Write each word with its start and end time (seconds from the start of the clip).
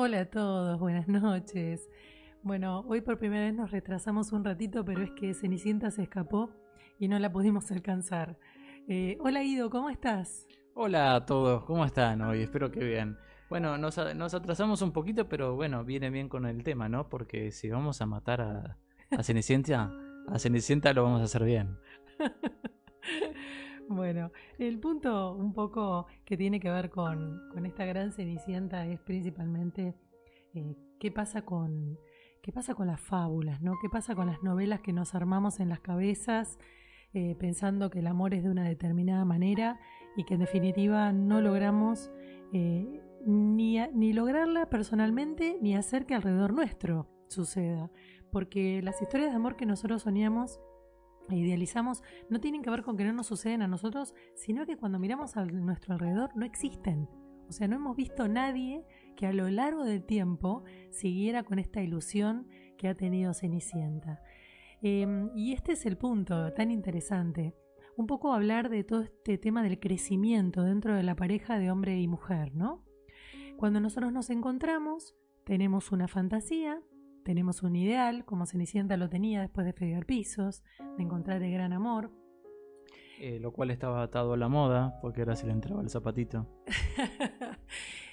Hola 0.00 0.20
a 0.20 0.24
todos, 0.26 0.78
buenas 0.78 1.08
noches. 1.08 1.90
Bueno, 2.44 2.84
hoy 2.86 3.00
por 3.00 3.18
primera 3.18 3.46
vez 3.46 3.52
nos 3.52 3.72
retrasamos 3.72 4.30
un 4.30 4.44
ratito, 4.44 4.84
pero 4.84 5.02
es 5.02 5.10
que 5.10 5.34
Cenicienta 5.34 5.90
se 5.90 6.04
escapó 6.04 6.50
y 7.00 7.08
no 7.08 7.18
la 7.18 7.32
pudimos 7.32 7.68
alcanzar. 7.72 8.38
Eh, 8.86 9.18
hola 9.18 9.42
Ido, 9.42 9.70
¿cómo 9.70 9.90
estás? 9.90 10.46
Hola 10.74 11.16
a 11.16 11.26
todos, 11.26 11.64
¿cómo 11.64 11.84
están 11.84 12.20
hoy? 12.20 12.42
Espero 12.42 12.70
que 12.70 12.84
bien. 12.84 13.18
Bueno, 13.50 13.76
nos, 13.76 13.98
atrasamos 13.98 14.82
un 14.82 14.92
poquito, 14.92 15.28
pero 15.28 15.56
bueno, 15.56 15.84
viene 15.84 16.10
bien 16.10 16.28
con 16.28 16.46
el 16.46 16.62
tema, 16.62 16.88
¿no? 16.88 17.08
Porque 17.08 17.50
si 17.50 17.68
vamos 17.68 18.00
a 18.00 18.06
matar 18.06 18.40
a, 18.40 18.78
a 19.10 19.22
Cenicienta, 19.24 19.90
a 20.28 20.38
Cenicienta 20.38 20.92
lo 20.92 21.02
vamos 21.02 21.22
a 21.22 21.24
hacer 21.24 21.42
bien. 21.42 21.76
Bueno, 23.88 24.32
el 24.58 24.78
punto 24.78 25.34
un 25.34 25.54
poco 25.54 26.06
que 26.26 26.36
tiene 26.36 26.60
que 26.60 26.70
ver 26.70 26.90
con, 26.90 27.40
esta 27.64 27.86
gran 27.86 28.12
cenicienta 28.12 28.86
es 28.86 29.00
principalmente 29.00 29.94
eh, 30.54 30.76
qué 31.00 31.10
pasa 31.10 31.42
con 31.42 31.98
qué 32.42 32.52
pasa 32.52 32.74
con 32.74 32.86
las 32.86 33.00
fábulas, 33.00 33.62
¿no? 33.62 33.78
¿Qué 33.80 33.88
pasa 33.88 34.14
con 34.14 34.26
las 34.26 34.42
novelas 34.42 34.80
que 34.80 34.92
nos 34.92 35.14
armamos 35.14 35.58
en 35.58 35.70
las 35.70 35.80
cabezas 35.80 36.58
eh, 37.14 37.34
pensando 37.38 37.88
que 37.88 38.00
el 38.00 38.06
amor 38.06 38.34
es 38.34 38.44
de 38.44 38.50
una 38.50 38.68
determinada 38.68 39.24
manera 39.24 39.80
y 40.16 40.24
que 40.24 40.34
en 40.34 40.40
definitiva 40.40 41.10
no 41.12 41.40
logramos 41.40 42.10
eh, 42.52 43.00
ni, 43.24 43.78
ni 43.94 44.12
lograrla 44.12 44.68
personalmente 44.68 45.56
ni 45.62 45.74
hacer 45.76 46.04
que 46.04 46.14
alrededor 46.14 46.52
nuestro 46.52 47.08
suceda? 47.28 47.90
Porque 48.30 48.82
las 48.82 49.00
historias 49.00 49.30
de 49.30 49.36
amor 49.36 49.56
que 49.56 49.64
nosotros 49.64 50.02
soñamos 50.02 50.60
e 51.30 51.36
idealizamos 51.36 52.02
no 52.28 52.40
tienen 52.40 52.62
que 52.62 52.70
ver 52.70 52.82
con 52.82 52.96
que 52.96 53.04
no 53.04 53.12
nos 53.12 53.26
suceden 53.26 53.62
a 53.62 53.68
nosotros, 53.68 54.14
sino 54.34 54.66
que 54.66 54.76
cuando 54.76 54.98
miramos 54.98 55.36
a 55.36 55.44
nuestro 55.44 55.94
alrededor 55.94 56.30
no 56.36 56.44
existen. 56.44 57.08
O 57.48 57.52
sea, 57.52 57.66
no 57.66 57.76
hemos 57.76 57.96
visto 57.96 58.28
nadie 58.28 58.84
que 59.16 59.26
a 59.26 59.32
lo 59.32 59.48
largo 59.48 59.84
del 59.84 60.04
tiempo 60.04 60.64
siguiera 60.90 61.42
con 61.42 61.58
esta 61.58 61.82
ilusión 61.82 62.46
que 62.76 62.88
ha 62.88 62.94
tenido 62.94 63.32
Cenicienta. 63.32 64.22
Em, 64.82 65.30
y 65.34 65.52
este 65.52 65.72
es 65.72 65.86
el 65.86 65.96
punto 65.96 66.52
tan 66.52 66.70
interesante. 66.70 67.54
Un 67.96 68.06
poco 68.06 68.32
hablar 68.32 68.68
de 68.68 68.84
todo 68.84 69.02
este 69.02 69.38
tema 69.38 69.62
del 69.62 69.80
crecimiento 69.80 70.62
dentro 70.62 70.94
de 70.94 71.02
la 71.02 71.16
pareja 71.16 71.58
de 71.58 71.70
hombre 71.70 71.98
y 71.98 72.06
mujer, 72.06 72.54
¿no? 72.54 72.84
Cuando 73.56 73.80
nosotros 73.80 74.12
nos 74.12 74.30
encontramos, 74.30 75.16
tenemos 75.44 75.90
una 75.90 76.06
fantasía, 76.06 76.80
tenemos 77.28 77.62
un 77.62 77.76
ideal, 77.76 78.24
como 78.24 78.46
Cenicienta 78.46 78.96
lo 78.96 79.10
tenía 79.10 79.42
después 79.42 79.66
de 79.66 79.74
fregar 79.74 80.06
pisos, 80.06 80.64
de 80.96 81.02
encontrar 81.02 81.42
el 81.42 81.52
gran 81.52 81.74
amor. 81.74 82.10
Eh, 83.20 83.38
lo 83.38 83.52
cual 83.52 83.70
estaba 83.70 84.02
atado 84.02 84.32
a 84.32 84.38
la 84.38 84.48
moda, 84.48 84.98
porque 85.02 85.20
ahora 85.20 85.36
se 85.36 85.46
le 85.46 85.52
entraba 85.52 85.82
el 85.82 85.90
zapatito. 85.90 86.46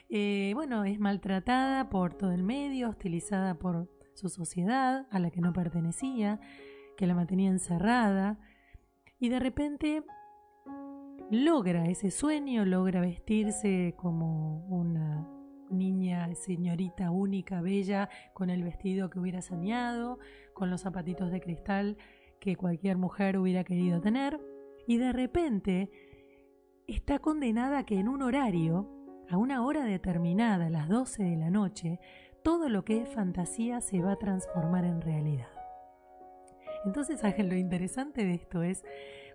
Eh, 0.07 0.52
bueno, 0.53 0.83
es 0.83 0.99
maltratada 0.99 1.89
por 1.89 2.13
todo 2.13 2.31
el 2.31 2.44
medio, 2.44 2.89
hostilizada 2.89 3.55
por 3.55 3.89
su 4.13 4.30
sociedad, 4.30 5.07
a 5.09 5.17
la 5.17 5.31
que 5.31 5.41
no 5.41 5.52
pertenecía, 5.52 6.39
que 6.95 7.07
la 7.07 7.16
mantenía 7.16 7.50
encerrada, 7.50 8.38
y 9.17 9.29
de 9.29 9.39
repente 9.39 10.03
logra 11.31 11.88
ese 11.88 12.11
sueño, 12.11 12.66
logra 12.66 13.02
vestirse 13.02 13.95
como 13.97 14.67
una 14.67 15.27
niña, 15.72 16.05
señorita 16.36 17.11
única, 17.11 17.61
bella, 17.61 18.09
con 18.33 18.50
el 18.50 18.64
vestido 18.64 19.09
que 19.09 19.19
hubiera 19.19 19.41
soñado, 19.41 20.19
con 20.53 20.69
los 20.69 20.81
zapatitos 20.81 21.31
de 21.31 21.41
cristal 21.41 21.97
que 22.39 22.55
cualquier 22.55 22.97
mujer 22.97 23.38
hubiera 23.38 23.64
querido 23.64 24.02
tener, 24.02 24.39
y 24.88 24.97
de 24.97 25.11
repente 25.11 25.89
está 26.88 27.19
condenada 27.19 27.80
a 27.80 27.86
que 27.86 28.00
en 28.00 28.08
un 28.08 28.22
horario, 28.22 28.89
a 29.30 29.38
una 29.38 29.66
hora 29.66 29.83
determinada, 29.83 30.67
a 30.67 30.69
las 30.69 30.88
12 30.88 31.23
de 31.23 31.38
la 31.38 31.50
noche, 31.50 32.00
todo 32.44 32.69
lo 32.69 32.86
que 32.86 33.02
es 33.02 33.09
fantasía 33.09 33.81
se 33.81 34.02
va 34.02 34.11
a 34.11 34.17
transformar 34.17 34.86
en 34.86 35.02
realidad. 35.02 35.47
Entonces, 36.86 37.23
Ángel, 37.23 37.50
lo 37.50 37.56
interesante 37.56 38.23
de 38.23 38.35
esto 38.35 38.62
es 38.62 38.84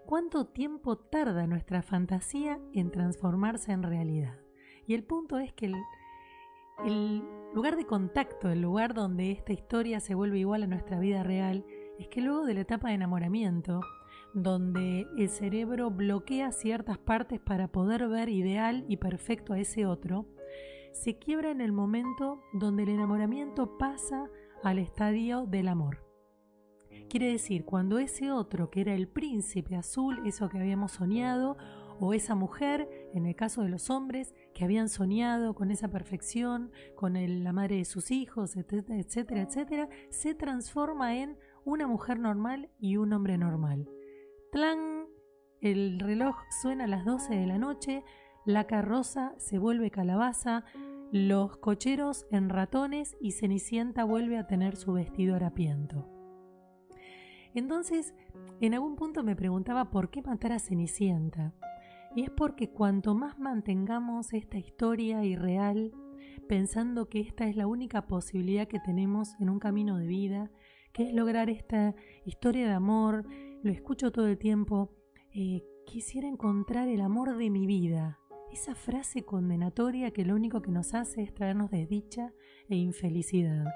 cuánto 0.06 0.46
tiempo 0.46 0.96
tarda 0.96 1.48
nuestra 1.48 1.82
fantasía 1.82 2.60
en 2.72 2.92
transformarse 2.92 3.72
en 3.72 3.82
realidad. 3.82 4.38
Y 4.86 4.94
el 4.94 5.02
punto 5.02 5.38
es 5.38 5.52
que 5.52 5.66
el, 5.66 5.74
el 6.84 7.22
lugar 7.54 7.76
de 7.76 7.86
contacto, 7.86 8.48
el 8.48 8.62
lugar 8.62 8.94
donde 8.94 9.32
esta 9.32 9.52
historia 9.52 10.00
se 10.00 10.14
vuelve 10.14 10.38
igual 10.38 10.62
a 10.62 10.66
nuestra 10.66 10.98
vida 10.98 11.22
real, 11.22 11.64
es 11.98 12.08
que 12.08 12.20
luego 12.20 12.44
de 12.44 12.54
la 12.54 12.60
etapa 12.60 12.88
de 12.88 12.94
enamoramiento, 12.94 13.80
donde 14.32 15.06
el 15.18 15.28
cerebro 15.28 15.90
bloquea 15.90 16.52
ciertas 16.52 16.98
partes 16.98 17.40
para 17.40 17.68
poder 17.68 18.08
ver 18.08 18.28
ideal 18.28 18.84
y 18.88 18.96
perfecto 18.96 19.52
a 19.52 19.58
ese 19.58 19.86
otro, 19.86 20.26
se 20.92 21.18
quiebra 21.18 21.50
en 21.50 21.60
el 21.60 21.72
momento 21.72 22.42
donde 22.52 22.84
el 22.84 22.90
enamoramiento 22.90 23.76
pasa 23.78 24.28
al 24.62 24.78
estadio 24.78 25.46
del 25.46 25.68
amor. 25.68 26.04
Quiere 27.08 27.26
decir, 27.26 27.64
cuando 27.64 27.98
ese 27.98 28.30
otro, 28.30 28.70
que 28.70 28.82
era 28.82 28.94
el 28.94 29.08
príncipe 29.08 29.74
azul, 29.74 30.20
eso 30.26 30.48
que 30.48 30.58
habíamos 30.58 30.92
soñado, 30.92 31.56
o 31.98 32.14
esa 32.14 32.34
mujer, 32.34 32.88
en 33.14 33.26
el 33.26 33.36
caso 33.36 33.62
de 33.62 33.68
los 33.68 33.90
hombres, 33.90 34.34
que 34.60 34.66
habían 34.66 34.90
soñado 34.90 35.54
con 35.54 35.70
esa 35.70 35.88
perfección, 35.88 36.70
con 36.94 37.14
la 37.14 37.52
madre 37.54 37.76
de 37.76 37.86
sus 37.86 38.10
hijos, 38.10 38.56
etcétera, 38.56 38.98
etcétera, 38.98 39.40
etcétera, 39.40 39.88
se 40.10 40.34
transforma 40.34 41.16
en 41.16 41.38
una 41.64 41.86
mujer 41.86 42.18
normal 42.18 42.68
y 42.78 42.98
un 42.98 43.14
hombre 43.14 43.38
normal. 43.38 43.88
¡Tlan! 44.52 45.06
El 45.62 45.98
reloj 45.98 46.36
suena 46.60 46.84
a 46.84 46.88
las 46.88 47.06
12 47.06 47.36
de 47.36 47.46
la 47.46 47.56
noche, 47.56 48.04
la 48.44 48.66
carroza 48.66 49.32
se 49.38 49.56
vuelve 49.56 49.90
calabaza, 49.90 50.66
los 51.10 51.56
cocheros 51.56 52.26
en 52.30 52.50
ratones 52.50 53.16
y 53.18 53.30
Cenicienta 53.30 54.04
vuelve 54.04 54.36
a 54.36 54.46
tener 54.46 54.76
su 54.76 54.92
vestido 54.92 55.36
harapiento. 55.36 56.06
Entonces, 57.54 58.12
en 58.60 58.74
algún 58.74 58.96
punto 58.96 59.22
me 59.22 59.36
preguntaba 59.36 59.90
por 59.90 60.10
qué 60.10 60.20
matar 60.20 60.52
a 60.52 60.58
Cenicienta. 60.58 61.54
Y 62.14 62.22
es 62.22 62.30
porque 62.30 62.70
cuanto 62.70 63.14
más 63.14 63.38
mantengamos 63.38 64.32
esta 64.32 64.58
historia 64.58 65.24
irreal, 65.24 65.92
pensando 66.48 67.08
que 67.08 67.20
esta 67.20 67.46
es 67.46 67.56
la 67.56 67.66
única 67.66 68.06
posibilidad 68.06 68.66
que 68.66 68.80
tenemos 68.80 69.34
en 69.38 69.50
un 69.50 69.60
camino 69.60 69.98
de 69.98 70.06
vida, 70.06 70.50
que 70.92 71.04
es 71.04 71.14
lograr 71.14 71.48
esta 71.50 71.94
historia 72.24 72.66
de 72.66 72.74
amor, 72.74 73.24
lo 73.62 73.70
escucho 73.70 74.10
todo 74.10 74.26
el 74.26 74.38
tiempo, 74.38 74.90
eh, 75.32 75.62
quisiera 75.86 76.26
encontrar 76.26 76.88
el 76.88 77.00
amor 77.00 77.36
de 77.36 77.50
mi 77.50 77.66
vida. 77.66 78.18
Esa 78.52 78.74
frase 78.74 79.22
condenatoria 79.22 80.10
que 80.10 80.24
lo 80.24 80.34
único 80.34 80.60
que 80.60 80.72
nos 80.72 80.94
hace 80.94 81.22
es 81.22 81.32
traernos 81.32 81.70
desdicha 81.70 82.32
e 82.68 82.74
infelicidad. 82.74 83.66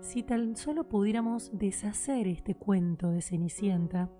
Si 0.00 0.22
tan 0.22 0.56
solo 0.56 0.88
pudiéramos 0.90 1.50
deshacer 1.54 2.28
este 2.28 2.54
cuento 2.54 3.10
de 3.10 3.22
Cenicienta, 3.22 4.10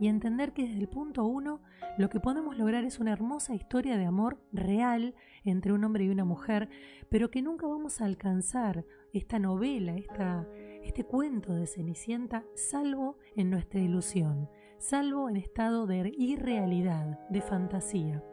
y 0.00 0.08
entender 0.08 0.52
que 0.52 0.62
desde 0.62 0.80
el 0.80 0.88
punto 0.88 1.24
uno 1.24 1.60
lo 1.98 2.08
que 2.08 2.20
podemos 2.20 2.56
lograr 2.56 2.84
es 2.84 2.98
una 2.98 3.12
hermosa 3.12 3.54
historia 3.54 3.98
de 3.98 4.06
amor 4.06 4.38
real 4.50 5.14
entre 5.44 5.74
un 5.74 5.84
hombre 5.84 6.04
y 6.04 6.08
una 6.08 6.24
mujer, 6.24 6.70
pero 7.10 7.30
que 7.30 7.42
nunca 7.42 7.66
vamos 7.66 8.00
a 8.00 8.06
alcanzar 8.06 8.86
esta 9.12 9.38
novela, 9.38 9.94
esta, 9.96 10.48
este 10.82 11.04
cuento 11.04 11.52
de 11.52 11.66
Cenicienta, 11.66 12.44
salvo 12.54 13.18
en 13.36 13.50
nuestra 13.50 13.80
ilusión, 13.80 14.48
salvo 14.78 15.28
en 15.28 15.36
estado 15.36 15.86
de 15.86 16.14
irrealidad, 16.16 17.28
de 17.28 17.42
fantasía. 17.42 18.24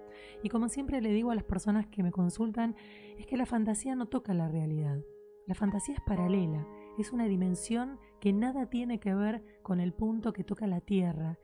Y 0.44 0.50
como 0.50 0.70
siempre 0.70 1.02
le 1.02 1.12
digo 1.12 1.32
a 1.32 1.36
las 1.36 1.44
personas 1.44 1.88
que 1.88 2.02
me 2.02 2.12
consultan, 2.12 2.76
es 3.18 3.26
que 3.26 3.36
la 3.36 3.46
fantasía 3.46 3.94
no 3.96 4.06
toca 4.06 4.34
la 4.34 4.48
realidad. 4.48 5.00
La 5.48 5.56
fantasía 5.56 5.96
es 5.96 6.02
paralela, 6.02 6.66
es 6.98 7.12
una 7.12 7.26
dimensión 7.26 8.00
que 8.20 8.34
nada 8.34 8.70
tiene 8.70 9.00
que 9.00 9.14
ver 9.14 9.44
con 9.64 9.80
el 9.80 9.94
punto 9.94 10.34
que 10.34 10.44
toca 10.44 10.68
la 10.68 10.82
Tierra, 10.82 11.40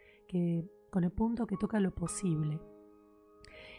con 0.91 1.03
el 1.03 1.11
punto 1.11 1.47
que 1.47 1.57
toca 1.57 1.79
lo 1.79 1.94
posible. 1.94 2.59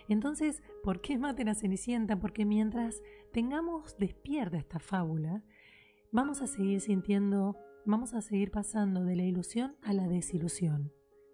Entonces, 0.09 0.63
¿por 0.83 1.01
qué 1.01 1.19
maten 1.19 1.49
a 1.49 1.55
Cenicienta? 1.55 2.19
Porque 2.19 2.45
mientras 2.45 3.03
tengamos 3.33 3.97
despierta 3.99 4.59
esta 4.59 4.79
fábula, 4.79 5.43
vamos 6.13 6.43
a 6.43 6.47
seguir 6.47 6.81
sintiendo, 6.81 7.57
vamos 7.87 8.13
a 8.15 8.21
seguir 8.21 8.51
pasando 8.51 9.05
de 9.05 9.17
la 9.17 9.25
ilusión 9.25 9.77
a 9.83 9.93
la 9.93 10.07
desilusión, 10.07 10.93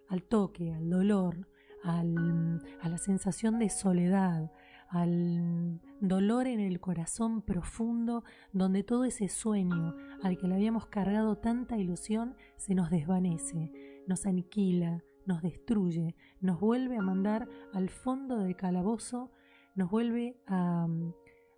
al 0.08 0.22
toque, 0.22 0.72
al 0.72 0.88
dolor, 0.88 1.48
a 1.82 2.04
la 2.04 2.98
sensación 2.98 3.58
de 3.58 3.70
soledad, 3.70 4.52
al 4.90 5.80
dolor 6.00 6.46
en 6.46 6.60
el 6.60 6.80
corazón 6.80 7.42
profundo 7.42 8.24
donde 8.52 8.82
todo 8.82 9.04
ese 9.04 9.28
sueño 9.28 9.94
al 10.22 10.36
que 10.36 10.48
le 10.48 10.56
habíamos 10.56 10.86
cargado 10.86 11.38
tanta 11.38 11.76
ilusión 11.78 12.36
se 12.56 12.74
nos 12.74 12.90
desvanece, 12.90 13.72
nos 14.06 14.26
aniquila, 14.26 15.02
nos 15.26 15.42
destruye, 15.42 16.16
nos 16.40 16.60
vuelve 16.60 16.96
a 16.96 17.02
mandar 17.02 17.48
al 17.72 17.90
fondo 17.90 18.38
del 18.38 18.56
calabozo, 18.56 19.30
nos 19.74 19.90
vuelve 19.90 20.36
a, 20.46 20.86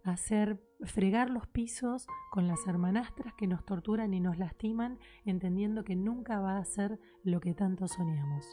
hacer 0.05 0.61
fregar 0.83 1.31
los 1.31 1.47
pisos 1.47 2.09
con 2.33 2.49
las 2.49 2.67
hermanastras 2.67 3.35
que 3.35 3.47
nos 3.47 3.65
torturan 3.65 4.13
y 4.15 4.19
nos 4.19 4.37
lastiman, 4.37 4.99
entendiendo 5.25 5.85
que 5.85 5.95
nunca 5.95 6.41
va 6.41 6.59
a 6.59 6.65
ser 6.65 6.99
lo 7.23 7.39
que 7.39 7.55
tanto 7.55 7.87
soñamos. 7.87 8.45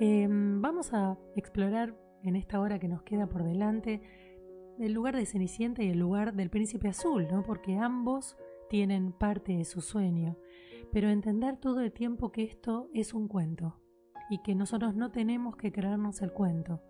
Em, 0.00 0.62
vamos 0.62 0.94
a 0.94 1.18
explorar 1.36 1.94
en 2.22 2.36
esta 2.36 2.58
hora 2.58 2.78
que 2.78 2.88
nos 2.88 3.02
queda 3.02 3.28
por 3.28 3.44
delante 3.44 4.00
el 4.78 4.92
lugar 4.92 5.16
de 5.16 5.26
Cenicienta 5.26 5.82
y 5.82 5.90
el 5.90 5.98
lugar 5.98 6.34
del 6.34 6.50
príncipe 6.50 6.88
azul, 6.88 7.26
¿no? 7.30 7.42
Porque 7.42 7.76
ambos 7.76 8.36
tienen 8.68 9.12
parte 9.12 9.56
de 9.56 9.64
su 9.64 9.80
sueño. 9.80 10.36
Pero 10.92 11.08
entender 11.08 11.56
todo 11.56 11.80
el 11.80 11.92
tiempo 11.92 12.32
que 12.32 12.44
esto 12.44 12.88
es 12.94 13.14
un 13.14 13.28
cuento 13.28 13.80
y 14.30 14.38
que 14.38 14.54
nosotros 14.54 14.94
no 14.94 15.10
tenemos 15.10 15.56
que 15.56 15.72
creernos 15.72 16.22
el 16.22 16.32
cuento. 16.32 16.82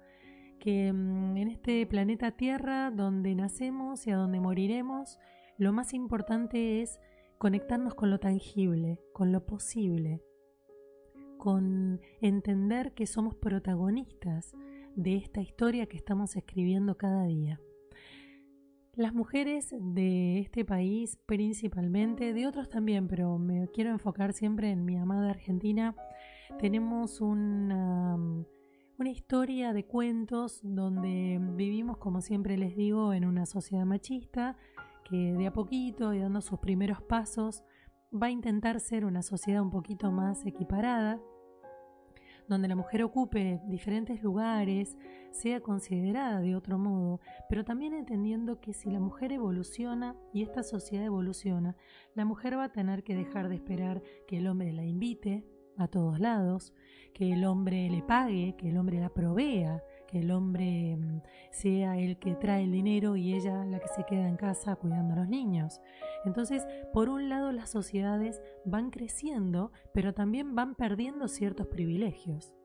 Que 0.59 0.93
mm, 0.93 1.37
en 1.37 1.49
este 1.49 1.87
planeta 1.87 2.33
Tierra, 2.33 2.91
donde 2.91 3.35
nacemos 3.35 4.07
y 4.07 4.11
a 4.11 4.17
donde 4.17 4.41
moriremos, 4.41 5.19
lo 5.59 5.73
más 5.73 5.95
importante 5.95 6.83
es 6.83 6.99
conectarnos 7.39 7.95
con 7.95 8.11
lo 8.11 8.19
tangible, 8.19 9.01
con 9.13 9.33
lo 9.33 9.45
posible, 9.45 10.23
con 11.39 12.01
entender 12.21 12.95
que 12.95 13.07
somos 13.07 13.35
protagonistas 13.35 14.55
de 14.95 15.17
esta 15.17 15.41
historia 15.41 15.87
que 15.87 15.97
estamos 15.97 16.37
escribiendo 16.37 16.97
cada 16.97 17.25
día. 17.25 17.61
Las 18.97 19.13
mujeres 19.13 19.75
de 19.79 20.39
este 20.39 20.65
país 20.65 21.19
principalmente, 21.27 22.33
de 22.33 22.47
otros 22.47 22.71
también, 22.71 23.09
pero 23.09 23.37
me 23.37 23.69
quiero 23.69 23.91
enfocar 23.91 24.33
siempre 24.33 24.71
en 24.71 24.87
mi 24.87 24.97
amada 24.97 25.29
Argentina, 25.29 25.95
tenemos 26.59 27.21
una, 27.21 28.17
una 28.17 29.11
historia 29.11 29.75
de 29.75 29.85
cuentos 29.85 30.61
donde 30.63 31.39
vivimos, 31.57 31.99
como 31.99 32.23
siempre 32.23 32.57
les 32.57 32.75
digo, 32.75 33.13
en 33.13 33.27
una 33.27 33.45
sociedad 33.45 33.85
machista 33.85 34.57
que 35.05 35.35
de 35.35 35.47
a 35.47 35.53
poquito 35.53 36.15
y 36.15 36.21
dando 36.21 36.41
sus 36.41 36.59
primeros 36.59 37.03
pasos 37.03 37.65
va 38.11 38.29
a 38.29 38.31
intentar 38.31 38.81
ser 38.81 39.05
una 39.05 39.21
sociedad 39.23 39.61
un 39.61 39.71
poquito 39.71 40.11
más 40.11 40.47
equiparada 40.47 41.21
donde 42.49 42.69
la 42.69 42.77
mujer 42.77 43.03
ocupe 43.03 43.61
diferentes 43.67 44.23
lugares, 44.23 44.97
sea 45.31 45.61
considerada 45.61 46.41
de 46.41 46.57
otro 46.57 46.79
modo, 46.79 47.21
pero 47.49 47.65
también 47.65 47.95
entendiendo 47.95 48.61
que 48.61 48.73
si 48.73 48.91
la 48.91 49.01
mujer 49.01 49.33
evoluciona 49.33 50.17
y 50.33 50.43
esta 50.43 50.63
sociedad 50.63 51.05
evoluciona, 51.05 51.77
la 52.15 52.25
mujer 52.25 52.57
va 52.57 52.65
a 52.65 52.73
tener 52.73 53.03
que 53.03 53.15
dejar 53.15 53.49
de 53.49 53.57
esperar 53.57 54.03
que 54.27 54.39
el 54.39 54.47
hombre 54.47 54.73
la 54.73 54.85
invite 54.85 55.45
a 55.77 55.89
todos 55.89 56.19
lados, 56.19 56.73
que 57.13 57.33
el 57.33 57.45
hombre 57.45 57.89
le 57.91 58.03
pague, 58.03 58.55
que 58.57 58.71
el 58.71 58.79
hombre 58.79 59.01
la 59.01 59.11
provea, 59.11 59.83
que 60.07 60.21
el 60.21 60.31
hombre 60.31 60.97
mm, 60.97 61.23
sea 61.51 61.99
el 61.99 62.19
que 62.19 62.35
trae 62.35 62.65
el 62.65 62.73
dinero 62.73 63.17
y 63.17 63.35
ella 63.35 63.65
la 63.65 63.79
que 63.79 63.89
se 63.89 64.05
queda 64.05 64.29
en 64.29 64.37
casa 64.37 64.77
cuidando 64.77 65.15
a 65.15 65.19
los 65.19 65.29
niños. 65.29 65.81
Entonces, 66.25 66.67
por 66.93 67.09
un 67.09 67.29
lado 67.29 67.53
las 67.53 67.71
sociedades 67.71 68.43
van 68.65 68.91
creciendo, 68.91 69.73
pero 69.93 70.15
también 70.15 70.55
van 70.55 70.75
perdiendo 70.75 71.29
ciertos 71.29 71.67
privilegios. 71.67 72.57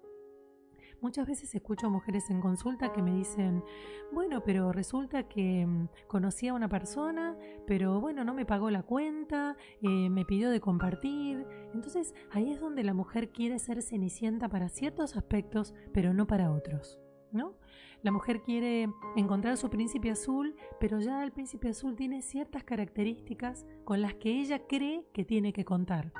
Muchas 1.01 1.27
veces 1.27 1.55
escucho 1.55 1.87
a 1.87 1.89
mujeres 1.89 2.29
en 2.29 2.41
consulta 2.41 2.93
que 2.93 3.01
me 3.01 3.11
dicen, 3.11 3.63
bueno, 4.11 4.43
pero 4.43 4.71
resulta 4.71 5.27
que 5.27 5.65
mm, 5.65 5.87
conocí 6.07 6.47
a 6.47 6.53
una 6.53 6.69
persona, 6.69 7.35
pero 7.65 7.99
bueno, 7.99 8.23
no 8.23 8.35
me 8.35 8.45
pagó 8.45 8.69
la 8.69 8.83
cuenta, 8.83 9.57
eh, 9.81 10.11
me 10.11 10.25
pidió 10.25 10.51
de 10.51 10.61
compartir. 10.61 11.47
Entonces 11.73 12.13
ahí 12.31 12.51
es 12.51 12.59
donde 12.59 12.83
la 12.83 12.93
mujer 12.93 13.31
quiere 13.31 13.57
ser 13.57 13.81
cenicienta 13.81 14.47
para 14.47 14.69
ciertos 14.69 15.17
aspectos, 15.17 15.73
pero 15.91 16.13
no 16.13 16.27
para 16.27 16.51
otros. 16.51 16.99
¿No? 17.31 17.55
La 18.03 18.11
mujer 18.11 18.41
quiere 18.41 18.89
encontrar 19.15 19.57
su 19.57 19.69
príncipe 19.69 20.09
azul, 20.09 20.55
pero 20.79 20.99
ya 20.99 21.23
el 21.23 21.31
príncipe 21.31 21.69
azul 21.69 21.95
tiene 21.95 22.21
ciertas 22.21 22.63
características 22.63 23.65
con 23.83 24.01
las 24.01 24.15
que 24.15 24.39
ella 24.39 24.65
cree 24.67 25.05
que 25.13 25.23
tiene 25.23 25.53
que 25.53 25.65
contar. 25.65 26.11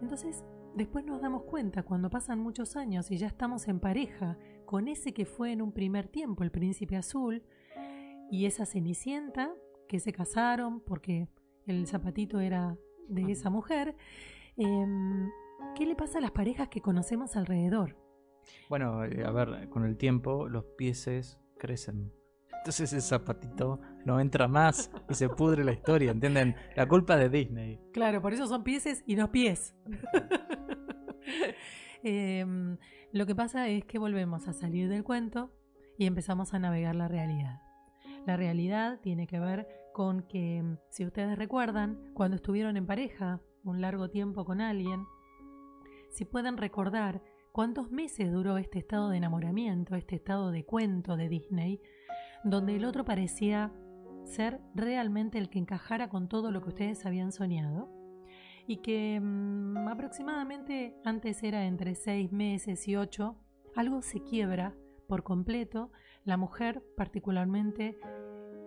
Entonces, 0.00 0.44
después 0.74 1.04
nos 1.04 1.20
damos 1.20 1.42
cuenta, 1.42 1.82
cuando 1.82 2.08
pasan 2.08 2.38
muchos 2.38 2.76
años 2.76 3.10
y 3.10 3.18
ya 3.18 3.26
estamos 3.26 3.68
en 3.68 3.80
pareja 3.80 4.38
con 4.64 4.88
ese 4.88 5.12
que 5.12 5.26
fue 5.26 5.52
en 5.52 5.60
un 5.60 5.72
primer 5.72 6.08
tiempo 6.08 6.42
el 6.42 6.50
príncipe 6.50 6.96
azul, 6.96 7.42
y 8.30 8.46
esa 8.46 8.64
cenicienta, 8.64 9.52
que 9.88 9.98
se 9.98 10.12
casaron 10.12 10.80
porque 10.80 11.28
el 11.66 11.86
zapatito 11.88 12.38
era 12.38 12.78
de 13.08 13.32
esa 13.32 13.50
mujer, 13.50 13.96
em, 14.56 15.28
¿qué 15.74 15.84
le 15.84 15.96
pasa 15.96 16.18
a 16.18 16.20
las 16.20 16.30
parejas 16.30 16.68
que 16.68 16.80
conocemos 16.80 17.36
alrededor? 17.36 17.96
Bueno, 18.68 19.04
eh, 19.04 19.24
a 19.24 19.30
ver, 19.30 19.68
con 19.68 19.84
el 19.84 19.96
tiempo 19.96 20.48
los 20.48 20.64
pieses 20.76 21.38
crecen. 21.58 22.12
Entonces 22.60 22.92
ese 22.92 23.00
zapatito 23.00 23.80
no 24.04 24.20
entra 24.20 24.46
más 24.46 24.90
y 25.08 25.14
se 25.14 25.28
pudre 25.28 25.64
la 25.64 25.72
historia, 25.72 26.10
¿entienden? 26.10 26.54
La 26.76 26.86
culpa 26.86 27.16
de 27.16 27.30
Disney. 27.30 27.80
Claro, 27.92 28.20
por 28.20 28.34
eso 28.34 28.46
son 28.46 28.64
pieses 28.64 29.02
y 29.06 29.16
no 29.16 29.30
pies. 29.30 29.74
Em, 32.02 32.78
lo 33.12 33.26
que 33.26 33.34
pasa 33.34 33.68
es 33.68 33.84
que 33.84 33.98
volvemos 33.98 34.48
a 34.48 34.54
salir 34.54 34.88
del 34.88 35.04
cuento 35.04 35.52
y 35.98 36.06
empezamos 36.06 36.54
a 36.54 36.58
navegar 36.58 36.96
la 36.96 37.08
realidad. 37.08 37.60
La 38.26 38.38
realidad 38.38 39.00
tiene 39.02 39.26
que 39.26 39.38
ver 39.38 39.68
con 39.92 40.22
que, 40.22 40.64
si 40.88 41.04
ustedes 41.04 41.36
recuerdan, 41.36 41.98
cuando 42.14 42.36
estuvieron 42.36 42.78
en 42.78 42.86
pareja 42.86 43.40
un 43.64 43.82
largo 43.82 44.08
tiempo 44.08 44.46
con 44.46 44.62
alguien, 44.62 45.04
si 46.08 46.24
pueden 46.24 46.56
recordar 46.56 47.22
¿Cuántos 47.52 47.90
meses 47.90 48.30
duró 48.30 48.58
este 48.58 48.78
estado 48.78 49.08
de 49.08 49.16
enamoramiento, 49.16 49.96
este 49.96 50.14
estado 50.14 50.52
de 50.52 50.64
cuento 50.64 51.16
de 51.16 51.28
Disney, 51.28 51.80
donde 52.44 52.76
el 52.76 52.84
otro 52.84 53.04
parecía 53.04 53.72
ser 54.24 54.60
realmente 54.72 55.36
el 55.36 55.50
que 55.50 55.58
encajara 55.58 56.08
con 56.08 56.28
todo 56.28 56.52
lo 56.52 56.62
que 56.62 56.68
ustedes 56.68 57.04
habían 57.06 57.32
soñado? 57.32 57.90
Y 58.68 58.76
que 58.76 59.18
mm, 59.20 59.88
aproximadamente 59.88 60.94
antes 61.04 61.42
era 61.42 61.64
entre 61.66 61.96
seis 61.96 62.30
meses 62.30 62.86
y 62.86 62.94
ocho, 62.94 63.36
algo 63.74 64.00
se 64.00 64.22
quiebra 64.22 64.76
por 65.08 65.24
completo, 65.24 65.90
la 66.22 66.36
mujer 66.36 66.84
particularmente 66.96 67.98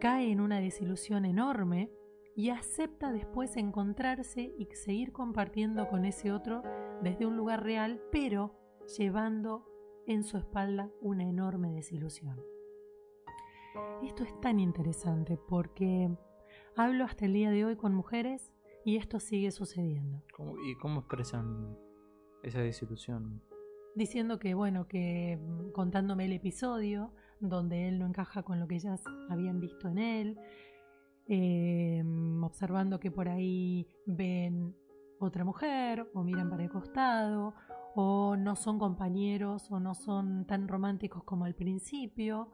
cae 0.02 0.30
en 0.30 0.42
una 0.42 0.60
desilusión 0.60 1.24
enorme 1.24 1.90
y 2.36 2.50
acepta 2.50 3.14
después 3.14 3.56
encontrarse 3.56 4.54
y 4.58 4.68
seguir 4.74 5.14
compartiendo 5.14 5.88
con 5.88 6.04
ese 6.04 6.34
otro 6.34 6.64
desde 7.02 7.26
un 7.26 7.38
lugar 7.38 7.64
real, 7.64 8.02
pero 8.12 8.63
llevando 8.98 9.66
en 10.08 10.24
su 10.24 10.38
espalda 10.38 10.90
una 11.02 11.24
enorme 11.24 11.72
desilusión. 11.72 12.42
Esto 14.04 14.24
es 14.24 14.40
tan 14.42 14.60
interesante 14.60 15.38
porque 15.48 16.16
hablo 16.76 17.06
hasta 17.06 17.26
el 17.26 17.34
día 17.34 17.52
de 17.52 17.66
hoy 17.66 17.76
con 17.76 17.94
mujeres 17.94 18.54
y 18.86 18.98
esto 18.98 19.20
sigue 19.20 19.52
sucediendo. 19.52 20.22
¿Y 20.66 20.76
cómo 20.76 21.00
expresan 21.02 21.78
esa 22.44 22.60
desilusión? 22.60 23.42
Diciendo 23.96 24.40
que, 24.40 24.54
bueno, 24.54 24.88
que 24.88 25.40
mm, 25.42 25.72
contándome 25.72 26.26
el 26.26 26.34
episodio 26.34 27.14
donde 27.40 27.88
él 27.88 28.00
no 28.00 28.06
encaja 28.06 28.44
con 28.44 28.60
lo 28.60 28.68
que 28.68 28.76
ellas 28.76 29.04
habían 29.30 29.60
visto 29.60 29.88
en 29.88 29.98
él, 29.98 30.40
em, 31.28 32.44
observando 32.44 33.00
que 33.00 33.12
por 33.12 33.30
ahí 33.30 33.88
ven 34.06 34.76
otra 35.20 35.46
mujer 35.46 36.10
o 36.14 36.24
miran 36.24 36.50
para 36.50 36.64
el 36.64 36.70
costado 36.70 37.54
o 37.96 38.36
no 38.36 38.56
son 38.56 38.80
compañeros 38.80 39.72
o 39.72 39.80
no 39.80 39.94
son 39.94 40.46
tan 40.46 40.68
románticos 40.68 41.24
como 41.24 41.46
al 41.46 41.56
principio 41.56 42.50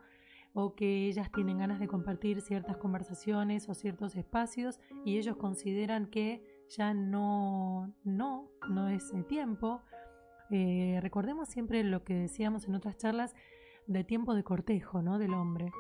o 0.54 0.76
que 0.76 1.08
ellas 1.08 1.32
tienen 1.32 1.60
ganas 1.60 1.80
de 1.80 1.88
compartir 1.88 2.42
ciertas 2.42 2.78
conversaciones 2.78 3.70
o 3.70 3.74
ciertos 3.74 4.16
espacios 4.16 4.80
y 5.06 5.18
ellos 5.18 5.38
consideran 5.38 6.08
que 6.08 6.44
ya 6.70 6.94
no, 6.94 7.94
no, 8.04 8.50
no 8.70 8.90
es 8.90 9.14
el 9.14 9.26
tiempo. 9.26 9.82
Eh, 10.50 11.00
recordemos 11.02 11.50
siempre 11.50 11.84
lo 11.84 12.04
que 12.04 12.16
decíamos 12.16 12.68
en 12.68 12.76
otras 12.76 12.98
charlas 12.98 13.36
de 13.88 14.04
tiempo 14.04 14.34
de 14.34 14.44
cortejo, 14.44 15.02
¿no? 15.02 15.20
Del 15.20 15.34
hombre. 15.34 15.72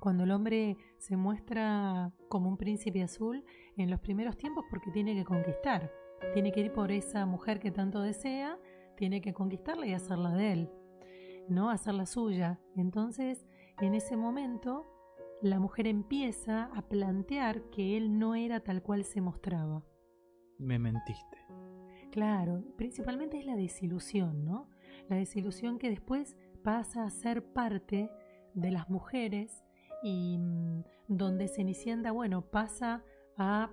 Cuando 0.00 0.24
el 0.24 0.30
hombre 0.30 0.76
se 0.98 1.16
muestra 1.16 2.12
como 2.28 2.48
un 2.48 2.56
príncipe 2.56 3.02
azul 3.02 3.44
en 3.76 3.90
los 3.90 4.00
primeros 4.00 4.36
tiempos 4.36 4.64
porque 4.70 4.90
tiene 4.90 5.14
que 5.14 5.24
conquistar 5.24 5.92
tiene 6.32 6.52
que 6.52 6.60
ir 6.60 6.72
por 6.72 6.90
esa 6.90 7.26
mujer 7.26 7.60
que 7.60 7.70
tanto 7.70 8.00
desea, 8.00 8.58
tiene 8.96 9.20
que 9.20 9.32
conquistarla 9.32 9.86
y 9.86 9.92
hacerla 9.92 10.32
de 10.32 10.52
él, 10.52 10.70
¿no? 11.48 11.70
Hacerla 11.70 12.06
suya. 12.06 12.60
Entonces, 12.76 13.46
en 13.80 13.94
ese 13.94 14.16
momento, 14.16 14.86
la 15.42 15.58
mujer 15.58 15.86
empieza 15.86 16.70
a 16.74 16.82
plantear 16.82 17.62
que 17.70 17.96
él 17.96 18.18
no 18.18 18.34
era 18.34 18.60
tal 18.60 18.82
cual 18.82 19.04
se 19.04 19.20
mostraba. 19.20 19.84
Me 20.58 20.78
mentiste. 20.78 21.38
Claro, 22.12 22.62
principalmente 22.76 23.38
es 23.38 23.46
la 23.46 23.56
desilusión, 23.56 24.44
¿no? 24.44 24.68
La 25.08 25.16
desilusión 25.16 25.78
que 25.78 25.90
después 25.90 26.36
pasa 26.62 27.04
a 27.04 27.10
ser 27.10 27.44
parte 27.52 28.10
de 28.54 28.70
las 28.70 28.88
mujeres 28.88 29.64
y 30.02 30.38
mm, 30.38 30.84
donde 31.08 31.48
Cenicienta, 31.48 32.12
bueno, 32.12 32.42
pasa 32.42 33.02
a 33.36 33.70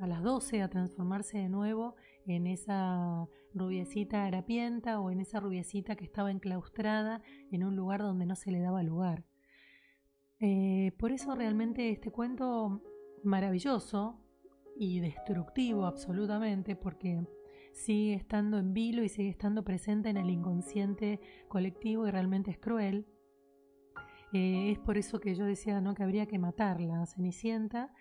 a 0.00 0.06
las 0.06 0.22
12 0.22 0.62
a 0.62 0.68
transformarse 0.68 1.38
de 1.38 1.48
nuevo 1.48 1.96
en 2.26 2.46
esa 2.46 3.26
rubiecita 3.54 4.24
harapienta 4.24 5.00
o 5.00 5.10
en 5.10 5.20
esa 5.20 5.40
rubiecita 5.40 5.96
que 5.96 6.04
estaba 6.04 6.30
enclaustrada 6.30 7.22
en 7.50 7.64
un 7.64 7.76
lugar 7.76 8.00
donde 8.00 8.26
no 8.26 8.36
se 8.36 8.50
le 8.50 8.60
daba 8.60 8.82
lugar. 8.82 9.24
Eh, 10.40 10.92
por 10.98 11.10
eso 11.10 11.34
realmente 11.34 11.90
este 11.90 12.12
cuento 12.12 12.82
maravilloso 13.24 14.20
y 14.76 15.00
destructivo 15.00 15.86
absolutamente 15.86 16.76
porque 16.76 17.26
sigue 17.72 18.14
estando 18.14 18.58
en 18.58 18.72
vilo 18.72 19.02
y 19.02 19.08
sigue 19.08 19.30
estando 19.30 19.64
presente 19.64 20.10
en 20.10 20.16
el 20.16 20.30
inconsciente 20.30 21.20
colectivo 21.48 22.06
y 22.06 22.10
realmente 22.10 22.50
es 22.50 22.58
cruel. 22.58 23.06
Eh, 24.32 24.72
es 24.72 24.78
por 24.78 24.98
eso 24.98 25.20
que 25.20 25.34
yo 25.34 25.44
decía 25.44 25.80
¿no? 25.80 25.94
que 25.94 26.02
habría 26.02 26.26
que 26.26 26.38
matarla, 26.38 27.06
Cenicienta. 27.06 27.92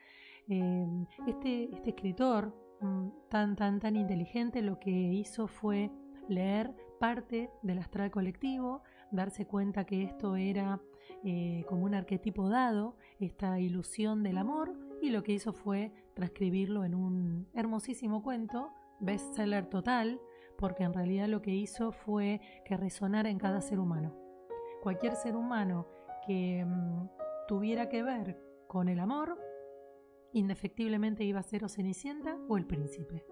Eh, 0.50 1.06
este, 1.28 1.76
este 1.76 1.90
escritor 1.90 2.54
mm, 2.82 3.08
tan, 3.30 3.56
tan, 3.56 3.80
tan 3.80 3.96
inteligente 3.96 4.62
lo 4.62 4.80
que 4.80 4.92
hizo 4.92 5.48
fue 5.48 5.92
leer 6.30 6.74
parte 7.00 7.50
del 7.62 7.80
astral 7.80 8.12
colectivo, 8.12 8.82
darse 9.12 9.46
cuenta 9.46 9.86
que 9.86 10.04
esto 10.04 10.36
era 10.36 10.82
eh, 11.24 11.66
como 11.68 11.86
un 11.86 11.96
arquetipo 11.96 12.50
dado, 12.50 12.96
esta 13.20 13.60
ilusión 13.60 14.24
del 14.24 14.38
amor, 14.38 14.74
y 15.02 15.10
lo 15.10 15.24
que 15.24 15.34
hizo 15.34 15.54
fue 15.54 15.92
transcribirlo 16.14 16.84
en 16.84 16.96
un 16.96 17.48
hermosísimo 17.54 18.24
cuento, 18.24 18.72
bestseller 19.00 19.68
total, 19.68 20.20
porque 20.58 20.84
en 20.84 20.94
realidad 20.94 21.28
lo 21.28 21.42
que 21.42 21.52
hizo 21.52 21.92
fue 21.92 22.42
que 22.66 22.78
resonara 22.78 23.30
en 23.30 23.38
cada 23.38 23.62
ser 23.62 23.80
humano. 23.80 24.16
Cualquier 24.82 25.16
ser 25.16 25.36
humano 25.36 25.88
que 26.26 26.66
mm, 26.66 27.10
tuviera 27.48 27.90
que 27.90 28.04
ver 28.04 28.40
con 28.68 28.90
el 28.90 29.00
amor, 29.00 29.40
indefectiblemente 30.38 31.24
iba 31.24 31.40
a 31.40 31.44
ser 31.44 31.64
o 31.64 31.70
Cenicienta 31.70 32.38
o 32.48 32.58
el 32.58 32.66
príncipe. 32.66 33.26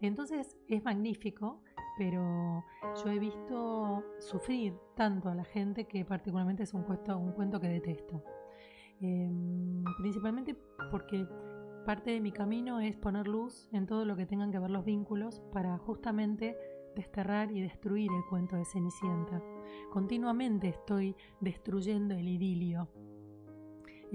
Entonces 0.00 0.56
es 0.68 0.84
magnífico, 0.84 1.62
pero 1.96 2.64
yo 3.02 3.10
he 3.10 3.18
visto 3.18 4.04
sufrir 4.18 4.74
tanto 4.96 5.28
a 5.28 5.34
la 5.34 5.44
gente 5.44 5.86
que 5.86 6.04
particularmente 6.04 6.64
es 6.64 6.74
un 6.74 6.82
cuento, 6.82 7.16
un 7.18 7.32
cuento 7.32 7.60
que 7.60 7.68
detesto. 7.68 8.22
Em, 9.00 9.82
principalmente 9.98 10.56
porque 10.90 11.26
parte 11.84 12.10
de 12.10 12.20
mi 12.20 12.32
camino 12.32 12.80
es 12.80 12.96
poner 12.96 13.26
luz 13.26 13.68
en 13.72 13.86
todo 13.86 14.04
lo 14.04 14.16
que 14.16 14.26
tengan 14.26 14.50
que 14.50 14.58
ver 14.58 14.70
los 14.70 14.84
vínculos 14.84 15.40
para 15.52 15.78
justamente 15.78 16.56
desterrar 16.94 17.50
y 17.50 17.60
destruir 17.60 18.10
el 18.12 18.24
cuento 18.26 18.56
de 18.56 18.64
Cenicienta. 18.64 19.42
Continuamente 19.92 20.68
estoy 20.68 21.16
destruyendo 21.40 22.14
el 22.14 22.28
idilio, 22.28 22.88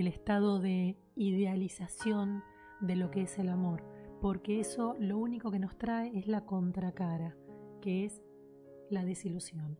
el 0.01 0.07
estado 0.07 0.59
de 0.59 0.97
idealización 1.15 2.43
de 2.79 2.95
lo 2.95 3.11
que 3.11 3.23
es 3.23 3.37
el 3.37 3.49
amor, 3.49 3.83
porque 4.21 4.59
eso 4.59 4.95
lo 4.99 5.17
único 5.17 5.51
que 5.51 5.59
nos 5.59 5.77
trae 5.77 6.17
es 6.17 6.27
la 6.27 6.45
contracara, 6.45 7.35
que 7.81 8.05
es 8.05 8.21
la 8.89 9.03
desilusión. 9.03 9.77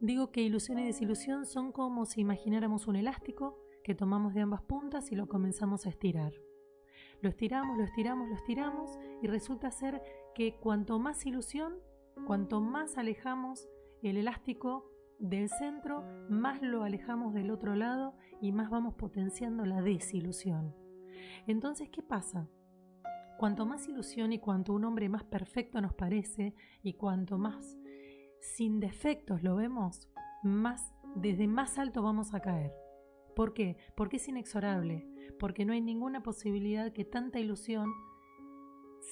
Digo 0.00 0.32
que 0.32 0.42
ilusión 0.42 0.78
y 0.78 0.84
desilusión 0.84 1.46
son 1.46 1.70
como 1.70 2.06
si 2.06 2.20
imagináramos 2.22 2.86
un 2.86 2.96
elástico 2.96 3.58
que 3.84 3.94
tomamos 3.94 4.34
de 4.34 4.40
ambas 4.40 4.62
puntas 4.62 5.12
y 5.12 5.16
lo 5.16 5.28
comenzamos 5.28 5.86
a 5.86 5.90
estirar. 5.90 6.32
Lo 7.20 7.28
estiramos, 7.28 7.76
lo 7.76 7.84
estiramos, 7.84 8.28
lo 8.28 8.34
estiramos 8.34 8.98
y 9.22 9.26
resulta 9.26 9.70
ser 9.70 10.02
que 10.34 10.56
cuanto 10.56 10.98
más 10.98 11.24
ilusión, 11.26 11.74
cuanto 12.26 12.60
más 12.60 12.98
alejamos 12.98 13.68
el 14.02 14.16
elástico 14.16 14.91
del 15.22 15.48
centro, 15.48 16.04
más 16.28 16.60
lo 16.62 16.82
alejamos 16.82 17.32
del 17.32 17.52
otro 17.52 17.76
lado 17.76 18.14
y 18.40 18.50
más 18.50 18.68
vamos 18.70 18.94
potenciando 18.94 19.64
la 19.64 19.80
desilusión. 19.80 20.74
Entonces, 21.46 21.88
¿qué 21.90 22.02
pasa? 22.02 22.48
Cuanto 23.38 23.64
más 23.64 23.88
ilusión 23.88 24.32
y 24.32 24.40
cuanto 24.40 24.72
un 24.72 24.84
hombre 24.84 25.08
más 25.08 25.22
perfecto 25.22 25.80
nos 25.80 25.94
parece 25.94 26.54
y 26.82 26.94
cuanto 26.94 27.38
más 27.38 27.78
sin 28.40 28.80
defectos 28.80 29.44
lo 29.44 29.54
vemos, 29.54 30.10
más 30.42 30.92
desde 31.14 31.46
más 31.46 31.78
alto 31.78 32.02
vamos 32.02 32.34
a 32.34 32.40
caer. 32.40 32.72
¿Por 33.36 33.54
qué? 33.54 33.76
Porque 33.96 34.16
es 34.16 34.26
inexorable, 34.28 35.06
porque 35.38 35.64
no 35.64 35.72
hay 35.72 35.80
ninguna 35.80 36.24
posibilidad 36.24 36.92
que 36.92 37.04
tanta 37.04 37.38
ilusión 37.38 37.92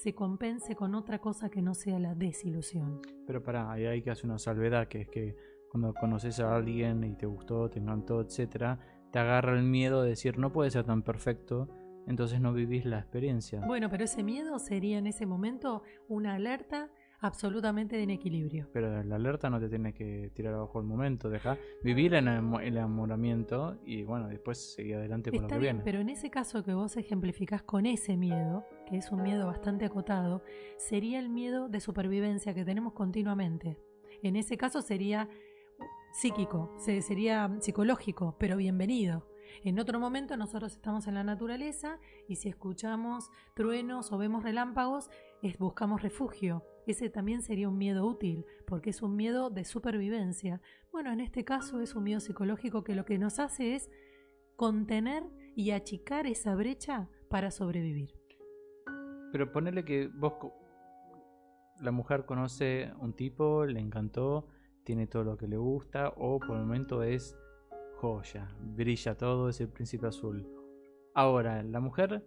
se 0.02 0.14
compense 0.14 0.74
con 0.74 0.94
otra 0.96 1.20
cosa 1.20 1.50
que 1.50 1.62
no 1.62 1.74
sea 1.74 2.00
la 2.00 2.14
desilusión. 2.14 3.00
Pero 3.26 3.42
para, 3.42 3.70
hay 3.70 4.02
que 4.02 4.10
hacer 4.10 4.26
una 4.26 4.38
salvedad, 4.38 4.88
que 4.88 5.02
es 5.02 5.08
que 5.08 5.36
cuando 5.70 5.94
conoces 5.94 6.40
a 6.40 6.54
alguien 6.54 7.04
y 7.04 7.14
te 7.14 7.26
gustó, 7.26 7.70
te 7.70 7.78
encantó, 7.78 8.20
etcétera, 8.20 8.78
te 9.12 9.18
agarra 9.18 9.56
el 9.56 9.62
miedo 9.62 10.02
de 10.02 10.10
decir 10.10 10.38
no 10.38 10.52
puede 10.52 10.70
ser 10.70 10.84
tan 10.84 11.02
perfecto, 11.02 11.68
entonces 12.06 12.40
no 12.40 12.52
vivís 12.52 12.84
la 12.84 12.98
experiencia. 12.98 13.60
Bueno, 13.64 13.88
pero 13.88 14.04
ese 14.04 14.22
miedo 14.22 14.58
sería 14.58 14.98
en 14.98 15.06
ese 15.06 15.26
momento 15.26 15.82
una 16.08 16.34
alerta 16.34 16.90
absolutamente 17.20 17.96
de 17.96 18.02
inequilibrio. 18.02 18.68
Pero 18.72 19.02
la 19.02 19.16
alerta 19.16 19.50
no 19.50 19.60
te 19.60 19.68
tiene 19.68 19.92
que 19.92 20.30
tirar 20.34 20.54
abajo 20.54 20.80
el 20.80 20.86
momento, 20.86 21.28
deja 21.28 21.56
vivir 21.84 22.14
en 22.14 22.28
el 22.28 22.76
enamoramiento 22.76 23.78
y 23.84 24.02
bueno, 24.02 24.28
después 24.28 24.74
seguir 24.74 24.96
adelante 24.96 25.30
con 25.30 25.42
lo 25.42 25.48
que 25.48 25.58
viene. 25.58 25.82
Pero 25.84 26.00
en 26.00 26.08
ese 26.08 26.30
caso 26.30 26.64
que 26.64 26.74
vos 26.74 26.96
ejemplificás 26.96 27.62
con 27.62 27.86
ese 27.86 28.16
miedo, 28.16 28.64
que 28.88 28.96
es 28.96 29.12
un 29.12 29.22
miedo 29.22 29.46
bastante 29.46 29.84
acotado, 29.84 30.42
sería 30.78 31.18
el 31.18 31.28
miedo 31.28 31.68
de 31.68 31.80
supervivencia 31.80 32.54
que 32.54 32.64
tenemos 32.64 32.94
continuamente. 32.94 33.78
En 34.22 34.36
ese 34.36 34.56
caso 34.56 34.82
sería 34.82 35.28
psíquico, 36.12 36.74
sería 36.78 37.50
psicológico, 37.60 38.36
pero 38.38 38.56
bienvenido. 38.56 39.26
En 39.64 39.78
otro 39.78 39.98
momento 39.98 40.36
nosotros 40.36 40.72
estamos 40.72 41.06
en 41.06 41.14
la 41.14 41.24
naturaleza 41.24 41.98
y 42.28 42.36
si 42.36 42.48
escuchamos 42.48 43.30
truenos 43.54 44.12
o 44.12 44.18
vemos 44.18 44.42
relámpagos, 44.42 45.10
buscamos 45.58 46.02
refugio. 46.02 46.64
Ese 46.86 47.10
también 47.10 47.42
sería 47.42 47.68
un 47.68 47.78
miedo 47.78 48.06
útil, 48.06 48.44
porque 48.66 48.90
es 48.90 49.02
un 49.02 49.16
miedo 49.16 49.50
de 49.50 49.64
supervivencia. 49.64 50.60
Bueno, 50.90 51.12
en 51.12 51.20
este 51.20 51.44
caso 51.44 51.80
es 51.80 51.94
un 51.94 52.04
miedo 52.04 52.20
psicológico 52.20 52.84
que 52.84 52.94
lo 52.94 53.04
que 53.04 53.18
nos 53.18 53.38
hace 53.38 53.74
es 53.74 53.90
contener 54.56 55.24
y 55.54 55.70
achicar 55.70 56.26
esa 56.26 56.54
brecha 56.54 57.08
para 57.28 57.50
sobrevivir. 57.50 58.14
Pero 59.32 59.52
ponele 59.52 59.84
que 59.84 60.08
vos, 60.08 60.34
la 61.80 61.92
mujer 61.92 62.24
conoce 62.24 62.92
un 62.98 63.14
tipo, 63.14 63.64
le 63.66 63.80
encantó, 63.80 64.48
tiene 64.84 65.06
todo 65.06 65.24
lo 65.24 65.36
que 65.36 65.48
le 65.48 65.56
gusta, 65.56 66.12
o 66.16 66.38
por 66.38 66.56
el 66.56 66.64
momento 66.64 67.02
es 67.02 67.36
joya, 67.96 68.54
brilla 68.60 69.16
todo, 69.16 69.48
es 69.48 69.60
el 69.60 69.68
príncipe 69.68 70.06
azul. 70.06 70.48
Ahora, 71.14 71.62
la 71.62 71.80
mujer 71.80 72.24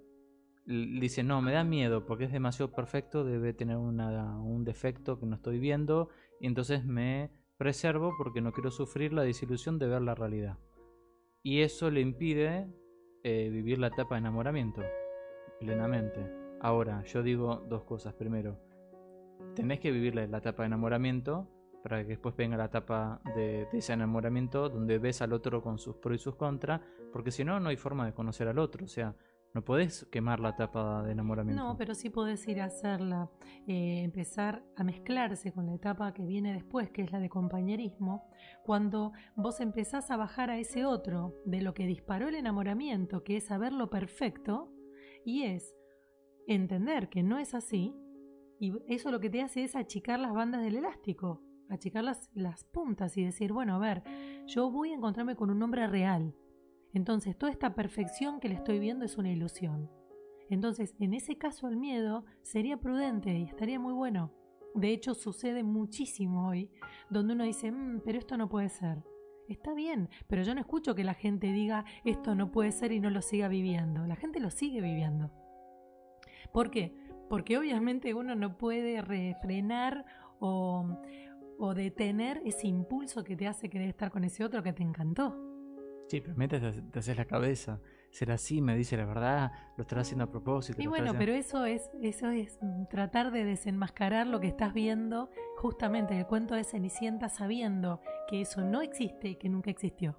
dice, 0.66 1.24
no, 1.24 1.42
me 1.42 1.52
da 1.52 1.64
miedo 1.64 2.06
porque 2.06 2.26
es 2.26 2.32
demasiado 2.32 2.72
perfecto, 2.72 3.24
debe 3.24 3.54
tener 3.54 3.78
un 3.78 4.64
defecto 4.64 5.20
que 5.20 5.26
no 5.26 5.36
estoy 5.36 5.60
viendo, 5.60 6.10
y 6.40 6.48
entonces 6.48 6.86
me 6.86 7.32
preservo 7.58 8.14
porque 8.18 8.42
no 8.42 8.52
quiero 8.52 8.72
sufrir 8.72 9.14
la 9.14 9.24
desilusión 9.24 9.80
de 9.80 9.88
ver 9.88 10.02
la 10.02 10.16
realidad. 10.16 10.58
Y 11.42 11.62
eso 11.62 11.90
le 11.92 12.02
impide 12.02 12.68
eh, 13.24 13.50
vivir 13.50 13.80
la 13.80 13.88
etapa 13.88 14.16
de 14.16 14.20
enamoramiento 14.20 14.82
plenamente. 15.60 16.30
Ahora, 16.62 17.04
yo 17.04 17.24
digo 17.24 17.64
dos 17.70 17.84
cosas. 17.84 18.14
Primero, 18.14 18.60
tenés 19.56 19.80
que 19.80 19.92
vivir 19.92 20.16
la, 20.16 20.24
etapa 20.24 20.64
de 20.64 20.68
enamoramiento 20.68 21.48
para 21.84 22.02
que 22.02 22.10
después 22.10 22.36
venga 22.36 22.58
la 22.58 22.66
etapa 22.66 23.22
de, 23.36 23.68
de, 23.72 23.78
ese 23.78 23.94
enamoramiento 23.94 24.70
donde 24.70 24.98
ves 24.98 25.22
al 25.22 25.34
otro 25.34 25.62
con 25.62 25.78
sus 25.78 25.98
pros 25.98 26.16
y 26.16 26.20
sus 26.20 26.36
contras, 26.36 26.82
porque 27.12 27.30
si 27.30 27.44
no, 27.44 27.60
no 27.60 27.70
hay 27.70 27.78
forma 27.78 28.06
de 28.06 28.14
conocer 28.14 28.48
al 28.48 28.58
otro. 28.58 28.86
O 28.86 28.88
sea, 28.88 29.16
no 29.54 29.64
podés 29.64 30.08
quemar 30.12 30.40
la 30.40 30.50
etapa 30.50 31.04
de 31.04 31.12
enamoramiento. 31.12 31.64
No, 31.64 31.78
pero 31.78 31.94
sí 31.94 32.10
podés 32.10 32.48
ir 32.48 32.60
a 32.60 32.66
hacerla, 32.66 33.30
eh, 33.68 34.02
empezar 34.04 34.64
a 34.76 34.84
mezclarse 34.84 35.52
con 35.52 35.68
la 35.68 35.76
etapa 35.76 36.12
que 36.14 36.26
viene 36.26 36.54
después, 36.54 36.90
que 36.90 37.04
es 37.04 37.12
la 37.12 37.20
de 37.20 37.30
compañerismo, 37.30 38.28
cuando 38.64 39.12
vos 39.36 39.60
empezás 39.60 40.10
a 40.10 40.18
bajar 40.18 40.50
a 40.50 40.58
ese 40.58 40.86
otro 40.86 41.36
de 41.46 41.62
lo 41.62 41.76
que 41.76 41.86
disparó 41.86 42.30
el 42.30 42.36
enamoramiento, 42.36 43.24
que 43.24 43.38
es 43.38 43.46
saber 43.46 43.74
lo 43.74 43.92
perfecto, 43.92 44.72
y 45.24 45.44
es 45.44 45.76
entender 46.48 47.10
que 47.10 47.22
no 47.22 47.38
es 47.38 47.54
así, 47.54 47.96
y 48.60 48.74
eso 48.88 49.12
lo 49.12 49.20
que 49.20 49.30
te 49.30 49.42
hace 49.42 49.64
es 49.64 49.76
achicar 49.76 50.20
las 50.20 50.34
bandas 50.34 50.64
del 50.64 50.78
elástico, 50.78 51.44
achicar 51.70 52.04
las, 52.04 52.30
las 52.34 52.64
puntas 52.64 53.18
y 53.18 53.24
decir, 53.24 53.54
bueno, 53.54 53.76
a 53.76 53.80
ver, 53.80 54.04
yo 54.48 54.70
voy 54.70 54.92
a 54.92 54.96
encontrarme 54.96 55.36
con 55.36 55.50
un 55.50 55.62
hombre 55.62 55.88
real, 55.88 56.36
entonces, 56.94 57.36
toda 57.36 57.52
esta 57.52 57.74
perfección 57.74 58.40
que 58.40 58.50
le 58.50 58.56
estoy 58.56 58.80
viendo 58.80 59.04
es 59.04 59.18
una 59.18 59.32
ilusión. 59.32 59.90
Entonces, 60.50 60.96
en 61.00 61.14
ese 61.16 61.38
caso 61.38 61.68
el 61.68 61.76
miedo 61.76 62.26
sería 62.44 62.78
prudente 62.78 63.36
y 63.36 63.44
estaría 63.44 63.80
muy 63.80 63.94
bueno. 63.94 64.32
De 64.76 64.92
hecho, 64.92 65.16
sucede 65.16 65.64
muchísimo 65.64 66.48
hoy, 66.48 66.70
donde 67.10 67.34
uno 67.34 67.44
dice, 67.44 67.72
mm, 67.72 68.02
pero 68.06 68.20
esto 68.20 68.38
no 68.38 68.48
puede 68.48 68.70
ser. 68.70 69.04
Está 69.50 69.74
bien, 69.74 70.10
pero 70.28 70.44
yo 70.44 70.54
no 70.54 70.62
escucho 70.62 70.96
que 70.96 71.04
la 71.04 71.16
gente 71.16 71.52
diga, 71.52 71.84
esto 72.06 72.36
no 72.36 72.52
puede 72.52 72.72
ser 72.72 72.92
y 72.92 73.00
no 73.00 73.10
lo 73.10 73.22
siga 73.22 73.48
viviendo. 73.48 74.06
La 74.06 74.16
gente 74.16 74.40
lo 74.40 74.52
sigue 74.52 74.80
viviendo. 74.80 75.32
¿Por 76.54 76.70
qué? 76.70 76.96
Porque 77.30 77.58
obviamente 77.58 78.14
uno 78.14 78.36
no 78.36 78.58
puede 78.58 79.02
refrenar 79.02 80.06
o, 80.40 80.86
o 81.64 81.74
detener 81.74 82.42
ese 82.44 82.68
impulso 82.68 83.24
que 83.24 83.38
te 83.38 83.48
hace 83.48 83.70
querer 83.70 83.88
estar 83.88 84.12
con 84.12 84.26
ese 84.26 84.44
otro 84.44 84.62
que 84.62 84.74
te 84.74 84.84
encantó. 84.84 85.34
Sí, 86.10 86.20
pero 86.20 86.36
mientras 86.36 86.82
te, 86.92 87.00
haces 87.00 87.16
la 87.16 87.24
cabeza, 87.24 87.80
será 88.12 88.34
así, 88.34 88.62
me 88.62 88.76
dice 88.76 88.98
la 88.98 89.06
verdad, 89.06 89.52
lo 89.78 89.84
estará 89.84 90.02
haciendo 90.02 90.26
a 90.26 90.30
propósito. 90.30 90.82
Y 90.82 90.88
bueno, 90.88 91.14
pero 91.18 91.32
eso 91.32 91.66
es, 91.66 91.90
eso 92.02 92.30
es 92.30 92.60
mm, 92.62 92.88
tratar 92.90 93.32
de 93.32 93.46
desenmascarar 93.46 94.28
lo 94.28 94.42
que 94.42 94.48
estás 94.48 94.74
viendo, 94.74 95.30
justamente 95.56 96.20
el 96.20 96.28
cuento 96.28 96.54
de 96.54 96.66
Cenicienta 96.66 97.30
sabiendo 97.30 98.02
que 98.28 98.42
eso 98.42 98.62
no 98.62 98.82
existe 98.82 99.30
y 99.30 99.36
que 99.38 99.48
nunca 99.48 99.72
existió. 99.72 100.18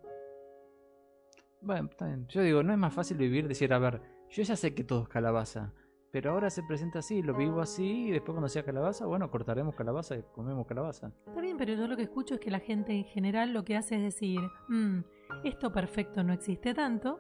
Bueno, 1.61 1.89
está 1.91 2.07
bien. 2.07 2.27
Yo 2.29 2.41
digo, 2.41 2.63
no 2.63 2.73
es 2.73 2.79
más 2.79 2.95
fácil 2.95 3.19
vivir, 3.19 3.49
decir, 3.49 3.73
a 3.75 3.79
ver, 3.79 4.01
yo 4.31 4.43
ya 4.43 4.57
sé 4.57 4.75
que 4.75 4.85
todo 4.85 5.03
es 5.03 5.09
calabaza, 5.09 5.75
pero 6.15 6.31
ahora 6.31 6.49
se 6.49 6.63
presenta 6.63 7.01
así, 7.01 7.23
lo 7.23 7.35
vivo 7.35 7.61
así, 7.61 8.07
y 8.07 8.11
después 8.13 8.35
cuando 8.35 8.49
sea 8.49 8.63
calabaza, 8.63 9.05
bueno, 9.05 9.29
cortaremos 9.33 9.75
calabaza 9.75 10.17
y 10.17 10.23
comemos 10.33 10.65
calabaza. 10.65 11.11
Está 11.27 11.41
bien, 11.41 11.57
pero 11.57 11.75
yo 11.75 11.89
lo 11.89 11.97
que 11.97 12.05
escucho 12.05 12.35
es 12.35 12.41
que 12.41 12.53
la 12.53 12.61
gente 12.61 12.93
en 12.93 13.03
general 13.03 13.53
lo 13.53 13.65
que 13.65 13.77
hace 13.77 13.97
es 13.97 14.03
decir, 14.03 14.39
mmm, 14.69 15.01
esto 15.43 15.73
perfecto 15.73 16.23
no 16.23 16.33
existe 16.33 16.73
tanto, 16.73 17.19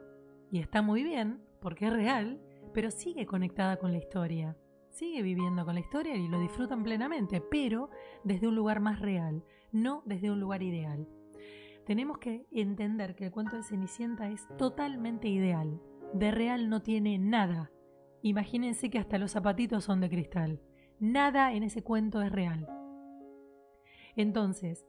y 0.52 0.60
está 0.60 0.80
muy 0.80 1.02
bien, 1.02 1.42
porque 1.60 1.88
es 1.88 1.92
real, 1.92 2.40
pero 2.72 2.92
sigue 2.92 3.26
conectada 3.26 3.78
con 3.78 3.90
la 3.90 3.98
historia. 3.98 4.56
Sigue 4.90 5.22
viviendo 5.22 5.64
con 5.64 5.74
la 5.74 5.80
historia 5.80 6.14
y 6.14 6.28
lo 6.28 6.38
disfrutan 6.38 6.84
plenamente, 6.84 7.40
pero 7.40 7.90
desde 8.22 8.46
un 8.46 8.54
lugar 8.54 8.78
más 8.78 9.00
real, 9.00 9.42
no 9.72 10.04
desde 10.06 10.30
un 10.30 10.38
lugar 10.38 10.62
ideal. 10.62 11.08
Tenemos 11.84 12.18
que 12.18 12.46
entender 12.52 13.16
que 13.16 13.24
el 13.24 13.32
cuento 13.32 13.56
de 13.56 13.64
Cenicienta 13.64 14.30
es 14.30 14.46
totalmente 14.56 15.26
ideal. 15.26 15.82
De 16.12 16.30
real 16.30 16.70
no 16.70 16.80
tiene 16.80 17.18
nada. 17.18 17.72
Imagínense 18.24 18.88
que 18.88 18.98
hasta 18.98 19.18
los 19.18 19.32
zapatitos 19.32 19.84
son 19.84 20.00
de 20.00 20.08
cristal. 20.08 20.58
Nada 20.98 21.52
en 21.52 21.62
ese 21.62 21.82
cuento 21.82 22.22
es 22.22 22.32
real. 22.32 22.66
Entonces, 24.16 24.86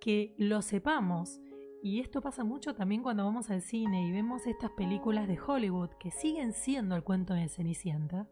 que 0.00 0.36
lo 0.38 0.62
sepamos, 0.62 1.40
y 1.82 1.98
esto 1.98 2.20
pasa 2.20 2.44
mucho 2.44 2.76
también 2.76 3.02
cuando 3.02 3.24
vamos 3.24 3.50
al 3.50 3.60
cine 3.60 4.06
y 4.06 4.12
vemos 4.12 4.46
estas 4.46 4.70
películas 4.70 5.26
de 5.26 5.36
Hollywood 5.44 5.90
que 5.98 6.12
siguen 6.12 6.52
siendo 6.52 6.94
el 6.94 7.02
cuento 7.02 7.34
de 7.34 7.48
Cenicienta, 7.48 8.28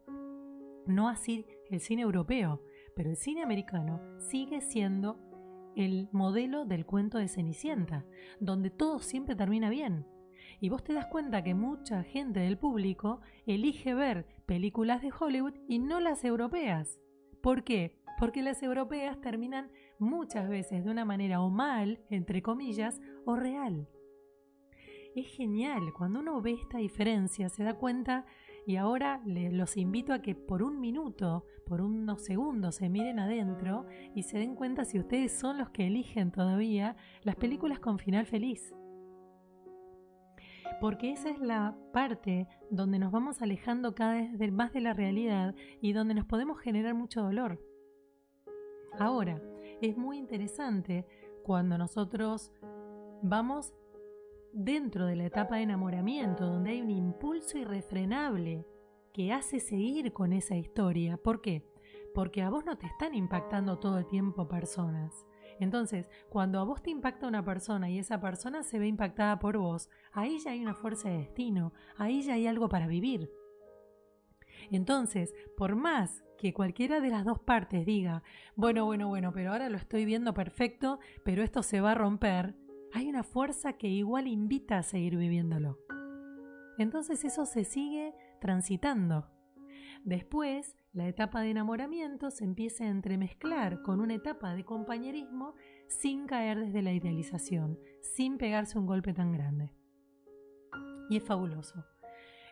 no 0.86 1.08
así 1.08 1.44
el 1.68 1.80
cine 1.80 2.02
europeo, 2.02 2.62
pero 2.94 3.10
el 3.10 3.16
cine 3.16 3.42
americano 3.42 4.00
sigue 4.20 4.60
siendo 4.60 5.18
el 5.74 6.08
modelo 6.12 6.64
del 6.64 6.86
cuento 6.86 7.18
de 7.18 7.26
Cenicienta, 7.26 8.06
donde 8.38 8.70
todo 8.70 9.00
siempre 9.00 9.34
termina 9.34 9.68
bien. 9.68 10.06
Y 10.62 10.69
vos 10.69 10.85
te 10.85 10.92
das 10.92 11.07
cuenta 11.07 11.42
que 11.42 11.54
mucha 11.54 12.04
gente 12.04 12.38
del 12.38 12.57
público 12.57 13.21
elige 13.47 13.95
ver 13.95 14.26
películas 14.47 15.02
de 15.02 15.11
Hollywood 15.11 15.54
y 15.66 15.81
no 15.81 15.99
las 15.99 16.23
europeas. 16.23 17.00
¿Por 17.42 17.64
qué? 17.64 17.99
Porque 18.16 18.42
las 18.42 18.62
europeas 18.62 19.21
terminan 19.21 19.73
muchas 19.99 20.49
veces 20.49 20.85
de 20.85 20.90
una 20.92 21.04
manera 21.04 21.40
o 21.40 21.50
mal, 21.50 21.99
entre 22.11 22.42
comillas, 22.42 23.00
o 23.25 23.35
real. 23.35 23.88
Es 25.16 25.26
genial, 25.37 25.92
cuando 25.99 26.21
uno 26.21 26.40
ve 26.40 26.52
esta 26.52 26.78
diferencia 26.78 27.49
se 27.49 27.64
da 27.64 27.75
cuenta 27.75 28.25
y 28.64 28.76
ahora 28.76 29.21
los 29.25 29.76
invito 29.76 30.12
a 30.12 30.23
que 30.23 30.37
por 30.37 30.62
un 30.62 30.81
minuto, 30.81 31.45
por 31.66 31.81
unos 31.81 32.23
segundos 32.23 32.76
se 32.76 32.88
miren 32.88 33.19
adentro 33.19 33.85
y 34.14 34.23
se 34.23 34.38
den 34.38 34.54
cuenta 34.54 34.85
si 34.85 35.00
ustedes 35.00 35.37
son 35.37 35.59
los 35.59 35.71
que 35.71 35.88
eligen 35.88 36.31
todavía 36.31 36.95
las 37.25 37.35
películas 37.35 37.81
con 37.81 37.99
final 37.99 38.26
feliz. 38.26 38.73
Porque 40.80 41.12
esa 41.12 41.30
es 41.30 41.38
la 41.38 41.76
parte 41.92 42.48
donde 42.70 42.98
nos 42.98 43.12
vamos 43.12 43.40
alejando 43.42 43.94
cada 43.94 44.14
vez 44.32 44.52
más 44.52 44.72
de 44.72 44.80
la 44.80 44.92
realidad 44.92 45.54
y 45.80 45.92
donde 45.92 46.14
nos 46.14 46.26
podemos 46.26 46.58
generar 46.60 46.94
mucho 46.94 47.22
dolor. 47.22 47.60
Ahora, 48.98 49.40
es 49.80 49.96
muy 49.96 50.18
interesante 50.18 51.06
cuando 51.44 51.78
nosotros 51.78 52.52
vamos 53.22 53.72
dentro 54.52 55.06
de 55.06 55.16
la 55.16 55.26
etapa 55.26 55.56
de 55.56 55.62
enamoramiento, 55.62 56.46
donde 56.46 56.70
hay 56.70 56.82
un 56.82 56.90
impulso 56.90 57.58
irrefrenable 57.58 58.66
que 59.12 59.32
hace 59.32 59.60
seguir 59.60 60.12
con 60.12 60.32
esa 60.32 60.56
historia. 60.56 61.16
¿Por 61.16 61.40
qué? 61.40 61.66
Porque 62.14 62.42
a 62.42 62.50
vos 62.50 62.64
no 62.64 62.76
te 62.76 62.86
están 62.86 63.14
impactando 63.14 63.78
todo 63.78 63.98
el 63.98 64.06
tiempo 64.06 64.48
personas. 64.48 65.26
Entonces, 65.61 66.11
cuando 66.28 66.59
a 66.59 66.64
vos 66.64 66.82
te 66.82 66.90
impacta 66.90 67.26
una 67.26 67.44
persona 67.44 67.90
y 67.90 67.99
esa 67.99 68.21
persona 68.21 68.62
se 68.62 68.78
ve 68.78 68.87
impactada 68.87 69.38
por 69.38 69.59
vos, 69.59 69.88
ahí 70.12 70.38
ya 70.38 70.52
hay 70.52 70.61
una 70.61 70.75
fuerza 70.75 71.09
de 71.09 71.18
destino, 71.18 71.73
ahí 71.97 72.23
ya 72.23 72.35
hay 72.35 72.47
algo 72.47 72.68
para 72.68 72.87
vivir. 72.87 73.30
Entonces, 74.71 75.35
por 75.56 75.76
más 75.76 76.25
que 76.38 76.52
cualquiera 76.52 77.00
de 77.00 77.11
las 77.11 77.25
dos 77.25 77.38
partes 77.38 77.87
diga, 77.87 78.23
bueno, 78.56 78.85
bueno, 78.85 79.09
bueno, 79.09 79.32
pero 79.32 79.52
ahora 79.52 79.68
lo 79.68 79.76
estoy 79.76 80.04
viendo 80.04 80.35
perfecto, 80.35 80.99
pero 81.25 81.42
esto 81.42 81.62
se 81.62 81.80
va 81.80 81.92
a 81.92 81.94
romper, 81.94 82.56
hay 82.92 83.09
una 83.09 83.23
fuerza 83.23 83.75
que 83.75 83.88
igual 83.88 84.26
invita 84.26 84.78
a 84.78 84.82
seguir 84.82 85.16
viviéndolo. 85.16 85.78
Entonces 86.78 87.25
eso 87.25 87.47
se 87.47 87.64
sigue 87.64 88.14
transitando. 88.40 89.28
Después, 90.04 90.76
la 90.92 91.08
etapa 91.08 91.40
de 91.40 91.50
enamoramiento 91.50 92.30
se 92.30 92.44
empieza 92.44 92.84
a 92.84 92.88
entremezclar 92.88 93.82
con 93.82 94.00
una 94.00 94.14
etapa 94.14 94.54
de 94.54 94.64
compañerismo 94.64 95.54
sin 95.88 96.26
caer 96.26 96.58
desde 96.58 96.82
la 96.82 96.92
idealización, 96.92 97.78
sin 98.00 98.38
pegarse 98.38 98.78
un 98.78 98.86
golpe 98.86 99.12
tan 99.12 99.32
grande. 99.32 99.70
Y 101.08 101.16
es 101.16 101.24
fabuloso. 101.24 101.84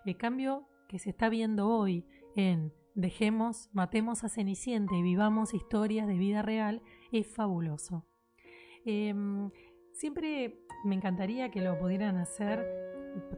El 0.05 0.17
cambio 0.17 0.69
que 0.89 0.99
se 0.99 1.11
está 1.11 1.29
viendo 1.29 1.69
hoy 1.69 2.07
en 2.37 2.73
dejemos, 2.95 3.71
matemos 3.73 4.25
a 4.25 4.29
Cenicienta 4.29 4.95
y 4.95 5.03
vivamos 5.03 5.55
historias 5.55 6.07
de 6.07 6.19
vida 6.19 6.43
real 6.43 6.83
es 7.13 7.27
fabuloso. 7.27 8.07
Em, 8.85 9.51
Siempre 10.01 10.59
me 10.83 10.95
encantaría 10.95 11.51
que 11.51 11.61
lo 11.61 11.79
pudieran 11.79 12.17
hacer, 12.17 12.67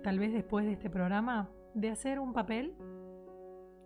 tal 0.04 0.20
vez 0.20 0.32
después 0.32 0.64
de 0.64 0.74
este 0.74 0.88
programa, 0.88 1.50
de 1.74 1.90
hacer 1.90 2.20
un 2.20 2.32
papel 2.32 2.76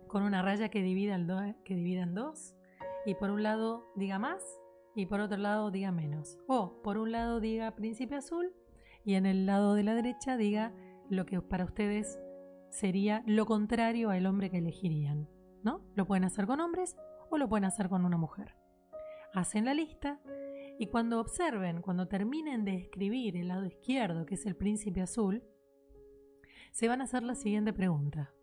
con 0.07 0.23
una 0.23 0.41
raya 0.41 0.69
que 0.69 0.81
divida, 0.81 1.17
que 1.63 1.75
divida 1.75 2.03
en 2.03 2.15
dos 2.15 2.55
y 3.05 3.15
por 3.15 3.29
un 3.29 3.43
lado 3.43 3.85
diga 3.95 4.19
más 4.19 4.43
y 4.95 5.05
por 5.05 5.19
otro 5.19 5.37
lado 5.37 5.71
diga 5.71 5.91
menos. 5.91 6.37
O 6.47 6.81
por 6.81 6.97
un 6.97 7.11
lado 7.11 7.39
diga 7.39 7.75
príncipe 7.75 8.15
azul 8.15 8.53
y 9.05 9.15
en 9.15 9.25
el 9.25 9.45
lado 9.45 9.75
de 9.75 9.83
la 9.83 9.93
derecha 9.95 10.37
diga 10.37 10.73
lo 11.09 11.25
que 11.25 11.41
para 11.41 11.65
ustedes 11.65 12.19
sería 12.69 13.23
lo 13.25 13.45
contrario 13.45 14.09
al 14.09 14.25
hombre 14.25 14.49
que 14.49 14.57
elegirían. 14.57 15.29
¿No? 15.63 15.81
Lo 15.95 16.05
pueden 16.05 16.23
hacer 16.23 16.45
con 16.47 16.59
hombres 16.59 16.95
o 17.29 17.37
lo 17.37 17.47
pueden 17.47 17.65
hacer 17.65 17.89
con 17.89 18.05
una 18.05 18.17
mujer. 18.17 18.55
Hacen 19.33 19.65
la 19.65 19.73
lista 19.73 20.19
y 20.79 20.87
cuando 20.87 21.19
observen, 21.19 21.81
cuando 21.81 22.07
terminen 22.07 22.65
de 22.65 22.75
escribir 22.75 23.35
el 23.35 23.47
lado 23.47 23.65
izquierdo, 23.65 24.25
que 24.25 24.35
es 24.35 24.45
el 24.45 24.55
príncipe 24.55 25.01
azul, 25.01 25.43
se 26.71 26.87
van 26.87 27.01
a 27.01 27.05
hacer 27.05 27.23
la 27.23 27.35
siguiente 27.35 27.73
pregunta. 27.73 28.33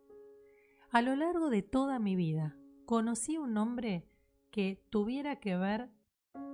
A 0.95 1.03
lo 1.03 1.17
largo 1.17 1.51
de 1.51 1.63
toda 1.63 1.99
mi 1.99 2.15
vida, 2.15 2.55
¿conocí 2.87 3.37
un 3.37 3.57
hombre 3.57 4.07
que 4.53 4.81
tuviera 4.91 5.41
que 5.41 5.57
ver 5.57 5.91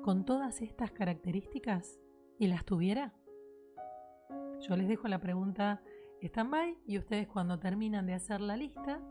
con 0.03 0.25
todas 0.25 0.63
estas 0.63 0.93
características 0.93 2.01
y 2.39 2.47
las 2.47 2.65
tuviera? 2.65 3.13
Yo 4.67 4.77
les 4.79 4.89
dejo 4.89 5.09
la 5.09 5.21
pregunta 5.21 5.83
stand-by 6.23 6.79
y 6.87 6.97
ustedes 6.97 7.29
cuando 7.29 7.59
terminan 7.59 8.07
de 8.07 8.15
hacer 8.15 8.41
la 8.41 8.57
lista 8.57 9.03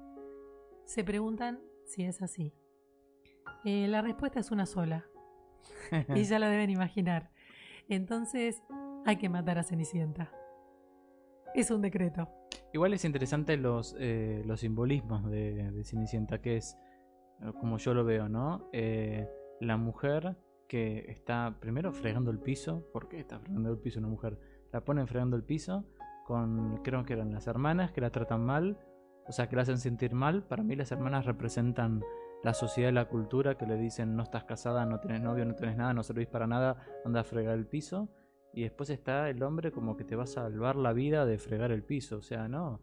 se 0.86 1.04
preguntan 1.04 1.62
si 1.86 2.06
es 2.06 2.24
así. 2.24 2.56
Eh, 3.66 3.88
la 3.88 4.02
respuesta 4.02 4.40
es 4.40 4.50
una 4.50 4.66
sola, 4.66 5.06
y 6.16 6.24
ya 6.24 6.40
lo 6.40 6.48
deben 6.48 6.72
imaginar. 6.72 7.30
Entonces 7.88 8.64
hay 9.06 9.18
que 9.18 9.30
matar 9.30 9.60
a 9.60 9.64
Cenicienta. 9.64 10.32
Es 11.54 11.70
un 11.70 11.84
decreto. 11.84 12.39
Igual 12.72 12.94
es 12.94 13.04
interesante 13.04 13.58
los, 13.58 13.96
eh, 14.00 14.44
los 14.46 14.60
simbolismos 14.60 15.30
de, 15.30 15.84
Cenicienta, 15.84 16.40
que 16.40 16.58
es, 16.58 16.78
eh, 17.42 17.52
como 17.60 17.78
yo 17.78 17.94
lo 17.94 18.06
veo, 18.06 18.30
¿no? 18.30 18.70
Eh, 18.74 19.28
la 19.60 19.78
mujer 19.78 20.38
que 20.68 21.06
está 21.10 21.58
primero 21.60 21.92
fregando 21.92 22.30
el 22.30 22.40
piso. 22.40 22.86
¿Por 22.94 23.10
qué 23.10 23.20
está 23.20 23.40
fregando 23.40 23.72
el 23.72 23.80
piso 23.80 24.00
una 24.00 24.08
mujer? 24.08 24.40
La 24.72 24.86
ponen 24.86 25.08
fregando 25.08 25.36
el 25.36 25.44
piso 25.44 25.86
con, 26.26 26.78
creo 26.84 27.04
que 27.06 27.14
eran 27.14 27.34
las 27.34 27.48
hermanas 27.48 27.92
que 27.92 28.02
la 28.02 28.12
tratan 28.12 28.46
mal, 28.46 28.78
o 29.28 29.32
sea, 29.32 29.50
que 29.50 29.56
la 29.56 29.64
hacen 29.64 29.80
sentir 29.80 30.14
mal. 30.14 30.44
Para 30.44 30.62
mí 30.62 30.76
las 30.76 30.92
hermanas 30.92 31.26
representan 31.26 32.04
la 32.44 32.54
sociedad 32.54 32.92
y 32.92 32.94
la 32.94 33.06
cultura 33.06 33.58
que 33.58 33.66
le 33.66 33.78
dicen 33.78 34.16
no 34.16 34.24
estás 34.24 34.44
casada, 34.44 34.86
no 34.86 35.00
tenés 35.00 35.22
novio, 35.22 35.44
no 35.44 35.56
tenés 35.56 35.76
nada, 35.76 35.94
no 35.94 36.04
servís 36.04 36.28
para 36.28 36.46
nada, 36.46 36.78
anda 37.04 37.22
a 37.22 37.24
fregar 37.24 37.58
el 37.58 37.66
piso. 37.66 38.10
Y 38.60 38.64
después 38.64 38.90
está 38.90 39.30
el 39.30 39.42
hombre 39.42 39.72
como 39.72 39.96
que 39.96 40.04
te 40.04 40.18
va 40.18 40.24
a 40.24 40.28
salvar 40.28 40.76
la 40.76 40.92
vida 40.92 41.26
de 41.26 41.38
fregar 41.38 41.72
el 41.72 41.82
piso. 41.82 42.18
O 42.18 42.22
sea, 42.22 42.50
no. 42.50 42.82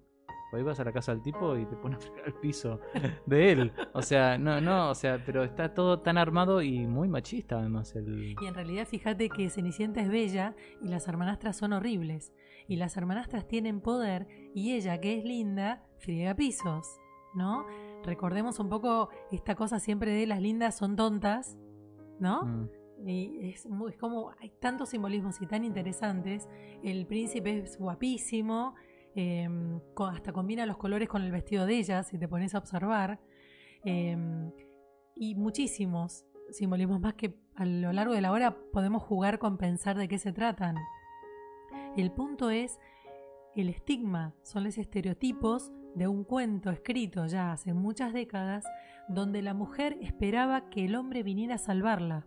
Hoy 0.54 0.62
vas 0.62 0.80
a 0.80 0.84
la 0.84 0.92
casa 0.92 1.12
del 1.12 1.20
tipo 1.20 1.54
y 1.58 1.66
te 1.66 1.76
pone 1.76 1.96
a 1.96 1.98
fregar 1.98 2.28
el 2.28 2.32
piso 2.32 2.80
de 3.26 3.52
él. 3.52 3.72
O 3.92 4.00
sea, 4.00 4.38
no, 4.38 4.58
no, 4.58 4.88
o 4.88 4.94
sea, 4.94 5.22
pero 5.26 5.44
está 5.44 5.74
todo 5.74 6.00
tan 6.00 6.16
armado 6.16 6.62
y 6.62 6.86
muy 6.86 7.08
machista 7.08 7.58
además. 7.58 7.94
El... 7.94 8.34
Y 8.40 8.46
en 8.46 8.54
realidad 8.54 8.86
fíjate 8.86 9.28
que 9.28 9.50
Cenicienta 9.50 10.00
es 10.00 10.08
bella 10.08 10.56
y 10.80 10.88
las 10.88 11.08
hermanastras 11.08 11.58
son 11.58 11.74
horribles. 11.74 12.32
Y 12.68 12.76
las 12.76 12.96
hermanastras 12.96 13.46
tienen 13.46 13.82
poder 13.82 14.28
y 14.54 14.72
ella, 14.72 14.98
que 14.98 15.18
es 15.18 15.24
linda, 15.26 15.84
friega 15.98 16.34
pisos, 16.34 16.98
¿no? 17.34 17.66
recordemos 18.02 18.60
un 18.60 18.70
poco 18.70 19.10
esta 19.30 19.56
cosa 19.56 19.78
siempre 19.78 20.12
de 20.12 20.26
las 20.26 20.40
lindas 20.40 20.76
son 20.78 20.96
tontas, 20.96 21.58
¿no? 22.18 22.44
Mm. 22.44 22.70
Y 23.04 23.50
es, 23.50 23.66
como 23.98 24.32
hay 24.40 24.50
tantos 24.60 24.90
simbolismos 24.90 25.40
y 25.42 25.46
tan 25.46 25.64
interesantes. 25.64 26.48
El 26.82 27.06
príncipe 27.06 27.58
es 27.58 27.78
guapísimo, 27.78 28.74
em, 29.14 29.80
hasta 29.96 30.32
combina 30.32 30.66
los 30.66 30.76
colores 30.76 31.08
con 31.08 31.22
el 31.22 31.30
vestido 31.30 31.66
de 31.66 31.78
ella, 31.78 32.02
si 32.02 32.18
te 32.18 32.28
pones 32.28 32.54
a 32.54 32.58
observar. 32.58 33.20
Em, 33.84 34.50
y 35.14 35.34
muchísimos 35.34 36.24
simbolismos 36.50 37.00
más 37.00 37.14
que 37.14 37.38
a 37.54 37.64
lo 37.64 37.92
largo 37.92 38.14
de 38.14 38.20
la 38.20 38.32
hora 38.32 38.56
podemos 38.72 39.02
jugar 39.02 39.38
con 39.38 39.58
pensar 39.58 39.96
de 39.96 40.08
qué 40.08 40.18
se 40.18 40.32
tratan. 40.32 40.76
El 41.96 42.12
punto 42.12 42.50
es 42.50 42.78
el 43.54 43.70
estigma, 43.70 44.34
son 44.42 44.64
los 44.64 44.76
estereotipos 44.76 45.72
de 45.94 46.06
un 46.08 46.24
cuento 46.24 46.70
escrito 46.70 47.26
ya 47.26 47.52
hace 47.52 47.72
muchas 47.72 48.12
décadas 48.12 48.66
donde 49.08 49.40
la 49.40 49.54
mujer 49.54 49.96
esperaba 50.02 50.68
que 50.68 50.84
el 50.84 50.94
hombre 50.94 51.22
viniera 51.22 51.54
a 51.54 51.58
salvarla. 51.58 52.26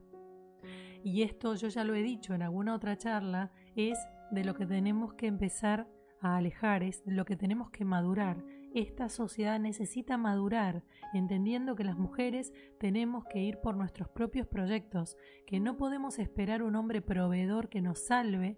Y 1.04 1.24
esto 1.24 1.56
yo 1.56 1.68
ya 1.68 1.84
lo 1.84 1.96
he 1.96 2.04
dicho 2.04 2.34
en 2.34 2.42
alguna 2.42 2.76
otra 2.76 2.98
charla, 2.98 3.52
es 3.76 3.98
de 4.32 4.44
lo 4.44 4.54
que 4.54 4.66
tenemos 4.66 5.14
que 5.14 5.28
empezar 5.28 5.88
a 6.22 6.36
alejar, 6.38 6.84
es 6.84 7.04
de 7.06 7.14
lo 7.14 7.26
que 7.26 7.36
tenemos 7.36 7.70
que 7.70 7.86
madurar. 7.86 8.44
Esta 8.74 9.10
sociedad 9.10 9.60
necesita 9.60 10.18
madurar, 10.18 10.84
entendiendo 11.14 11.76
que 11.76 11.84
las 11.84 11.98
mujeres 11.98 12.54
tenemos 12.80 13.26
que 13.26 13.42
ir 13.42 13.60
por 13.60 13.76
nuestros 13.76 14.10
propios 14.10 14.46
proyectos, 14.46 15.18
que 15.48 15.60
no 15.60 15.78
podemos 15.78 16.20
esperar 16.20 16.62
un 16.62 16.76
hombre 16.76 17.02
proveedor 17.02 17.70
que 17.70 17.82
nos 17.82 18.00
salve 18.00 18.58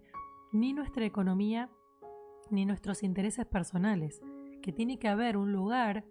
ni 0.52 0.74
nuestra 0.74 1.06
economía 1.06 1.70
ni 2.50 2.66
nuestros 2.66 3.02
intereses 3.02 3.46
personales, 3.46 4.20
que 4.60 4.72
tiene 4.72 4.98
que 4.98 5.08
haber 5.08 5.38
un 5.38 5.52
lugar 5.52 6.04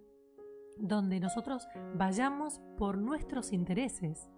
donde 0.77 1.19
nosotros 1.19 1.67
vayamos 1.93 2.59
por 2.77 2.97
nuestros 2.97 3.53
intereses 3.53 4.29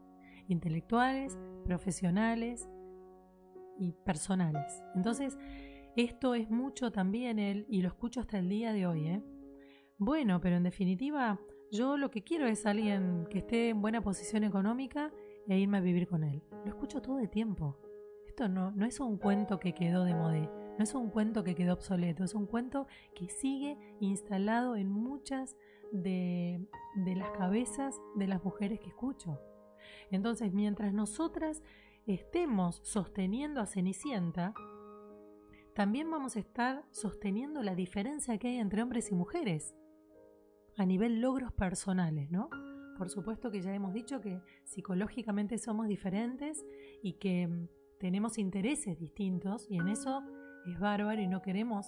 intelectuales, 0.47 1.37
profesionales 1.65 2.69
y 3.79 3.93
personales. 4.05 4.83
Entonces, 4.95 5.37
esto 5.95 6.35
es 6.35 6.49
mucho 6.49 6.91
también 6.91 7.39
él, 7.39 7.65
y 7.69 7.81
lo 7.81 7.89
escucho 7.89 8.19
hasta 8.19 8.39
el 8.39 8.49
día 8.49 8.73
de 8.73 8.87
hoy. 8.87 9.07
¿eh? 9.07 9.21
Bueno, 9.97 10.41
pero 10.41 10.55
en 10.55 10.63
definitiva, 10.63 11.39
yo 11.71 11.97
lo 11.97 12.09
que 12.09 12.23
quiero 12.23 12.47
es 12.47 12.65
alguien 12.65 13.27
que 13.29 13.39
esté 13.39 13.69
en 13.69 13.81
buena 13.81 14.01
posición 14.01 14.43
económica 14.43 15.11
e 15.47 15.59
irme 15.59 15.77
a 15.77 15.81
vivir 15.81 16.07
con 16.07 16.23
él. 16.23 16.41
Lo 16.65 16.69
escucho 16.69 17.01
todo 17.01 17.19
el 17.19 17.29
tiempo. 17.29 17.77
Esto 18.27 18.47
no, 18.47 18.71
no 18.71 18.85
es 18.85 18.99
un 18.99 19.17
cuento 19.17 19.59
que 19.59 19.73
quedó 19.73 20.03
de 20.03 20.15
moda, 20.15 20.49
no 20.77 20.83
es 20.83 20.95
un 20.95 21.11
cuento 21.11 21.43
que 21.43 21.53
quedó 21.53 21.73
obsoleto, 21.73 22.23
es 22.23 22.33
un 22.33 22.47
cuento 22.47 22.87
que 23.13 23.29
sigue 23.29 23.77
instalado 23.99 24.75
en 24.75 24.89
muchas 24.89 25.55
de 25.91 26.67
las 26.95 27.29
cabezas 27.31 28.01
de 28.15 28.27
las 28.27 28.43
mujeres 28.43 28.79
que 28.79 28.87
escucho. 28.87 29.39
Entonces, 30.11 30.53
mientras 30.53 30.93
nosotras 30.93 31.63
estemos 32.05 32.81
sosteniendo 32.83 33.61
a 33.61 33.65
Cenicienta, 33.65 34.53
también 35.75 36.11
vamos 36.11 36.35
a 36.35 36.39
estar 36.39 36.85
sosteniendo 36.91 37.63
la 37.63 37.75
diferencia 37.75 38.37
que 38.37 38.49
hay 38.49 38.57
entre 38.57 38.83
hombres 38.83 39.11
y 39.11 39.15
mujeres 39.15 39.73
a 40.77 40.85
nivel 40.85 41.21
logros 41.21 41.51
personales, 41.51 42.29
¿no? 42.29 42.49
Por 42.97 43.09
supuesto 43.09 43.49
que 43.49 43.61
ya 43.61 43.73
hemos 43.73 43.93
dicho 43.93 44.21
que 44.21 44.39
psicológicamente 44.65 45.57
somos 45.57 45.87
diferentes 45.87 46.63
y 47.01 47.13
que 47.13 47.47
mm, 47.47 47.67
tenemos 47.99 48.37
intereses 48.37 48.99
distintos 48.99 49.65
y 49.69 49.77
en 49.77 49.87
eso 49.87 50.23
es 50.67 50.79
bárbaro 50.79 51.21
y 51.21 51.27
no 51.27 51.41
queremos 51.41 51.87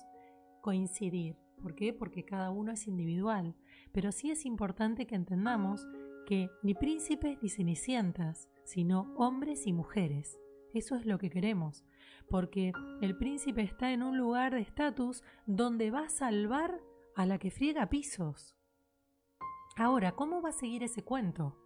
coincidir. 0.61 1.35
¿Por 1.61 1.75
qué? 1.75 1.93
Porque 1.93 2.25
cada 2.25 2.49
uno 2.49 2.71
es 2.71 2.87
individual. 2.87 3.55
Pero 3.91 4.11
sí 4.11 4.31
es 4.31 4.45
importante 4.45 5.07
que 5.07 5.15
entendamos 5.15 5.87
que 6.25 6.49
ni 6.63 6.73
príncipes 6.73 7.37
ni 7.41 7.49
cenicientas, 7.49 8.49
sino 8.63 9.13
hombres 9.15 9.67
y 9.67 9.73
mujeres. 9.73 10.39
Eso 10.73 10.95
es 10.95 11.05
lo 11.05 11.17
que 11.17 11.29
queremos, 11.29 11.85
porque 12.29 12.73
el 13.01 13.15
príncipe 13.17 13.61
está 13.61 13.93
en 13.93 14.03
un 14.03 14.17
lugar 14.17 14.53
de 14.53 14.61
estatus 14.61 15.23
donde 15.45 15.91
va 15.91 16.01
a 16.01 16.09
salvar 16.09 16.81
a 17.15 17.25
la 17.25 17.37
que 17.37 17.51
friega 17.51 17.89
pisos. 17.89 18.55
Ahora, 19.77 20.13
¿cómo 20.13 20.41
va 20.41 20.49
a 20.49 20.53
seguir 20.53 20.83
ese 20.83 21.03
cuento? 21.03 21.57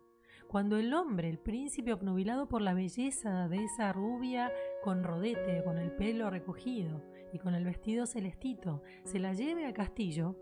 Cuando 0.47 0.77
el 0.77 0.93
hombre, 0.93 1.29
el 1.29 1.37
príncipe 1.37 1.93
obnubilado 1.93 2.47
por 2.47 2.61
la 2.61 2.73
belleza 2.73 3.47
de 3.47 3.63
esa 3.63 3.93
rubia 3.93 4.51
con 4.83 5.03
rodete, 5.03 5.63
con 5.63 5.77
el 5.77 5.91
pelo 5.91 6.29
recogido 6.29 7.03
y 7.31 7.39
con 7.39 7.53
el 7.53 7.65
vestido 7.65 8.07
celestito, 8.07 8.81
se 9.03 9.19
la 9.19 9.33
lleve 9.33 9.65
al 9.65 9.73
castillo, 9.73 10.35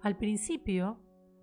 al 0.00 0.16
principio 0.16 0.98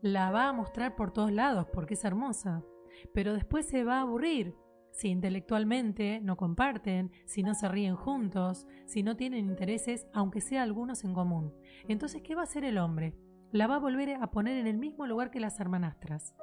la 0.05 0.29
va 0.29 0.49
a 0.49 0.53
mostrar 0.53 0.95
por 0.95 1.11
todos 1.11 1.31
lados 1.31 1.65
porque 1.73 1.95
es 1.95 2.05
hermosa, 2.05 2.63
pero 3.11 3.33
después 3.33 3.65
se 3.65 3.83
va 3.83 3.97
a 3.97 4.01
aburrir 4.01 4.55
si 4.91 5.07
intelectualmente 5.07 6.21
no 6.21 6.37
comparten, 6.37 7.11
si 7.25 7.41
no 7.41 7.55
se 7.55 7.67
ríen 7.67 7.95
juntos, 7.95 8.67
si 8.85 9.01
no 9.01 9.17
tienen 9.17 9.47
intereses, 9.47 10.05
aunque 10.13 10.41
sea 10.41 10.61
algunos 10.61 11.03
en 11.05 11.15
común. 11.15 11.55
Entonces, 11.87 12.21
¿qué 12.21 12.35
va 12.35 12.41
a 12.41 12.43
hacer 12.43 12.63
el 12.65 12.77
hombre? 12.77 13.15
La 13.51 13.65
va 13.65 13.77
a 13.77 13.79
volver 13.79 14.13
a 14.21 14.29
poner 14.29 14.57
en 14.57 14.67
el 14.67 14.77
mismo 14.77 15.07
lugar 15.07 15.31
que 15.31 15.39
las 15.39 15.59
hermanastras. 15.59 16.35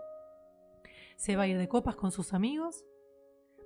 Se 1.15 1.37
va 1.37 1.45
a 1.45 1.47
ir 1.47 1.57
de 1.57 1.69
copas 1.69 1.95
con 1.95 2.11
sus 2.11 2.35
amigos, 2.35 2.85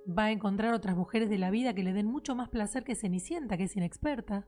va 0.07 0.25
a 0.25 0.31
encontrar 0.31 0.75
otras 0.75 0.95
mujeres 0.95 1.27
de 1.27 1.39
la 1.39 1.49
vida 1.49 1.73
que 1.73 1.83
le 1.83 1.93
den 1.93 2.05
mucho 2.05 2.35
más 2.35 2.49
placer 2.49 2.83
que 2.83 2.93
Cenicienta, 2.93 3.57
que 3.57 3.63
es 3.63 3.75
inexperta. 3.75 4.45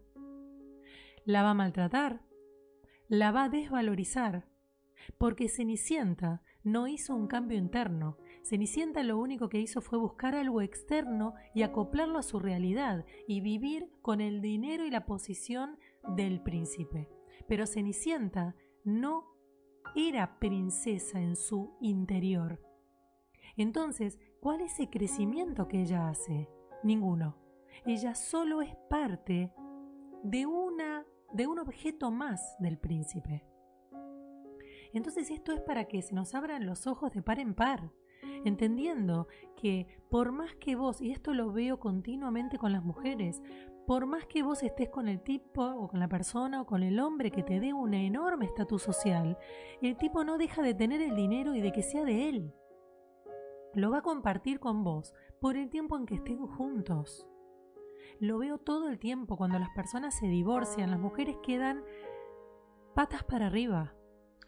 La 1.25 1.41
va 1.41 1.49
a 1.49 1.55
maltratar, 1.55 2.21
la 3.07 3.31
va 3.31 3.45
a 3.45 3.49
desvalorizar, 3.49 4.48
porque 5.17 5.49
Cenicienta 5.49 6.41
no 6.63 6.87
hizo 6.87 7.15
un 7.15 7.27
cambio 7.27 7.57
interno, 7.57 8.17
Cenicienta 8.43 9.03
lo 9.03 9.17
único 9.19 9.49
que 9.49 9.59
hizo 9.59 9.81
fue 9.81 9.97
buscar 9.97 10.35
algo 10.35 10.61
externo 10.61 11.33
y 11.53 11.63
acoplarlo 11.63 12.17
a 12.17 12.23
su 12.23 12.39
realidad 12.39 13.05
y 13.27 13.41
vivir 13.41 13.89
con 14.01 14.21
el 14.21 14.41
dinero 14.41 14.85
y 14.85 14.91
la 14.91 15.05
posición 15.05 15.77
del 16.15 16.41
príncipe. 16.41 17.09
Pero 17.47 17.67
Cenicienta 17.67 18.55
no 18.83 19.35
era 19.95 20.39
princesa 20.39 21.19
en 21.19 21.35
su 21.35 21.77
interior. 21.81 22.61
Entonces, 23.57 24.19
¿cuál 24.39 24.61
es 24.61 24.79
el 24.79 24.89
crecimiento 24.89 25.67
que 25.67 25.81
ella 25.81 26.09
hace? 26.09 26.49
Ninguno. 26.83 27.37
Ella 27.85 28.15
solo 28.15 28.61
es 28.61 28.75
parte 28.89 29.51
de 30.23 30.45
una 30.45 31.05
de 31.33 31.47
un 31.47 31.59
objeto 31.59 32.11
más 32.11 32.55
del 32.59 32.77
príncipe. 32.77 33.43
Entonces 34.93 35.29
esto 35.31 35.51
es 35.51 35.61
para 35.61 35.85
que 35.85 36.01
se 36.01 36.15
nos 36.15 36.33
abran 36.35 36.65
los 36.65 36.87
ojos 36.87 37.11
de 37.13 37.21
par 37.21 37.39
en 37.39 37.53
par 37.53 37.91
entendiendo 38.45 39.27
que 39.55 39.87
por 40.09 40.31
más 40.31 40.55
que 40.55 40.75
vos, 40.75 41.01
y 41.01 41.11
esto 41.11 41.33
lo 41.33 41.51
veo 41.51 41.79
continuamente 41.79 42.57
con 42.57 42.71
las 42.71 42.83
mujeres, 42.83 43.41
por 43.85 44.05
más 44.05 44.25
que 44.27 44.43
vos 44.43 44.61
estés 44.63 44.89
con 44.89 45.07
el 45.07 45.21
tipo 45.21 45.63
o 45.63 45.87
con 45.87 45.99
la 45.99 46.07
persona 46.07 46.61
o 46.61 46.65
con 46.65 46.83
el 46.83 46.99
hombre 46.99 47.31
que 47.31 47.43
te 47.43 47.59
dé 47.59 47.73
un 47.73 47.93
enorme 47.93 48.45
estatus 48.45 48.83
social, 48.83 49.37
el 49.81 49.97
tipo 49.97 50.23
no 50.23 50.37
deja 50.37 50.61
de 50.61 50.75
tener 50.75 51.01
el 51.01 51.15
dinero 51.15 51.55
y 51.55 51.61
de 51.61 51.71
que 51.71 51.81
sea 51.81 52.03
de 52.05 52.29
él. 52.29 52.53
Lo 53.73 53.91
va 53.91 53.99
a 53.99 54.03
compartir 54.03 54.59
con 54.59 54.83
vos 54.83 55.13
por 55.39 55.55
el 55.55 55.69
tiempo 55.69 55.97
en 55.97 56.05
que 56.05 56.15
estén 56.15 56.45
juntos. 56.45 57.27
Lo 58.19 58.37
veo 58.37 58.57
todo 58.57 58.89
el 58.89 58.99
tiempo 58.99 59.37
cuando 59.37 59.59
las 59.59 59.69
personas 59.69 60.17
se 60.17 60.27
divorcian, 60.27 60.91
las 60.91 60.99
mujeres 60.99 61.37
quedan 61.43 61.83
patas 62.93 63.23
para 63.23 63.47
arriba 63.47 63.93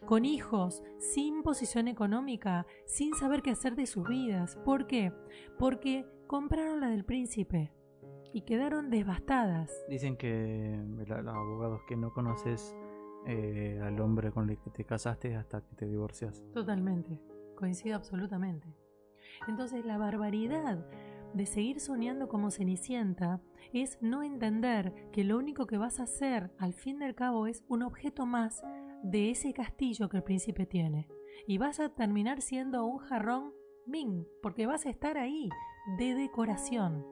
con 0.06 0.24
hijos, 0.24 0.82
sin 0.98 1.42
posición 1.42 1.88
económica, 1.88 2.66
sin 2.86 3.14
saber 3.14 3.42
qué 3.42 3.50
hacer 3.50 3.76
de 3.76 3.86
sus 3.86 4.06
vidas. 4.08 4.56
¿Por 4.64 4.86
qué? 4.86 5.12
Porque 5.58 6.06
compraron 6.26 6.80
la 6.80 6.88
del 6.88 7.04
príncipe 7.04 7.72
y 8.32 8.42
quedaron 8.42 8.90
devastadas. 8.90 9.70
Dicen 9.88 10.16
que 10.16 10.80
los 11.06 11.26
abogados 11.26 11.82
que 11.86 11.96
no 11.96 12.12
conoces 12.12 12.74
eh, 13.26 13.80
al 13.82 14.00
hombre 14.00 14.32
con 14.32 14.50
el 14.50 14.58
que 14.58 14.70
te 14.70 14.84
casaste 14.84 15.36
hasta 15.36 15.60
que 15.60 15.76
te 15.76 15.86
divorcias. 15.86 16.42
Totalmente, 16.52 17.20
coincido 17.54 17.96
absolutamente. 17.96 18.74
Entonces 19.46 19.84
la 19.84 19.98
barbaridad 19.98 20.84
de 21.34 21.46
seguir 21.46 21.80
soñando 21.80 22.28
como 22.28 22.50
Cenicienta 22.50 23.40
es 23.72 23.98
no 24.02 24.22
entender 24.22 25.10
que 25.12 25.24
lo 25.24 25.38
único 25.38 25.66
que 25.66 25.78
vas 25.78 26.00
a 26.00 26.04
hacer 26.04 26.50
al 26.58 26.74
fin 26.74 26.98
del 26.98 27.14
cabo 27.14 27.46
es 27.46 27.64
un 27.68 27.82
objeto 27.82 28.26
más 28.26 28.62
de 29.02 29.30
ese 29.30 29.52
castillo 29.52 30.08
que 30.08 30.18
el 30.18 30.22
príncipe 30.22 30.66
tiene. 30.66 31.08
Y 31.46 31.58
vas 31.58 31.80
a 31.80 31.88
terminar 31.90 32.40
siendo 32.40 32.84
un 32.84 32.98
jarrón 32.98 33.52
Ming, 33.86 34.26
porque 34.42 34.66
vas 34.66 34.86
a 34.86 34.90
estar 34.90 35.18
ahí, 35.18 35.48
de 35.98 36.14
decoración. 36.14 37.04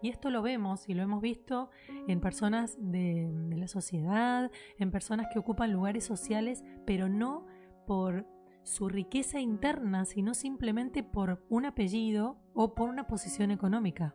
Y 0.00 0.10
esto 0.10 0.30
lo 0.30 0.42
vemos 0.42 0.88
y 0.88 0.94
lo 0.94 1.02
hemos 1.02 1.20
visto 1.20 1.70
en 2.06 2.20
personas 2.20 2.76
de, 2.78 3.30
de, 3.32 3.56
la 3.56 3.68
sociedad, 3.68 4.50
en 4.78 4.90
personas 4.90 5.26
que 5.32 5.38
ocupan 5.38 5.72
lugares 5.72 6.04
sociales, 6.04 6.62
pero 6.86 7.08
no 7.08 7.46
por 7.86 8.26
su 8.62 8.88
riqueza 8.88 9.40
interna, 9.40 10.04
sino 10.04 10.34
simplemente 10.34 11.02
por 11.02 11.44
un 11.48 11.66
apellido 11.66 12.38
o 12.54 12.74
por 12.74 12.88
una 12.88 13.06
posición 13.06 13.50
económica. 13.50 14.14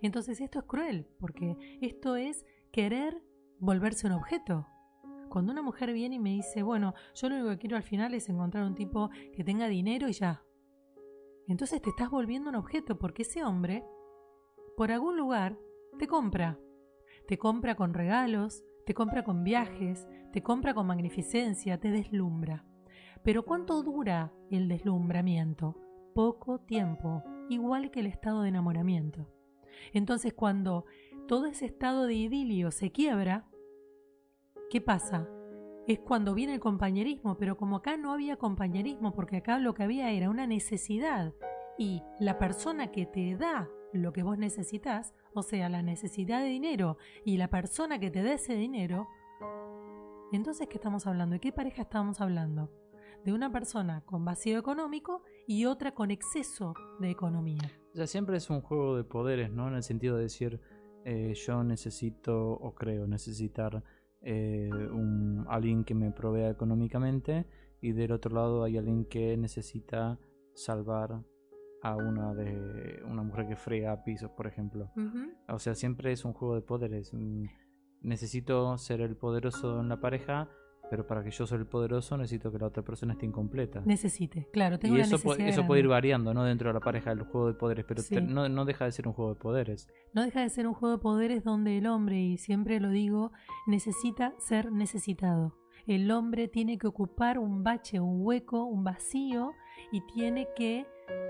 Entonces 0.00 0.40
esto 0.40 0.60
es 0.60 0.64
cruel, 0.64 1.06
porque 1.18 1.56
esto 1.80 2.16
es 2.16 2.44
querer 2.72 3.22
volverse 3.58 4.06
un 4.06 4.12
objeto. 4.12 4.66
Cuando 5.34 5.50
una 5.50 5.62
mujer 5.62 5.92
viene 5.92 6.14
y 6.14 6.20
me 6.20 6.30
dice, 6.30 6.62
bueno, 6.62 6.94
yo 7.16 7.28
lo 7.28 7.34
único 7.34 7.50
que 7.50 7.58
quiero 7.58 7.76
al 7.76 7.82
final 7.82 8.14
es 8.14 8.28
encontrar 8.28 8.62
un 8.62 8.76
tipo 8.76 9.10
que 9.32 9.42
tenga 9.42 9.66
dinero 9.66 10.08
y 10.08 10.12
ya. 10.12 10.44
Entonces 11.48 11.82
te 11.82 11.90
estás 11.90 12.08
volviendo 12.08 12.50
un 12.50 12.54
objeto 12.54 13.00
porque 13.00 13.22
ese 13.22 13.42
hombre, 13.42 13.84
por 14.76 14.92
algún 14.92 15.16
lugar, 15.16 15.58
te 15.98 16.06
compra. 16.06 16.60
Te 17.26 17.36
compra 17.36 17.74
con 17.74 17.94
regalos, 17.94 18.62
te 18.86 18.94
compra 18.94 19.24
con 19.24 19.42
viajes, 19.42 20.06
te 20.32 20.40
compra 20.40 20.72
con 20.72 20.86
magnificencia, 20.86 21.80
te 21.80 21.90
deslumbra. 21.90 22.64
Pero 23.24 23.44
¿cuánto 23.44 23.82
dura 23.82 24.32
el 24.52 24.68
deslumbramiento? 24.68 25.74
Poco 26.14 26.60
tiempo, 26.60 27.24
igual 27.48 27.90
que 27.90 27.98
el 27.98 28.06
estado 28.06 28.42
de 28.42 28.50
enamoramiento. 28.50 29.26
Entonces 29.92 30.32
cuando 30.32 30.84
todo 31.26 31.46
ese 31.46 31.66
estado 31.66 32.06
de 32.06 32.14
idilio 32.14 32.70
se 32.70 32.92
quiebra, 32.92 33.48
¿Qué 34.74 34.80
pasa? 34.80 35.28
Es 35.86 36.00
cuando 36.00 36.34
viene 36.34 36.54
el 36.54 36.58
compañerismo, 36.58 37.36
pero 37.38 37.56
como 37.56 37.76
acá 37.76 37.96
no 37.96 38.12
había 38.12 38.38
compañerismo, 38.38 39.14
porque 39.14 39.36
acá 39.36 39.60
lo 39.60 39.72
que 39.72 39.84
había 39.84 40.10
era 40.10 40.28
una 40.28 40.48
necesidad 40.48 41.32
y 41.78 42.02
la 42.18 42.38
persona 42.38 42.90
que 42.90 43.06
te 43.06 43.36
da 43.36 43.68
lo 43.92 44.12
que 44.12 44.24
vos 44.24 44.36
necesitas, 44.36 45.14
o 45.32 45.44
sea, 45.44 45.68
la 45.68 45.82
necesidad 45.82 46.40
de 46.40 46.48
dinero 46.48 46.98
y 47.24 47.36
la 47.36 47.50
persona 47.50 48.00
que 48.00 48.10
te 48.10 48.24
dé 48.24 48.32
ese 48.32 48.56
dinero, 48.56 49.06
entonces, 50.32 50.66
¿qué 50.66 50.78
estamos 50.78 51.06
hablando? 51.06 51.34
¿De 51.34 51.40
qué 51.40 51.52
pareja 51.52 51.82
estamos 51.82 52.20
hablando? 52.20 52.68
De 53.24 53.32
una 53.32 53.52
persona 53.52 54.00
con 54.04 54.24
vacío 54.24 54.58
económico 54.58 55.22
y 55.46 55.66
otra 55.66 55.94
con 55.94 56.10
exceso 56.10 56.74
de 56.98 57.10
economía. 57.10 57.70
O 57.92 57.96
sea, 57.96 58.08
siempre 58.08 58.38
es 58.38 58.50
un 58.50 58.60
juego 58.60 58.96
de 58.96 59.04
poderes, 59.04 59.52
¿no? 59.52 59.68
En 59.68 59.74
el 59.74 59.84
sentido 59.84 60.16
de 60.16 60.24
decir, 60.24 60.60
eh, 61.04 61.32
yo 61.34 61.62
necesito 61.62 62.54
o 62.54 62.74
creo 62.74 63.06
necesitar 63.06 63.84
eh, 64.24 64.70
un, 64.90 65.44
alguien 65.48 65.84
que 65.84 65.94
me 65.94 66.10
provea 66.10 66.50
económicamente 66.50 67.46
y 67.80 67.92
del 67.92 68.12
otro 68.12 68.34
lado 68.34 68.64
hay 68.64 68.78
alguien 68.78 69.04
que 69.04 69.36
necesita 69.36 70.18
salvar 70.54 71.22
a 71.82 71.96
una 71.96 72.32
de 72.32 73.02
una 73.04 73.22
mujer 73.22 73.46
que 73.46 73.56
frega 73.56 74.02
pisos, 74.04 74.30
por 74.30 74.46
ejemplo. 74.46 74.90
O 75.48 75.58
sea, 75.58 75.74
siempre 75.74 76.12
es 76.12 76.24
un 76.24 76.32
juego 76.32 76.54
de 76.54 76.62
poderes. 76.62 77.12
Mm, 77.12 77.44
necesito 78.00 78.78
ser 78.78 79.02
el 79.02 79.16
poderoso 79.16 79.80
en 79.80 79.90
la 79.90 80.00
pareja, 80.00 80.48
pero 80.90 81.06
para 81.06 81.22
que 81.22 81.30
yo 81.30 81.46
sea 81.46 81.58
el 81.58 81.66
poderoso 81.66 82.16
necesito 82.16 82.52
que 82.52 82.58
la 82.58 82.66
otra 82.66 82.82
persona 82.82 83.14
esté 83.14 83.26
incompleta. 83.26 83.82
Necesite, 83.84 84.48
claro, 84.52 84.78
tengo 84.78 84.96
y 84.96 85.00
eso, 85.00 85.16
eso 85.38 85.66
puede 85.66 85.80
ir 85.80 85.88
variando, 85.88 86.34
¿no? 86.34 86.44
Dentro 86.44 86.68
de 86.68 86.74
la 86.74 86.80
pareja, 86.80 87.12
el 87.12 87.22
juego 87.22 87.48
de 87.48 87.54
poderes, 87.54 87.84
pero 87.86 88.02
no, 88.22 88.48
no 88.48 88.64
deja 88.64 88.84
de 88.84 88.92
ser 88.92 89.08
un 89.08 89.14
juego 89.14 89.34
de 89.34 89.40
poderes. 89.40 89.88
No 90.12 90.22
deja 90.22 90.40
de 90.40 90.48
ser 90.48 90.66
un 90.66 90.74
juego 90.74 90.96
de 90.96 91.02
poderes 91.02 91.44
donde 91.44 91.78
el 91.78 91.86
hombre, 91.86 92.20
y 92.20 92.38
siempre 92.38 92.80
lo 92.80 92.90
digo, 92.90 93.32
necesita 93.66 94.34
ser 94.38 94.72
necesitado. 94.72 95.56
El 95.86 96.10
hombre 96.10 96.48
tiene 96.48 96.78
que 96.78 96.86
ocupar 96.86 97.38
un 97.38 97.62
bache, 97.62 98.00
un 98.00 98.24
hueco, 98.24 98.64
un 98.64 98.84
vacío 98.84 99.52
y 99.92 100.00
tiene 100.00 100.48
que 100.56 100.86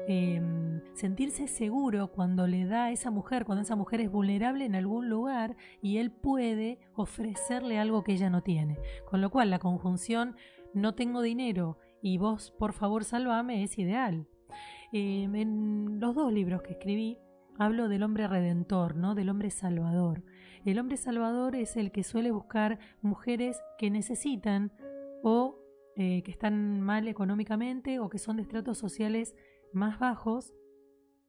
Em, 0.07 0.83
sentirse 0.93 1.49
seguro 1.49 2.09
cuando 2.09 2.47
le 2.47 2.67
da 2.67 2.85
a 2.85 2.91
esa 2.91 3.11
mujer, 3.11 3.47
cuando 3.47 3.63
esa 3.63 3.75
mujer 3.75 4.03
es 4.03 4.11
vulnerable 4.11 4.67
en 4.67 4.75
algún 4.75 5.09
lugar 5.09 5.57
y 5.81 5.97
él 5.97 6.11
puede 6.11 6.79
ofrecerle 6.95 7.79
algo 7.79 8.05
que 8.05 8.13
ella 8.13 8.29
no 8.29 8.43
tiene. 8.43 8.79
Con 9.07 9.21
lo 9.21 9.31
cual 9.31 9.51
la 9.51 9.59
conjunción 9.59 10.37
no 10.75 10.95
tengo 10.95 11.23
dinero 11.23 11.79
y 12.03 12.19
vos 12.19 12.53
por 12.59 12.75
favor 12.75 13.05
salvame 13.05 13.63
es 13.63 13.79
ideal. 13.79 14.27
Em, 14.93 15.35
en 15.35 16.01
los 16.01 16.15
dos 16.15 16.33
libros 16.33 16.63
que 16.63 16.73
escribí 16.73 17.19
hablo 17.59 17.89
del 17.89 18.03
hombre 18.03 18.29
redentor, 18.29 18.97
¿no? 18.97 19.15
del 19.15 19.31
hombre 19.31 19.51
salvador. 19.51 20.23
El 20.65 20.79
hombre 20.79 20.97
salvador 20.97 21.57
es 21.57 21.77
el 21.77 21.93
que 21.93 22.05
suele 22.05 22.31
buscar 22.31 22.79
mujeres 23.01 23.61
que 23.79 23.91
necesitan 23.91 24.73
o 25.23 25.59
eh, 25.97 26.23
que 26.25 26.31
están 26.31 26.81
mal 26.81 27.07
económicamente 27.07 28.01
o 28.01 28.09
que 28.09 28.19
son 28.19 28.37
de 28.37 28.43
estratos 28.43 28.79
sociales 28.79 29.35
más 29.75 29.99
bajos 29.99 30.53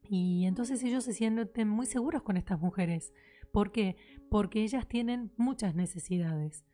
y 0.09 0.45
entonces 0.45 0.83
ellos 0.83 1.03
se 1.03 1.13
sienten 1.13 1.67
muy 1.67 1.85
seguros 1.85 2.23
con 2.23 2.37
estas 2.37 2.59
mujeres. 2.59 3.13
¿Por 3.51 3.71
qué? 3.71 3.95
Porque 4.29 4.63
ellas 4.63 4.87
tienen 4.87 5.31
muchas 5.37 5.75
necesidades. 5.75 6.65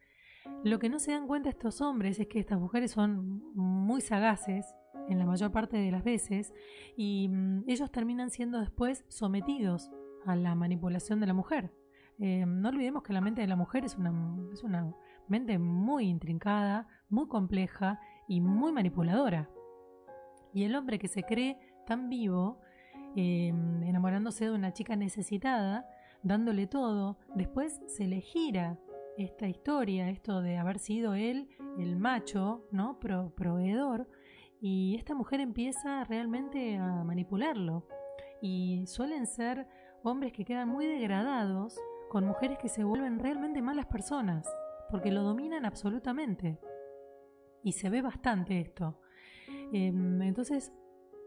Lo 0.64 0.80
que 0.80 0.90
no 0.90 1.00
se 1.00 1.12
dan 1.12 1.28
cuenta 1.28 1.50
estos 1.50 1.82
hombres 1.82 2.20
es 2.20 2.28
que 2.28 2.40
estas 2.40 2.60
mujeres 2.60 2.92
son 2.92 3.54
muy 3.56 4.02
sagaces 4.02 4.66
en 5.08 5.20
la 5.20 5.26
mayor 5.26 5.52
parte 5.52 5.78
de 5.78 5.92
las 5.92 6.04
veces 6.04 6.54
y 6.98 7.30
mm, 7.30 7.64
ellos 7.68 7.92
terminan 7.92 8.30
siendo 8.30 8.60
después 8.60 9.06
sometidos 9.08 9.92
a 10.26 10.36
la 10.36 10.56
manipulación 10.56 11.20
de 11.20 11.28
la 11.28 11.34
mujer. 11.34 11.72
Eh, 12.20 12.46
no 12.46 12.70
olvidemos 12.70 13.04
que 13.04 13.14
la 13.14 13.22
mente 13.22 13.42
de 13.42 13.48
la 13.48 13.56
mujer 13.56 13.86
es 13.86 13.98
una, 13.98 14.14
es 14.52 14.64
una 14.64 14.94
mente 15.28 15.58
muy 15.58 16.06
intrincada, 16.06 16.88
muy 17.10 17.28
compleja 17.28 18.00
y 18.28 18.42
muy 18.42 18.72
manipuladora. 18.72 19.50
Y 20.54 20.64
el 20.64 20.76
hombre 20.76 21.00
que 21.00 21.08
se 21.08 21.24
cree 21.24 21.58
tan 21.86 22.10
vivo, 22.10 22.60
em, 23.16 23.84
enamorándose 23.84 24.46
de 24.46 24.52
una 24.52 24.74
chica 24.74 24.96
necesitada, 24.96 25.88
dándole 26.24 26.68
todo, 26.68 27.18
después 27.36 27.82
se 27.88 28.08
le 28.08 28.22
gira 28.22 28.78
esta 29.18 29.48
historia, 29.48 30.10
esto 30.10 30.42
de 30.42 30.58
haber 30.58 30.80
sido 30.80 31.14
él 31.14 31.50
el 31.78 31.98
macho, 31.98 32.66
¿no? 32.72 33.00
proveedor, 33.00 34.08
y 34.62 34.96
esta 34.96 35.16
mujer 35.16 35.40
empieza 35.40 36.04
realmente 36.04 36.78
a 36.78 37.04
manipularlo. 37.04 37.88
Y 38.42 38.86
suelen 38.86 39.26
ser 39.26 39.68
hombres 40.04 40.34
que 40.34 40.46
quedan 40.46 40.70
muy 40.70 40.86
degradados 40.86 41.80
con 42.10 42.26
mujeres 42.26 42.60
que 42.60 42.70
se 42.70 42.84
vuelven 42.84 43.20
realmente 43.20 43.62
malas 43.62 43.88
personas, 43.88 44.48
porque 44.90 45.12
lo 45.12 45.24
dominan 45.24 45.66
absolutamente. 45.66 46.60
Y 47.64 47.72
se 47.74 47.90
ve 47.90 48.02
bastante 48.02 48.60
esto. 48.60 49.01
Em, 49.72 50.22
entonces, 50.22 50.74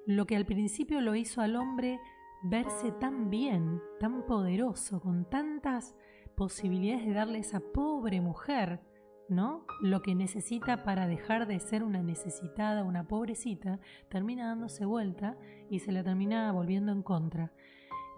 lo 0.06 0.26
que 0.26 0.36
al 0.36 0.44
principio 0.44 1.00
lo 1.00 1.14
hizo 1.14 1.40
al 1.40 1.56
hombre 1.56 1.98
verse 2.42 2.92
tan 2.92 3.30
bien, 3.30 3.80
tan 3.98 4.26
poderoso, 4.26 5.00
con 5.00 5.28
tantas 5.28 5.96
posibilidades 6.36 7.06
de 7.06 7.14
darle 7.14 7.38
a 7.38 7.40
esa 7.40 7.60
pobre 7.60 8.20
mujer, 8.20 8.80
¿no? 9.30 9.64
Lo 9.80 10.02
que 10.02 10.14
necesita 10.14 10.84
para 10.84 11.06
dejar 11.06 11.46
de 11.46 11.58
ser 11.58 11.82
una 11.82 12.02
necesitada, 12.02 12.84
una 12.84 13.08
pobrecita, 13.08 13.80
termina 14.10 14.48
dándose 14.48 14.84
vuelta 14.84 15.38
y 15.70 15.78
se 15.78 15.92
la 15.92 16.04
termina 16.04 16.52
volviendo 16.52 16.92
en 16.92 17.02
contra. 17.02 17.52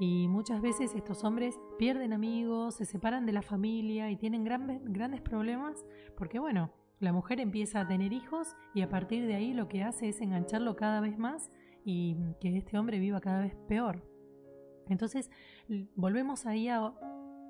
Y 0.01 0.27
muchas 0.29 0.61
veces 0.61 0.95
estos 0.95 1.23
hombres 1.23 1.59
pierden 1.79 2.13
amigos, 2.13 2.75
se 2.75 2.85
separan 2.85 3.27
de 3.27 3.33
la 3.33 3.43
familia 3.43 4.11
y 4.11 4.17
tienen 4.17 4.45
grandes 4.45 5.21
problemas 5.23 5.87
porque, 6.17 6.39
bueno, 6.39 6.73
la 6.99 7.13
mujer 7.13 7.41
empieza 7.41 7.81
a 7.81 7.89
tener 7.89 8.13
hijos 8.13 8.57
y 8.75 8.83
a 8.83 8.89
partir 8.89 9.27
de 9.27 9.35
ahí 9.35 9.53
lo 9.53 9.69
que 9.69 9.83
hace 9.83 10.09
es 10.09 10.21
engancharlo 10.21 10.77
cada 10.77 11.01
vez 11.01 11.19
más 11.19 11.51
y 11.85 12.17
que 12.41 12.57
este 12.57 12.79
hombre 12.79 12.99
viva 12.99 13.21
cada 13.21 13.43
vez 13.43 13.55
peor. 13.69 14.03
Entonces 14.89 15.31
volvemos 15.95 16.47
ahí 16.47 16.69
a 16.69 16.95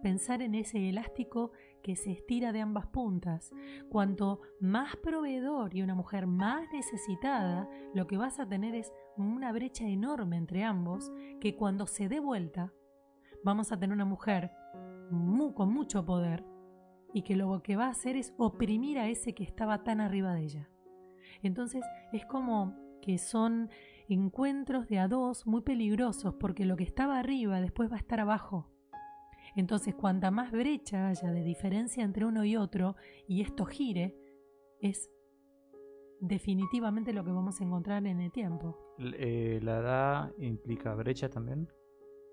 pensar 0.02 0.42
en 0.42 0.54
ese 0.54 0.88
elástico 0.88 1.52
que 1.82 1.96
se 1.96 2.12
estira 2.12 2.52
de 2.52 2.60
ambas 2.60 2.86
puntas. 2.86 3.52
Cuanto 3.88 4.40
más 4.60 4.96
proveedor 4.96 5.74
y 5.74 5.82
una 5.82 5.94
mujer 5.94 6.26
más 6.26 6.64
necesitada, 6.72 7.68
lo 7.94 8.06
que 8.06 8.16
vas 8.16 8.40
a 8.40 8.48
tener 8.48 8.74
es 8.74 8.92
una 9.16 9.52
brecha 9.52 9.86
enorme 9.86 10.36
entre 10.36 10.64
ambos 10.64 11.12
que 11.40 11.56
cuando 11.56 11.86
se 11.86 12.08
dé 12.08 12.20
vuelta, 12.20 12.72
vamos 13.44 13.70
a 13.70 13.78
tener 13.78 13.94
una 13.94 14.04
mujer 14.04 14.50
con 15.54 15.72
mucho 15.72 16.04
poder 16.04 16.44
y 17.16 17.22
que 17.22 17.34
lo 17.34 17.62
que 17.62 17.76
va 17.76 17.86
a 17.86 17.92
hacer 17.92 18.14
es 18.14 18.34
oprimir 18.36 18.98
a 18.98 19.08
ese 19.08 19.34
que 19.34 19.42
estaba 19.42 19.82
tan 19.84 20.02
arriba 20.02 20.34
de 20.34 20.42
ella. 20.42 20.68
Entonces 21.42 21.82
es 22.12 22.26
como 22.26 22.76
que 23.00 23.16
son 23.16 23.70
encuentros 24.06 24.86
de 24.88 24.98
a 24.98 25.08
dos 25.08 25.46
muy 25.46 25.62
peligrosos 25.62 26.34
porque 26.34 26.66
lo 26.66 26.76
que 26.76 26.84
estaba 26.84 27.18
arriba 27.18 27.62
después 27.62 27.90
va 27.90 27.96
a 27.96 28.00
estar 28.00 28.20
abajo. 28.20 28.70
Entonces 29.56 29.94
cuanta 29.94 30.30
más 30.30 30.52
brecha 30.52 31.08
haya 31.08 31.30
de 31.30 31.42
diferencia 31.42 32.04
entre 32.04 32.26
uno 32.26 32.44
y 32.44 32.58
otro 32.58 32.96
y 33.26 33.40
esto 33.40 33.64
gire, 33.64 34.14
es 34.82 35.10
definitivamente 36.20 37.14
lo 37.14 37.24
que 37.24 37.32
vamos 37.32 37.62
a 37.62 37.64
encontrar 37.64 38.06
en 38.06 38.20
el 38.20 38.30
tiempo. 38.30 38.76
Eh, 38.98 39.58
¿La 39.62 39.78
edad 39.78 40.32
implica 40.36 40.94
brecha 40.94 41.30
también? 41.30 41.66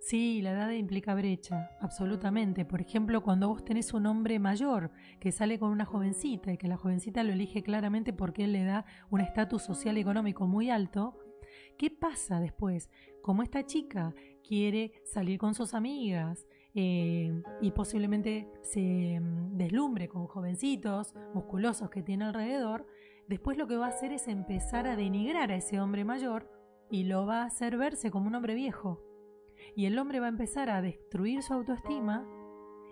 Sí, 0.03 0.41
la 0.41 0.51
edad 0.51 0.69
implica 0.71 1.15
brecha, 1.15 1.71
absolutamente. 1.79 2.65
Por 2.65 2.81
ejemplo, 2.81 3.23
cuando 3.23 3.47
vos 3.47 3.63
tenés 3.63 3.93
un 3.93 4.05
hombre 4.05 4.37
mayor 4.37 4.91
que 5.21 5.31
sale 5.31 5.57
con 5.57 5.71
una 5.71 5.85
jovencita 5.85 6.51
y 6.51 6.57
que 6.57 6.67
la 6.67 6.75
jovencita 6.75 7.23
lo 7.23 7.31
elige 7.31 7.63
claramente 7.63 8.11
porque 8.11 8.43
él 8.43 8.51
le 8.51 8.65
da 8.65 8.83
un 9.11 9.21
estatus 9.21 9.61
social 9.63 9.97
y 9.97 10.01
económico 10.01 10.45
muy 10.45 10.69
alto, 10.69 11.17
¿qué 11.77 11.89
pasa 11.89 12.41
después? 12.41 12.89
Como 13.21 13.43
esta 13.43 13.65
chica 13.65 14.13
quiere 14.45 14.91
salir 15.05 15.39
con 15.39 15.53
sus 15.53 15.73
amigas 15.73 16.47
eh, 16.75 17.41
y 17.61 17.71
posiblemente 17.71 18.49
se 18.61 19.21
mm, 19.21 19.55
deslumbre 19.55 20.09
con 20.09 20.27
jovencitos 20.27 21.13
musculosos 21.33 21.89
que 21.89 22.03
tiene 22.03 22.25
alrededor, 22.25 22.85
después 23.29 23.57
lo 23.57 23.67
que 23.67 23.77
va 23.77 23.85
a 23.85 23.95
hacer 23.95 24.11
es 24.11 24.27
empezar 24.27 24.85
a 24.85 24.97
denigrar 24.97 25.49
a 25.49 25.55
ese 25.55 25.79
hombre 25.79 26.03
mayor 26.03 26.51
y 26.91 27.05
lo 27.05 27.25
va 27.25 27.43
a 27.43 27.45
hacer 27.45 27.77
verse 27.77 28.11
como 28.11 28.27
un 28.27 28.35
hombre 28.35 28.53
viejo 28.53 29.12
y 29.75 29.85
el 29.85 29.97
hombre 29.97 30.19
va 30.19 30.27
a 30.27 30.29
empezar 30.29 30.69
a 30.69 30.81
destruir 30.81 31.41
su 31.43 31.53
autoestima 31.53 32.27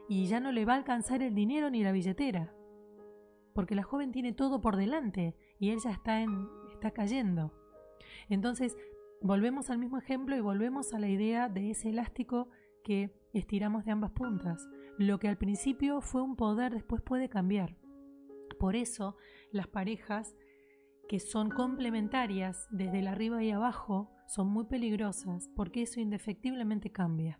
y 0.07 0.27
ya 0.27 0.39
no 0.39 0.51
le 0.51 0.65
va 0.65 0.73
a 0.73 0.77
alcanzar 0.77 1.21
el 1.21 1.33
dinero 1.33 1.69
ni 1.69 1.83
la 1.83 1.91
billetera. 1.91 2.53
Porque 3.53 3.75
la 3.75 3.83
joven 3.83 4.11
tiene 4.11 4.33
todo 4.33 4.61
por 4.61 4.75
delante 4.75 5.35
y 5.59 5.69
él 5.69 5.79
ya 5.83 5.91
está, 5.91 6.21
en, 6.21 6.49
está 6.73 6.91
cayendo. 6.91 7.53
Entonces, 8.29 8.75
volvemos 9.21 9.69
al 9.69 9.77
mismo 9.77 9.97
ejemplo 9.97 10.35
y 10.35 10.41
volvemos 10.41 10.93
a 10.93 10.99
la 10.99 11.09
idea 11.09 11.49
de 11.49 11.71
ese 11.71 11.89
elástico 11.89 12.49
que 12.83 13.13
estiramos 13.33 13.85
de 13.85 13.91
ambas 13.91 14.11
puntas. 14.11 14.67
Lo 14.97 15.19
que 15.19 15.27
al 15.27 15.37
principio 15.37 16.01
fue 16.01 16.21
un 16.21 16.35
poder 16.35 16.73
después 16.73 17.01
puede 17.01 17.29
cambiar. 17.29 17.77
Por 18.59 18.75
eso 18.75 19.15
las 19.51 19.67
parejas 19.67 20.35
que 21.07 21.19
son 21.19 21.49
complementarias 21.49 22.67
desde 22.69 22.99
el 22.99 23.07
arriba 23.07 23.43
y 23.43 23.51
abajo 23.51 24.11
son 24.31 24.47
muy 24.47 24.63
peligrosas 24.63 25.49
porque 25.57 25.81
eso 25.81 25.99
indefectiblemente 25.99 26.89
cambia. 26.89 27.37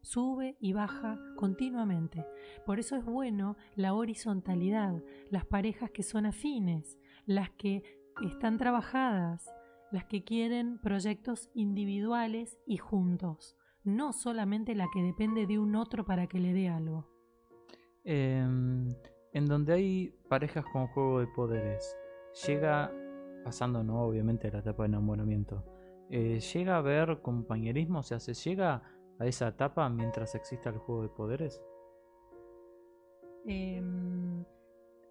Sube 0.00 0.56
y 0.60 0.72
baja 0.72 1.18
continuamente. 1.34 2.24
Por 2.64 2.78
eso 2.78 2.94
es 2.94 3.04
bueno 3.04 3.56
la 3.74 3.94
horizontalidad, 3.94 5.02
las 5.28 5.44
parejas 5.44 5.90
que 5.90 6.04
son 6.04 6.26
afines, 6.26 7.00
las 7.26 7.50
que 7.50 7.82
están 8.24 8.58
trabajadas, 8.58 9.52
las 9.90 10.04
que 10.04 10.22
quieren 10.22 10.78
proyectos 10.78 11.50
individuales 11.52 12.58
y 12.64 12.76
juntos, 12.76 13.56
no 13.82 14.12
solamente 14.12 14.76
la 14.76 14.86
que 14.92 15.02
depende 15.02 15.48
de 15.48 15.58
un 15.58 15.74
otro 15.74 16.04
para 16.04 16.28
que 16.28 16.38
le 16.38 16.52
dé 16.52 16.68
algo. 16.68 17.08
Em, 18.04 18.88
en 19.32 19.46
donde 19.46 19.72
hay 19.72 20.14
parejas 20.28 20.64
con 20.72 20.86
juego 20.86 21.18
de 21.18 21.26
poderes, 21.26 21.96
llega, 22.46 22.92
pasando 23.42 23.82
no 23.82 24.02
obviamente 24.02 24.46
a 24.46 24.52
la 24.52 24.58
etapa 24.60 24.84
de 24.84 24.90
enamoramiento, 24.90 25.73
eh, 26.10 26.40
llega 26.40 26.74
a 26.74 26.78
haber 26.78 27.20
compañerismo, 27.22 28.00
o 28.00 28.02
sea, 28.02 28.20
se 28.20 28.34
llega 28.34 28.82
a 29.18 29.26
esa 29.26 29.48
etapa 29.48 29.88
mientras 29.88 30.34
exista 30.34 30.70
el 30.70 30.78
juego 30.78 31.02
de 31.02 31.08
poderes. 31.08 31.62
Em, 33.46 34.44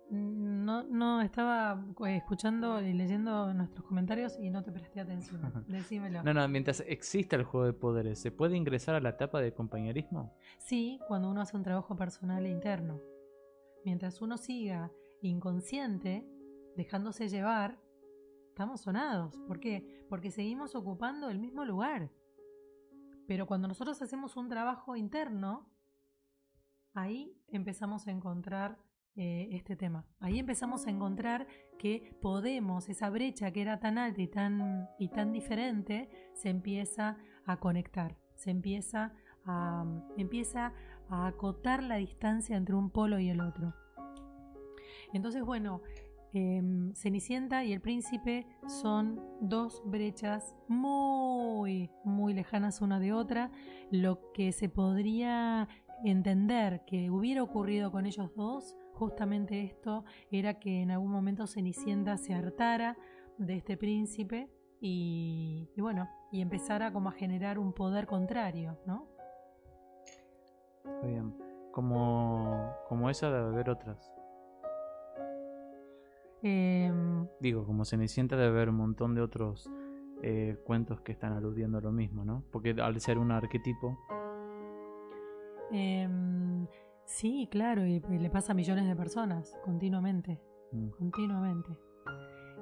no, 0.09 0.83
no, 0.83 1.21
estaba 1.21 1.83
eh, 2.05 2.17
escuchando 2.17 2.81
y 2.81 2.93
leyendo 2.93 3.53
nuestros 3.53 3.85
comentarios 3.85 4.37
y 4.39 4.49
no 4.49 4.63
te 4.63 4.71
presté 4.71 5.01
atención. 5.01 5.41
Decímelo. 5.67 6.23
No, 6.23 6.33
no, 6.33 6.47
mientras 6.47 6.83
exista 6.87 7.35
el 7.35 7.43
juego 7.43 7.65
de 7.65 7.73
poderes, 7.73 8.19
¿se 8.19 8.31
puede 8.31 8.55
ingresar 8.55 8.95
a 8.95 8.99
la 8.99 9.09
etapa 9.09 9.41
de 9.41 9.53
compañerismo? 9.53 10.35
Sí, 10.59 10.99
cuando 11.07 11.29
uno 11.29 11.41
hace 11.41 11.57
un 11.57 11.63
trabajo 11.63 11.95
personal 11.95 12.45
e 12.45 12.49
interno. 12.49 12.99
Mientras 13.85 14.21
uno 14.21 14.37
siga 14.37 14.91
inconsciente, 15.21 16.25
dejándose 16.75 17.29
llevar, 17.29 17.79
estamos 18.49 18.81
sonados. 18.81 19.35
¿Por 19.47 19.59
qué? 19.59 20.02
Porque 20.13 20.29
seguimos 20.29 20.75
ocupando 20.75 21.27
el 21.31 21.39
mismo 21.39 21.65
lugar. 21.65 22.11
Pero 23.27 23.47
cuando 23.47 23.67
nosotros 23.67 23.99
hacemos 23.99 24.37
un 24.37 24.47
trabajo 24.47 24.95
interno, 24.95 25.67
ahí 26.93 27.35
empezamos 27.47 28.05
a 28.05 28.11
encontrar 28.11 28.77
eh, 29.15 29.47
este 29.53 29.75
tema. 29.75 30.05
Ahí 30.19 30.37
empezamos 30.37 30.85
a 30.85 30.91
encontrar 30.91 31.47
que 31.79 32.15
podemos, 32.21 32.89
esa 32.89 33.09
brecha 33.09 33.49
que 33.49 33.63
era 33.63 33.79
tan 33.79 33.97
alta 33.97 34.21
y 34.21 34.27
tan, 34.27 34.87
y 34.99 35.07
tan 35.07 35.31
diferente, 35.31 36.11
se 36.35 36.49
empieza 36.49 37.17
a 37.47 37.57
conectar, 37.57 38.15
se 38.35 38.51
empieza 38.51 39.13
a, 39.45 39.83
empieza 40.15 40.73
a 41.09 41.25
acotar 41.25 41.81
la 41.81 41.95
distancia 41.95 42.55
entre 42.55 42.75
un 42.75 42.91
polo 42.91 43.17
y 43.17 43.29
el 43.29 43.41
otro. 43.41 43.73
Entonces, 45.11 45.43
bueno, 45.43 45.81
em, 46.33 46.93
Cenicienta 46.93 47.63
y 47.63 47.73
el 47.73 47.81
príncipe 47.81 48.45
son 48.67 49.21
dos 49.41 49.81
brechas 49.85 50.55
muy, 50.67 51.89
muy 52.03 52.33
lejanas 52.33 52.81
una 52.81 52.99
de 52.99 53.13
otra. 53.13 53.51
Lo 53.91 54.31
que 54.33 54.51
se 54.51 54.69
podría 54.69 55.67
entender 56.03 56.83
que 56.85 57.09
hubiera 57.09 57.43
ocurrido 57.43 57.91
con 57.91 58.05
ellos 58.05 58.33
dos 58.35 58.75
justamente 58.93 59.63
esto 59.63 60.03
era 60.31 60.59
que 60.59 60.81
en 60.81 60.91
algún 60.91 61.11
momento 61.11 61.47
Cenicienta 61.47 62.17
se 62.17 62.33
hartara 62.33 62.97
de 63.37 63.55
este 63.55 63.77
príncipe 63.77 64.49
y, 64.79 65.69
bueno, 65.77 66.09
y 66.31 66.41
empezara 66.41 66.91
como 66.91 67.09
a 67.09 67.13
generar 67.13 67.57
un 67.57 67.73
poder 67.73 68.05
contrario, 68.05 68.77
¿no? 68.85 69.07
Está 70.83 71.07
bien. 71.07 71.33
Como, 71.71 72.69
como 72.89 73.09
esa 73.09 73.31
debe 73.31 73.47
haber 73.47 73.69
otras. 73.69 74.13
Em, 76.43 77.27
Digo, 77.39 77.65
como 77.65 77.85
Cenicienta 77.85 78.35
debe 78.35 78.49
haber 78.49 78.69
un 78.69 78.75
montón 78.75 79.15
de 79.15 79.21
otros 79.21 79.71
eh, 80.21 80.57
cuentos 80.65 81.01
que 81.01 81.13
están 81.13 81.33
aludiendo 81.33 81.79
a 81.79 81.81
lo 81.81 81.91
mismo, 81.91 82.23
¿no? 82.23 82.43
Porque 82.51 82.71
al 82.71 82.99
ser 82.99 83.17
un 83.17 83.31
arquetipo... 83.31 83.97
Eh, 85.71 86.07
Sí, 87.05 87.47
claro, 87.51 87.85
y 87.85 87.99
le 87.99 88.29
pasa 88.29 88.53
a 88.53 88.55
millones 88.55 88.87
de 88.87 88.95
personas 88.95 89.57
continuamente, 89.63 90.39
mm. 90.71 90.89
continuamente. 90.91 91.69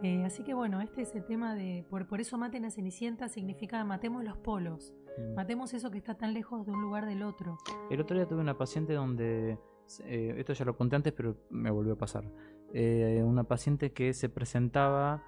Eh, 0.03 0.23
así 0.25 0.43
que 0.43 0.53
bueno, 0.53 0.81
este 0.81 1.03
es 1.03 1.13
el 1.15 1.25
tema 1.25 1.53
de, 1.53 1.85
por, 1.89 2.07
por 2.07 2.19
eso 2.19 2.37
maten 2.37 2.65
a 2.65 2.71
Cenicienta 2.71 3.29
significa 3.29 3.83
matemos 3.83 4.23
los 4.23 4.37
polos, 4.37 4.95
mm. 5.17 5.35
matemos 5.35 5.73
eso 5.73 5.91
que 5.91 5.99
está 5.99 6.15
tan 6.15 6.33
lejos 6.33 6.65
de 6.65 6.71
un 6.71 6.81
lugar 6.81 7.05
del 7.05 7.21
otro. 7.23 7.57
El 7.89 8.01
otro 8.01 8.17
día 8.17 8.27
tuve 8.27 8.41
una 8.41 8.57
paciente 8.57 8.93
donde, 8.93 9.59
eh, 10.05 10.33
esto 10.37 10.53
ya 10.53 10.65
lo 10.65 10.75
conté 10.75 10.95
antes, 10.95 11.13
pero 11.13 11.37
me 11.51 11.69
volvió 11.69 11.93
a 11.93 11.97
pasar, 11.97 12.25
eh, 12.73 13.21
una 13.23 13.43
paciente 13.43 13.91
que 13.91 14.13
se 14.13 14.29
presentaba 14.29 15.23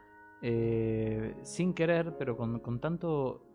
sin 1.44 1.74
querer, 1.74 2.18
pero 2.20 2.36
con, 2.36 2.60
con 2.60 2.82
tanto, 2.82 3.46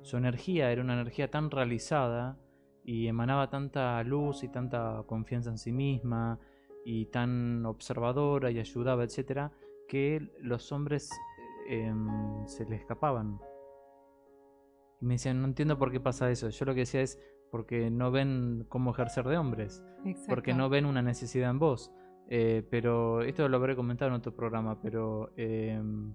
su 0.00 0.16
energía 0.16 0.72
era 0.72 0.80
una 0.80 0.94
energía 0.94 1.30
tan 1.30 1.50
realizada, 1.50 2.38
y 2.84 3.06
emanaba 3.06 3.48
tanta 3.48 4.02
luz 4.02 4.42
y 4.42 4.48
tanta 4.48 5.04
confianza 5.06 5.50
en 5.50 5.58
sí 5.58 5.72
misma 5.72 6.38
y 6.84 7.06
tan 7.06 7.64
observadora 7.64 8.50
y 8.50 8.58
ayudaba, 8.58 9.04
etcétera, 9.04 9.52
que 9.88 10.30
los 10.40 10.72
hombres 10.72 11.10
em, 11.68 12.46
se 12.46 12.64
le 12.64 12.76
escapaban. 12.76 13.38
Y 15.00 15.06
me 15.06 15.14
decían, 15.14 15.40
no 15.40 15.46
entiendo 15.46 15.78
por 15.78 15.92
qué 15.92 16.00
pasa 16.00 16.30
eso. 16.30 16.48
Yo 16.48 16.64
lo 16.64 16.74
que 16.74 16.80
decía 16.80 17.02
es 17.02 17.20
porque 17.50 17.90
no 17.90 18.10
ven 18.10 18.66
cómo 18.68 18.92
ejercer 18.92 19.26
de 19.26 19.36
hombres, 19.36 19.84
porque 20.28 20.54
no 20.54 20.68
ven 20.68 20.86
una 20.86 21.02
necesidad 21.02 21.50
en 21.50 21.58
vos. 21.58 21.92
Eh, 22.34 22.66
pero 22.70 23.20
esto 23.20 23.46
lo 23.46 23.58
habré 23.58 23.76
comentado 23.76 24.08
en 24.08 24.14
otro 24.14 24.34
programa, 24.34 24.80
pero 24.80 25.32
em, 25.36 26.14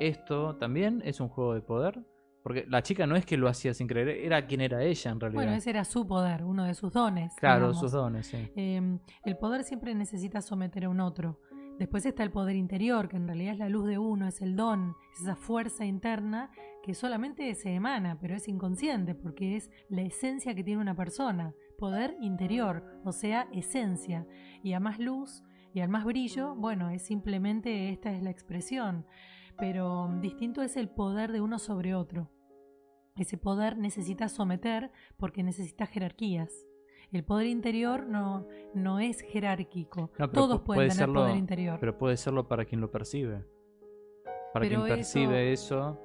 esto 0.00 0.56
también 0.56 1.02
es 1.04 1.20
un 1.20 1.28
juego 1.28 1.52
de 1.52 1.60
poder 1.60 2.02
porque 2.42 2.64
la 2.66 2.82
chica 2.82 3.06
no 3.06 3.16
es 3.16 3.26
que 3.26 3.36
lo 3.36 3.46
hacía 3.46 3.74
sin 3.74 3.86
creer, 3.86 4.08
era 4.08 4.46
quien 4.46 4.62
era 4.62 4.82
ella 4.82 5.10
en 5.10 5.20
realidad. 5.20 5.42
Bueno, 5.42 5.54
ese 5.54 5.68
era 5.68 5.84
su 5.84 6.06
poder, 6.06 6.44
uno 6.44 6.64
de 6.64 6.72
sus 6.72 6.90
dones. 6.90 7.34
Claro, 7.36 7.74
sus 7.74 7.92
dones, 7.92 8.28
sí. 8.28 8.50
Em, 8.56 9.00
el 9.26 9.36
poder 9.36 9.64
siempre 9.64 9.94
necesita 9.94 10.40
someter 10.40 10.86
a 10.86 10.88
un 10.88 11.00
otro. 11.00 11.40
Después 11.78 12.06
está 12.06 12.22
el 12.22 12.30
poder 12.30 12.56
interior, 12.56 13.10
que 13.10 13.16
en 13.16 13.26
realidad 13.26 13.52
es 13.52 13.58
la 13.58 13.68
luz 13.68 13.86
de 13.86 13.98
uno, 13.98 14.26
es 14.26 14.40
el 14.40 14.56
don, 14.56 14.96
es 15.12 15.20
esa 15.20 15.36
fuerza 15.36 15.84
interna 15.84 16.50
que 16.82 16.94
solamente 16.94 17.54
se 17.54 17.74
emana, 17.74 18.18
pero 18.18 18.34
es 18.34 18.48
inconsciente, 18.48 19.14
porque 19.14 19.56
es 19.56 19.70
la 19.90 20.00
esencia 20.00 20.54
que 20.54 20.64
tiene 20.64 20.80
una 20.80 20.96
persona. 20.96 21.52
Poder 21.76 22.16
interior, 22.22 22.82
o 23.04 23.12
sea, 23.12 23.46
esencia. 23.52 24.26
Y 24.62 24.72
a 24.72 24.80
más 24.80 24.98
luz 24.98 25.42
y 25.74 25.80
al 25.80 25.88
más 25.88 26.04
brillo, 26.04 26.54
bueno, 26.54 26.90
es 26.90 27.02
simplemente 27.02 27.90
esta 27.90 28.12
es 28.12 28.22
la 28.22 28.30
expresión. 28.30 29.06
Pero 29.58 30.08
distinto 30.20 30.62
es 30.62 30.76
el 30.76 30.88
poder 30.88 31.32
de 31.32 31.40
uno 31.40 31.58
sobre 31.58 31.94
otro. 31.94 32.30
Ese 33.16 33.36
poder 33.36 33.76
necesita 33.76 34.28
someter 34.28 34.92
porque 35.16 35.42
necesita 35.42 35.86
jerarquías. 35.86 36.66
El 37.10 37.24
poder 37.24 37.46
interior 37.46 38.06
no, 38.06 38.46
no 38.74 39.00
es 39.00 39.22
jerárquico. 39.22 40.10
Todos 40.32 40.60
pueden 40.60 40.90
tener 40.90 41.12
poder 41.12 41.36
interior. 41.36 41.78
Pero 41.80 41.98
puede 41.98 42.16
serlo 42.16 42.46
para 42.46 42.64
quien 42.64 42.80
lo 42.80 42.90
percibe. 42.90 43.44
Para 44.52 44.68
quien 44.68 44.82
percibe 44.82 45.52
eso, 45.52 46.00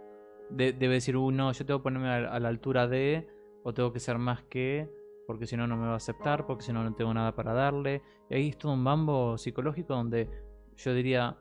debe 0.50 0.88
decir, 0.88 1.18
uno, 1.18 1.50
uh, 1.50 1.52
yo 1.52 1.66
tengo 1.66 1.80
que 1.80 1.84
ponerme 1.84 2.10
a, 2.10 2.40
la 2.40 2.48
altura 2.48 2.88
de, 2.88 3.28
o 3.64 3.74
tengo 3.74 3.92
que 3.94 4.00
ser 4.00 4.18
más 4.18 4.44
que, 4.44 4.90
porque 5.28 5.48
si 5.48 5.56
no, 5.58 5.68
no 5.68 5.78
me 5.78 5.88
va 5.88 5.94
a 5.94 5.98
aceptar, 5.98 6.46
porque 6.46 6.64
si 6.64 6.74
no, 6.74 6.84
no 6.84 6.94
tengo 6.94 7.14
nada 7.14 7.36
para 7.36 7.54
darle. 7.54 8.02
Y 8.30 8.36
ahí 8.36 8.50
es 8.50 8.58
todo 8.58 8.74
un 8.74 8.84
bambo 8.84 9.38
psicológico 9.38 9.94
donde 9.94 10.30
yo 10.76 10.94
diría, 10.94 11.38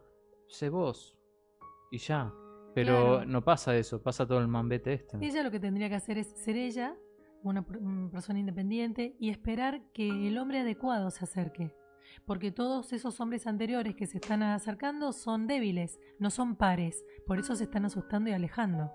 sé 0.48 0.68
vos, 0.68 1.16
y 1.90 1.98
ya. 1.98 2.32
Pero 2.74 3.24
no 3.26 3.44
pasa 3.44 3.76
eso, 3.76 4.02
pasa 4.02 4.26
todo 4.26 4.38
el 4.38 4.48
mambete 4.48 4.94
este. 4.94 5.18
Ella 5.20 5.42
lo 5.42 5.50
que 5.50 5.60
tendría 5.60 5.90
que 5.90 5.96
hacer 5.96 6.16
es 6.16 6.28
ser 6.42 6.56
ella, 6.56 6.96
una 7.42 7.66
persona 8.10 8.38
independiente, 8.38 9.14
y 9.20 9.28
esperar 9.28 9.82
que 9.92 10.28
el 10.28 10.38
hombre 10.38 10.60
adecuado 10.60 11.10
se 11.10 11.24
acerque. 11.24 11.74
Porque 12.26 12.50
todos 12.50 12.92
esos 12.92 13.20
hombres 13.20 13.46
anteriores 13.46 13.94
que 13.94 14.06
se 14.06 14.18
están 14.18 14.42
acercando 14.42 15.12
son 15.12 15.46
débiles, 15.46 15.98
no 16.18 16.30
son 16.30 16.56
pares, 16.56 17.04
por 17.26 17.38
eso 17.38 17.56
se 17.56 17.64
están 17.64 17.84
asustando 17.84 18.30
y 18.30 18.32
alejando. 18.32 18.90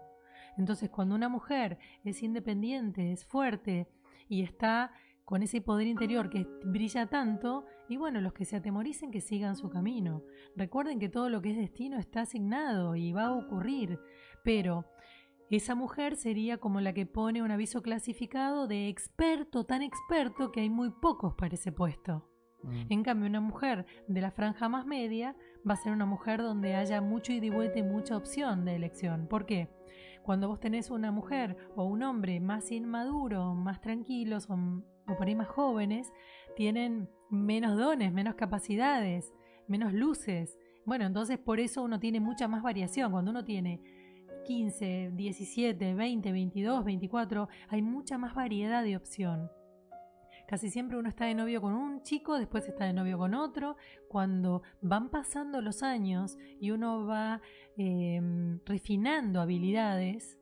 Entonces, 0.57 0.89
cuando 0.89 1.13
una 1.13 1.29
mujer 1.29 1.77
es 2.03 2.23
independiente, 2.23 3.11
es 3.11 3.25
fuerte 3.25 3.87
y 4.27 4.43
está 4.43 4.91
con 5.25 5.43
ese 5.43 5.59
poder 5.59 5.87
interior 5.87 6.29
que 6.29 6.47
brilla 6.63 7.07
tanto, 7.07 7.65
y 7.89 7.97
bueno, 7.97 8.21
los 8.21 8.31
que 8.31 8.45
se 8.45 8.55
atemoricen 8.55 9.11
que 9.11 9.19
sigan 9.19 9.57
su 9.57 9.69
camino. 9.69 10.23
Recuerden 10.55 10.99
que 10.99 11.09
todo 11.09 11.29
lo 11.29 11.41
que 11.41 11.51
es 11.51 11.57
destino 11.57 11.97
está 11.97 12.21
asignado 12.21 12.95
y 12.95 13.11
va 13.11 13.25
a 13.25 13.33
ocurrir, 13.33 13.99
pero 14.43 14.85
esa 15.49 15.75
mujer 15.75 16.15
sería 16.15 16.57
como 16.57 16.79
la 16.79 16.93
que 16.93 17.05
pone 17.05 17.41
un 17.41 17.51
aviso 17.51 17.81
clasificado 17.81 18.67
de 18.67 18.87
experto, 18.87 19.65
tan 19.65 19.81
experto 19.81 20.51
que 20.51 20.61
hay 20.61 20.69
muy 20.69 20.91
pocos 20.91 21.35
para 21.35 21.55
ese 21.55 21.71
puesto. 21.73 22.29
Mm. 22.63 22.81
En 22.89 23.03
cambio, 23.03 23.29
una 23.29 23.41
mujer 23.41 23.85
de 24.07 24.21
la 24.21 24.31
franja 24.31 24.69
más 24.69 24.85
media 24.85 25.35
va 25.69 25.73
a 25.73 25.77
ser 25.77 25.93
una 25.93 26.05
mujer 26.05 26.41
donde 26.41 26.75
haya 26.75 27.01
mucho 27.01 27.31
ida 27.31 27.45
y 27.45 27.49
vuelta 27.49 27.79
y 27.79 27.83
mucha 27.83 28.17
opción 28.17 28.65
de 28.65 28.75
elección. 28.75 29.27
¿Por 29.27 29.45
qué? 29.45 29.69
Cuando 30.27 30.49
vos 30.49 30.59
tenés 30.59 30.91
una 30.91 31.09
mujer 31.09 31.55
o 31.77 31.85
un 31.85 32.03
hombre 32.03 32.41
más 32.41 32.69
inmaduro, 32.69 33.55
más 33.55 33.79
tranquilos 33.79 34.49
o 34.49 34.55
o 35.09 35.15
por 35.15 35.25
ahí 35.25 35.35
más 35.35 35.47
jóvenes, 35.47 36.11
tienen 36.57 37.09
menos 37.29 37.77
dones, 37.77 38.11
menos 38.11 38.35
capacidades, 38.35 39.33
menos 39.69 39.93
luces. 39.93 40.57
Bueno, 40.85 41.05
entonces 41.05 41.37
por 41.39 41.61
eso 41.61 41.81
uno 41.81 41.97
tiene 42.01 42.19
mucha 42.19 42.49
más 42.49 42.61
variación. 42.61 43.09
Cuando 43.09 43.31
uno 43.31 43.45
tiene 43.45 43.79
15, 44.45 45.11
17, 45.13 45.93
20, 45.93 46.31
22, 46.33 46.83
24, 46.83 47.47
hay 47.69 47.81
mucha 47.81 48.17
más 48.17 48.35
variedad 48.35 48.83
de 48.83 48.97
opción. 48.97 49.49
Casi 50.47 50.69
siempre 50.69 50.97
uno 50.97 51.09
está 51.09 51.25
de 51.25 51.35
novio 51.35 51.61
con 51.61 51.73
un 51.73 52.03
chico, 52.03 52.39
después 52.39 52.65
está 52.69 52.85
de 52.85 52.93
novio 52.93 53.17
con 53.17 53.33
otro. 53.33 53.75
Cuando 54.07 54.61
van 54.81 55.09
pasando 55.09 55.61
los 55.61 55.83
años 55.83 56.37
y 56.61 56.71
uno 56.71 57.05
va 57.05 57.41
em, 57.75 58.61
refinando 58.65 59.41
habilidades, 59.41 60.39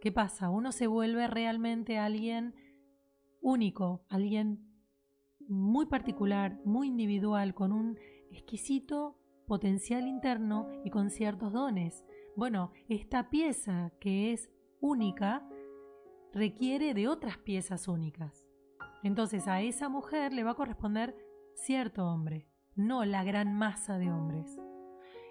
¿qué 0.00 0.10
pasa? 0.10 0.48
Uno 0.48 0.72
se 0.72 0.86
vuelve 0.86 1.26
realmente 1.26 1.98
alguien 1.98 2.54
único, 3.42 4.06
alguien 4.08 4.72
muy 5.46 5.84
particular, 5.84 6.58
muy 6.64 6.88
individual, 6.88 7.52
con 7.52 7.72
un 7.72 7.98
exquisito 8.30 9.18
potencial 9.46 10.08
interno 10.08 10.66
y 10.82 10.88
con 10.88 11.10
ciertos 11.10 11.52
dones. 11.52 12.06
Bueno, 12.36 12.72
esta 12.88 13.28
pieza 13.28 13.92
que 14.00 14.32
es 14.32 14.50
única 14.80 15.46
requiere 16.32 16.94
de 16.94 17.08
otras 17.08 17.36
piezas 17.36 17.86
únicas. 17.86 18.41
Entonces 19.02 19.48
a 19.48 19.60
esa 19.60 19.88
mujer 19.88 20.32
le 20.32 20.44
va 20.44 20.52
a 20.52 20.56
corresponder 20.56 21.16
cierto 21.54 22.06
hombre, 22.06 22.46
no 22.74 23.04
la 23.04 23.24
gran 23.24 23.54
masa 23.54 23.98
de 23.98 24.10
hombres. 24.10 24.58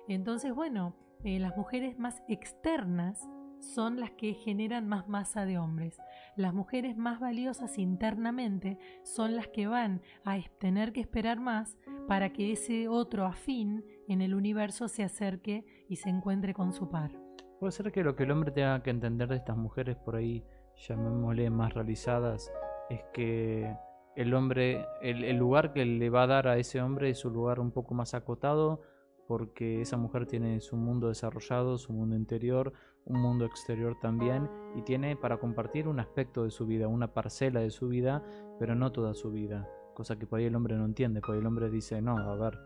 Entonces, 0.08 0.54
bueno, 0.54 0.96
eh, 1.24 1.40
las 1.40 1.56
mujeres 1.56 1.98
más 2.00 2.22
externas 2.28 3.30
son 3.62 4.00
las 4.00 4.12
que 4.12 4.34
generan 4.34 4.88
más 4.88 5.08
masa 5.08 5.46
de 5.46 5.58
hombres. 5.58 5.98
Las 6.36 6.54
mujeres 6.54 6.98
más 6.98 7.20
valiosas 7.20 7.78
internamente 7.78 8.78
son 9.04 9.36
las 9.36 9.48
que 9.48 9.68
van 9.68 10.02
a 10.26 10.38
tener 10.60 10.94
que 10.94 11.02
esperar 11.02 11.40
más 11.40 11.78
para 12.08 12.34
que 12.34 12.52
ese 12.52 12.88
otro 12.88 13.26
afín 13.26 13.86
en 14.08 14.22
el 14.22 14.34
universo 14.34 14.88
se 14.88 15.04
acerque 15.04 15.64
y 15.88 15.98
se 15.98 16.10
encuentre 16.10 16.54
con 16.54 16.74
su 16.74 16.90
par. 16.90 17.12
Puede 17.60 17.72
ser 17.72 17.92
que 17.92 18.04
lo 18.04 18.16
que 18.16 18.24
el 18.24 18.32
hombre 18.32 18.52
tenga 18.52 18.82
que 18.82 18.90
entender 18.90 19.30
de 19.30 19.36
estas 19.36 19.56
mujeres 19.56 19.96
por 19.96 20.16
ahí, 20.16 20.44
llamémosle 20.88 21.50
más 21.52 21.74
realizadas, 21.74 22.52
es 22.92 23.04
que 23.14 23.74
el 24.16 24.34
hombre, 24.34 24.86
el, 25.02 25.38
lugar 25.38 25.74
que 25.74 25.86
le 25.86 26.10
va 26.10 26.24
a 26.24 26.28
dar 26.28 26.48
a 26.48 26.58
ese 26.58 26.82
hombre 26.82 27.10
es 27.10 27.24
un 27.24 27.34
lugar 27.34 27.60
un 27.60 27.72
poco 27.72 27.94
más 27.94 28.14
acotado, 28.14 28.82
porque 29.28 29.82
esa 29.82 29.96
mujer 29.96 30.26
tiene 30.26 30.60
su 30.60 30.76
mundo 30.76 31.08
desarrollado, 31.08 31.78
su 31.78 31.94
mundo 31.94 32.18
interior, 32.18 32.74
un 33.06 33.22
mundo 33.22 33.46
exterior 33.46 33.98
también, 34.02 34.50
y 34.76 34.82
tiene 34.82 35.16
para 35.16 35.38
compartir 35.38 35.88
un 35.88 36.02
aspecto 36.02 36.44
de 36.44 36.52
su 36.52 36.66
vida, 36.66 36.90
una 36.90 37.14
parcela 37.14 37.62
de 37.62 37.70
su 37.70 37.88
vida, 37.88 38.24
pero 38.60 38.76
no 38.76 38.92
toda 38.92 39.14
su 39.14 39.32
vida, 39.32 39.70
cosa 39.94 40.20
que 40.20 40.28
por 40.28 40.40
ahí 40.40 40.46
el 40.46 40.56
hombre 40.56 40.76
no 40.76 40.84
entiende, 40.84 41.22
por 41.22 41.36
ahí 41.36 41.40
el 41.40 41.48
hombre 41.48 41.70
dice, 41.70 42.02
no, 42.02 42.18
a 42.18 42.36
ver, 42.36 42.60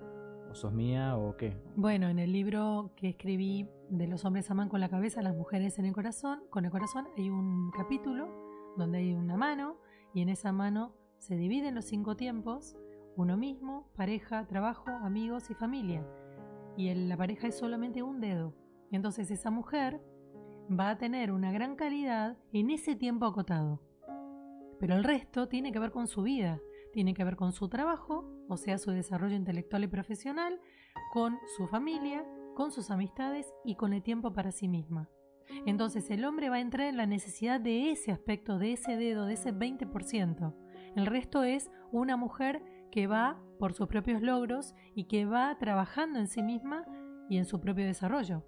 o 0.50 0.56
sos 0.56 0.74
mía 0.74 1.16
o 1.18 1.38
qué. 1.38 1.56
Bueno, 1.76 2.08
en 2.08 2.18
el 2.18 2.34
libro 2.34 2.92
que 2.96 3.10
escribí 3.10 3.70
de 3.90 4.08
los 4.08 4.26
hombres 4.26 4.50
aman 4.50 4.70
con 4.70 4.80
la 4.80 4.90
cabeza, 4.90 5.22
las 5.22 5.36
mujeres 5.36 5.78
en 5.78 5.86
el 5.86 5.94
corazón, 5.94 6.42
con 6.50 6.66
el 6.66 6.72
corazón, 6.72 7.08
hay 7.16 7.30
un 7.30 7.70
capítulo 7.70 8.28
donde 8.76 8.98
hay 8.98 9.14
una 9.14 9.38
mano, 9.38 9.78
y 10.16 10.22
en 10.22 10.30
esa 10.30 10.52
mano 10.52 10.96
se 11.20 11.36
dividen 11.36 11.76
los 11.76 11.86
cinco 11.86 12.16
tiempos, 12.16 12.76
uno 13.16 13.38
mismo, 13.38 13.88
pareja, 13.96 14.48
trabajo, 14.48 14.90
amigos 14.90 15.52
y 15.52 15.54
familia 15.54 16.04
y 16.78 16.94
la 16.94 17.18
pareja 17.18 17.48
es 17.48 17.58
solamente 17.58 18.04
un 18.04 18.20
dedo. 18.20 18.54
Entonces 18.92 19.32
esa 19.32 19.50
mujer 19.50 20.02
va 20.68 20.90
a 20.90 20.98
tener 20.98 21.32
una 21.32 21.52
gran 21.52 21.76
calidad 21.76 22.38
en 22.52 22.70
ese 22.70 22.96
tiempo 22.96 23.26
acotado. 23.26 23.82
Pero 24.80 24.96
el 24.96 25.04
resto 25.04 25.48
tiene 25.48 25.72
que 25.72 25.80
ver 25.80 25.92
con 25.92 26.08
su 26.08 26.24
vida, 26.24 26.60
tiene 26.92 27.14
que 27.14 27.24
ver 27.24 27.36
con 27.36 27.54
su 27.54 27.70
trabajo, 27.70 28.30
o 28.50 28.58
sea, 28.58 28.78
su 28.78 28.92
desarrollo 28.92 29.36
intelectual 29.36 29.84
y 29.84 29.88
profesional, 29.88 30.60
con 31.14 31.38
su 31.56 31.68
familia, 31.68 32.26
con 32.56 32.72
sus 32.72 32.92
amistades 32.92 33.54
y 33.64 33.76
con 33.76 33.94
el 33.94 34.04
tiempo 34.04 34.34
para 34.34 34.52
sí 34.52 34.68
misma. 34.68 35.10
Entonces 35.66 36.10
el 36.10 36.26
hombre 36.26 36.50
va 36.50 36.56
a 36.56 36.62
entrar 36.62 36.88
en 36.88 36.98
la 36.98 37.06
necesidad 37.06 37.60
de 37.60 37.92
ese 37.92 38.12
aspecto, 38.12 38.58
de 38.58 38.74
ese 38.74 38.98
dedo, 38.98 39.26
de 39.26 39.34
ese 39.34 39.54
20%. 39.54 40.56
El 40.96 41.06
resto 41.06 41.44
es 41.44 41.70
una 41.92 42.18
mujer 42.18 42.64
que 42.92 43.08
va 43.08 43.42
por 43.60 43.74
sus 43.74 43.88
propios 43.88 44.22
logros 44.22 44.74
y 44.94 45.06
que 45.06 45.26
va 45.26 45.58
trabajando 45.58 46.20
en 46.20 46.28
sí 46.28 46.42
misma 46.42 46.86
y 47.30 47.38
en 47.38 47.46
su 47.46 47.60
propio 47.60 47.86
desarrollo. 47.86 48.44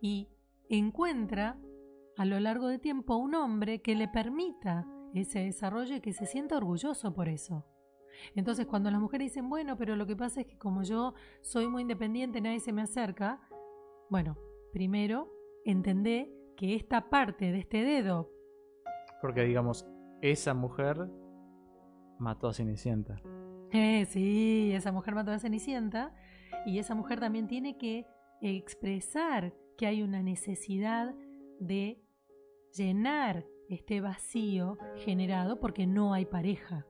Y 0.00 0.28
encuentra 0.68 1.58
a 2.16 2.24
lo 2.24 2.38
largo 2.38 2.68
del 2.68 2.80
tiempo 2.80 3.16
un 3.16 3.34
hombre 3.34 3.80
que 3.80 3.94
le 3.94 4.08
permita 4.08 4.86
ese 5.14 5.40
desarrollo 5.40 5.96
y 5.96 6.00
que 6.00 6.12
se 6.12 6.26
sienta 6.26 6.56
orgulloso 6.56 7.12
por 7.14 7.28
eso. 7.28 7.66
Entonces 8.34 8.66
cuando 8.66 8.90
las 8.90 9.00
mujeres 9.00 9.30
dicen, 9.30 9.48
bueno, 9.48 9.76
pero 9.76 9.96
lo 9.96 10.06
que 10.06 10.16
pasa 10.16 10.42
es 10.42 10.46
que 10.46 10.58
como 10.58 10.82
yo 10.82 11.14
soy 11.40 11.68
muy 11.68 11.82
independiente, 11.82 12.40
nadie 12.40 12.60
se 12.60 12.72
me 12.72 12.82
acerca, 12.82 13.40
bueno, 14.10 14.36
primero 14.72 15.32
entendé 15.64 16.32
que 16.56 16.74
esta 16.74 17.08
parte 17.10 17.52
de 17.52 17.58
este 17.58 17.82
dedo... 17.82 18.30
Porque 19.20 19.42
digamos, 19.42 19.86
esa 20.22 20.54
mujer 20.54 21.08
mató 22.18 22.48
a 22.48 22.54
Cenicienta. 22.54 23.20
Eh, 23.72 24.04
sí, 24.06 24.72
esa 24.74 24.92
mujer 24.92 25.14
mató 25.14 25.30
a 25.30 25.38
Cenicienta 25.38 26.14
y 26.66 26.78
esa 26.78 26.94
mujer 26.94 27.20
también 27.20 27.46
tiene 27.46 27.78
que 27.78 28.06
expresar 28.40 29.54
que 29.76 29.86
hay 29.86 30.02
una 30.02 30.22
necesidad 30.22 31.14
de 31.58 32.02
llenar 32.76 33.46
este 33.68 34.00
vacío 34.00 34.78
generado 34.96 35.60
porque 35.60 35.86
no 35.86 36.12
hay 36.12 36.26
pareja. 36.26 36.86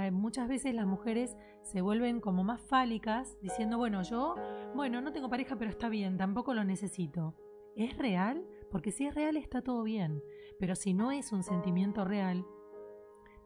Eh, 0.00 0.10
muchas 0.10 0.48
veces 0.48 0.74
las 0.74 0.86
mujeres 0.86 1.36
se 1.62 1.82
vuelven 1.82 2.20
como 2.20 2.44
más 2.44 2.60
fálicas 2.60 3.36
diciendo, 3.42 3.76
bueno, 3.76 4.02
yo, 4.02 4.34
bueno, 4.74 5.00
no 5.00 5.12
tengo 5.12 5.28
pareja, 5.28 5.56
pero 5.56 5.70
está 5.70 5.88
bien, 5.88 6.16
tampoco 6.16 6.54
lo 6.54 6.64
necesito. 6.64 7.34
¿Es 7.78 7.96
real? 7.96 8.44
Porque 8.72 8.90
si 8.90 9.06
es 9.06 9.14
real 9.14 9.36
está 9.36 9.62
todo 9.62 9.84
bien, 9.84 10.20
pero 10.58 10.74
si 10.74 10.92
no 10.94 11.12
es 11.12 11.30
un 11.30 11.44
sentimiento 11.44 12.04
real, 12.04 12.44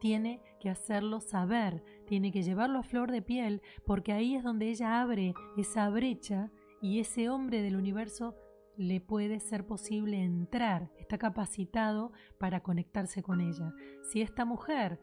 tiene 0.01 0.41
que 0.59 0.71
hacerlo 0.71 1.21
saber, 1.21 1.85
tiene 2.07 2.33
que 2.33 2.43
llevarlo 2.43 2.79
a 2.79 2.83
flor 2.83 3.13
de 3.13 3.21
piel, 3.21 3.61
porque 3.85 4.13
ahí 4.13 4.35
es 4.35 4.43
donde 4.43 4.71
ella 4.71 5.03
abre 5.03 5.35
esa 5.59 5.89
brecha 5.91 6.51
y 6.81 6.99
ese 6.99 7.29
hombre 7.29 7.61
del 7.61 7.77
universo 7.77 8.35
le 8.79 9.03
puede 9.03 9.39
ser 9.39 9.67
posible 9.67 10.23
entrar, 10.23 10.91
está 10.99 11.19
capacitado 11.19 12.11
para 12.39 12.63
conectarse 12.63 13.23
con 13.23 13.43
ella. 13.43 13.75
Si 14.11 14.23
esta 14.23 14.47
mujer, 14.47 14.99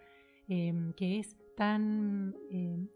em, 0.48 0.92
que 0.94 1.20
es 1.20 1.38
tan... 1.56 2.36
Em, 2.50 2.90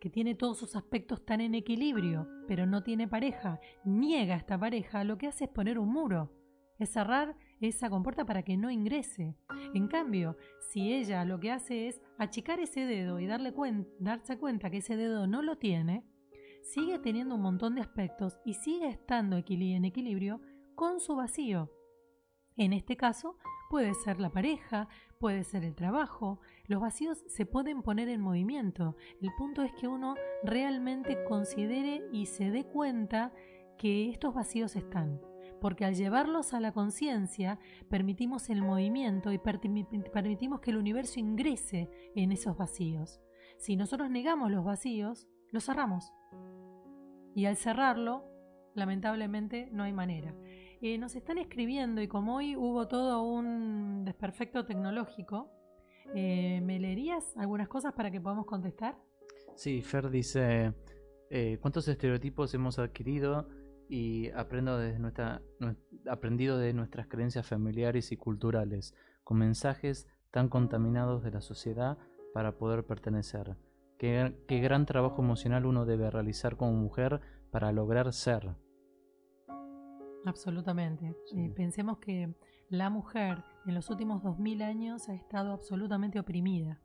que 0.00 0.10
tiene 0.10 0.34
todos 0.34 0.58
sus 0.58 0.76
aspectos 0.76 1.24
tan 1.24 1.40
en 1.40 1.54
equilibrio, 1.54 2.28
pero 2.46 2.66
no 2.66 2.82
tiene 2.82 3.08
pareja, 3.08 3.60
niega 3.84 4.34
a 4.34 4.38
esta 4.38 4.58
pareja, 4.58 5.04
lo 5.04 5.18
que 5.18 5.26
hace 5.26 5.44
es 5.44 5.50
poner 5.50 5.78
un 5.78 5.92
muro, 5.92 6.32
es 6.78 6.90
cerrar 6.90 7.36
esa 7.60 7.90
compuerta 7.90 8.24
para 8.24 8.42
que 8.42 8.56
no 8.56 8.70
ingrese. 8.70 9.36
En 9.74 9.88
cambio, 9.88 10.36
si 10.70 10.92
ella 10.92 11.24
lo 11.24 11.40
que 11.40 11.50
hace 11.50 11.88
es 11.88 12.00
achicar 12.18 12.60
ese 12.60 12.80
dedo 12.86 13.18
y 13.20 13.26
darle 13.26 13.52
darse 13.98 14.38
cuenta 14.38 14.70
que 14.70 14.78
ese 14.78 14.96
dedo 14.96 15.26
no 15.26 15.42
lo 15.42 15.58
tiene, 15.58 16.04
sigue 16.62 16.98
teniendo 16.98 17.34
un 17.34 17.42
montón 17.42 17.74
de 17.74 17.80
aspectos 17.80 18.38
y 18.44 18.54
sigue 18.54 18.88
estando 18.88 19.36
en 19.36 19.84
equilibrio 19.84 20.40
con 20.74 21.00
su 21.00 21.16
vacío. 21.16 21.70
En 22.58 22.72
este 22.72 22.96
caso, 22.96 23.38
puede 23.70 23.94
ser 23.94 24.20
la 24.20 24.30
pareja, 24.30 24.88
puede 25.18 25.44
ser 25.44 25.64
el 25.64 25.74
trabajo. 25.74 26.40
Los 26.66 26.80
vacíos 26.80 27.24
se 27.28 27.46
pueden 27.46 27.82
poner 27.82 28.08
en 28.08 28.20
movimiento. 28.20 28.96
El 29.22 29.30
punto 29.38 29.62
es 29.62 29.72
que 29.72 29.88
uno 29.88 30.16
realmente 30.42 31.24
considere 31.24 32.02
y 32.12 32.26
se 32.26 32.50
dé 32.50 32.64
cuenta 32.64 33.32
que 33.78 34.10
estos 34.10 34.34
vacíos 34.34 34.76
están 34.76 35.20
porque 35.60 35.84
al 35.84 35.94
llevarlos 35.94 36.54
a 36.54 36.60
la 36.60 36.72
conciencia 36.72 37.58
permitimos 37.88 38.48
el 38.50 38.62
movimiento 38.62 39.32
y 39.32 39.38
permitimos 39.38 40.60
que 40.60 40.70
el 40.70 40.76
universo 40.76 41.20
ingrese 41.20 41.90
en 42.14 42.32
esos 42.32 42.56
vacíos. 42.56 43.20
Si 43.58 43.76
nosotros 43.76 44.10
negamos 44.10 44.50
los 44.50 44.64
vacíos, 44.64 45.26
los 45.50 45.64
cerramos. 45.64 46.12
Y 47.34 47.46
al 47.46 47.56
cerrarlo, 47.56 48.24
lamentablemente 48.74 49.68
no 49.72 49.82
hay 49.82 49.92
manera. 49.92 50.34
Nos 50.80 51.16
están 51.16 51.38
escribiendo 51.38 52.00
y 52.00 52.08
como 52.08 52.36
hoy 52.36 52.54
hubo 52.54 52.86
todo 52.86 53.22
un 53.22 54.04
desperfecto 54.04 54.64
tecnológico, 54.64 55.50
eh, 56.14 56.60
¿me 56.62 56.78
leerías 56.78 57.36
algunas 57.36 57.68
cosas 57.68 57.92
para 57.94 58.10
que 58.10 58.20
podamos 58.20 58.46
contestar? 58.46 58.96
Sí, 59.56 59.82
Fer 59.82 60.08
dice, 60.08 60.72
eh, 61.30 61.58
¿cuántos 61.60 61.88
estereotipos 61.88 62.54
hemos 62.54 62.78
adquirido 62.78 63.48
y 63.88 64.30
aprendo 64.30 64.78
de 64.78 64.98
nuestra, 64.98 65.42
aprendido 66.08 66.58
de 66.58 66.72
nuestras 66.72 67.08
creencias 67.08 67.46
familiares 67.46 68.12
y 68.12 68.16
culturales, 68.16 68.94
con 69.24 69.38
mensajes 69.38 70.06
tan 70.30 70.48
contaminados 70.48 71.22
de 71.22 71.30
la 71.30 71.40
sociedad 71.40 71.98
para 72.34 72.56
poder 72.56 72.84
pertenecer. 72.84 73.56
Qué, 73.98 74.32
gran 74.48 74.86
trabajo 74.86 75.22
emocional 75.22 75.66
uno 75.66 75.86
debe 75.86 76.10
realizar 76.10 76.56
como 76.56 76.72
mujer 76.72 77.20
para 77.50 77.72
lograr 77.72 78.12
ser. 78.12 78.54
Absolutamente. 80.24 81.14
Eh, 81.36 81.52
pensemos 81.54 81.98
que 81.98 82.34
la 82.68 82.90
mujer 82.90 83.42
en 83.66 83.74
los 83.74 83.88
últimos 83.90 84.22
2000 84.22 84.62
años 84.62 85.08
ha 85.08 85.14
estado 85.14 85.52
absolutamente 85.52 86.18
oprimida. 86.18 86.80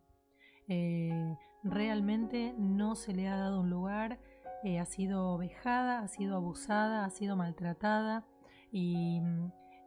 Eh, 0.68 1.36
realmente 1.64 2.56
no 2.58 2.96
se 2.96 3.14
le 3.14 3.28
ha 3.28 3.36
dado 3.36 3.60
un 3.60 3.70
lugar 3.70 4.20
eh, 4.64 4.80
ha 4.80 4.86
sido 4.86 5.38
vejada, 5.38 6.00
ha 6.00 6.08
sido 6.08 6.38
abusada, 6.38 7.04
ha 7.04 7.10
sido 7.10 7.36
maltratada 7.36 8.26
y, 8.72 9.22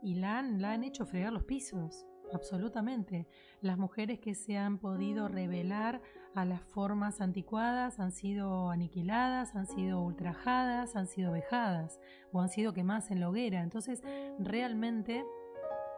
la, 0.03 0.38
han, 0.38 0.61
la 0.61 0.72
han 0.72 0.84
hecho 0.84 1.07
fregar 1.07 1.32
los 1.32 1.44
pisos. 1.44 2.07
Absolutamente. 2.32 3.26
Las 3.62 3.78
mujeres 3.78 4.18
que 4.18 4.34
se 4.34 4.59
han 4.59 4.78
podido 4.78 5.28
revelar 5.28 6.03
a 6.37 6.45
las 6.45 6.61
formas 6.61 7.22
anticuadas 7.22 7.99
han 7.99 8.12
sido 8.12 8.70
aniquiladas, 8.70 9.57
han 9.57 9.66
sido 9.66 10.03
ultrajadas, 10.03 10.95
han 10.95 11.07
sido 11.07 11.32
vejadas 11.32 11.99
o 12.30 12.43
han 12.43 12.51
sido 12.51 12.74
quemadas 12.74 13.11
en 13.11 13.20
la 13.20 13.30
hoguera. 13.30 13.62
Entonces, 13.62 14.03
realmente 14.39 15.24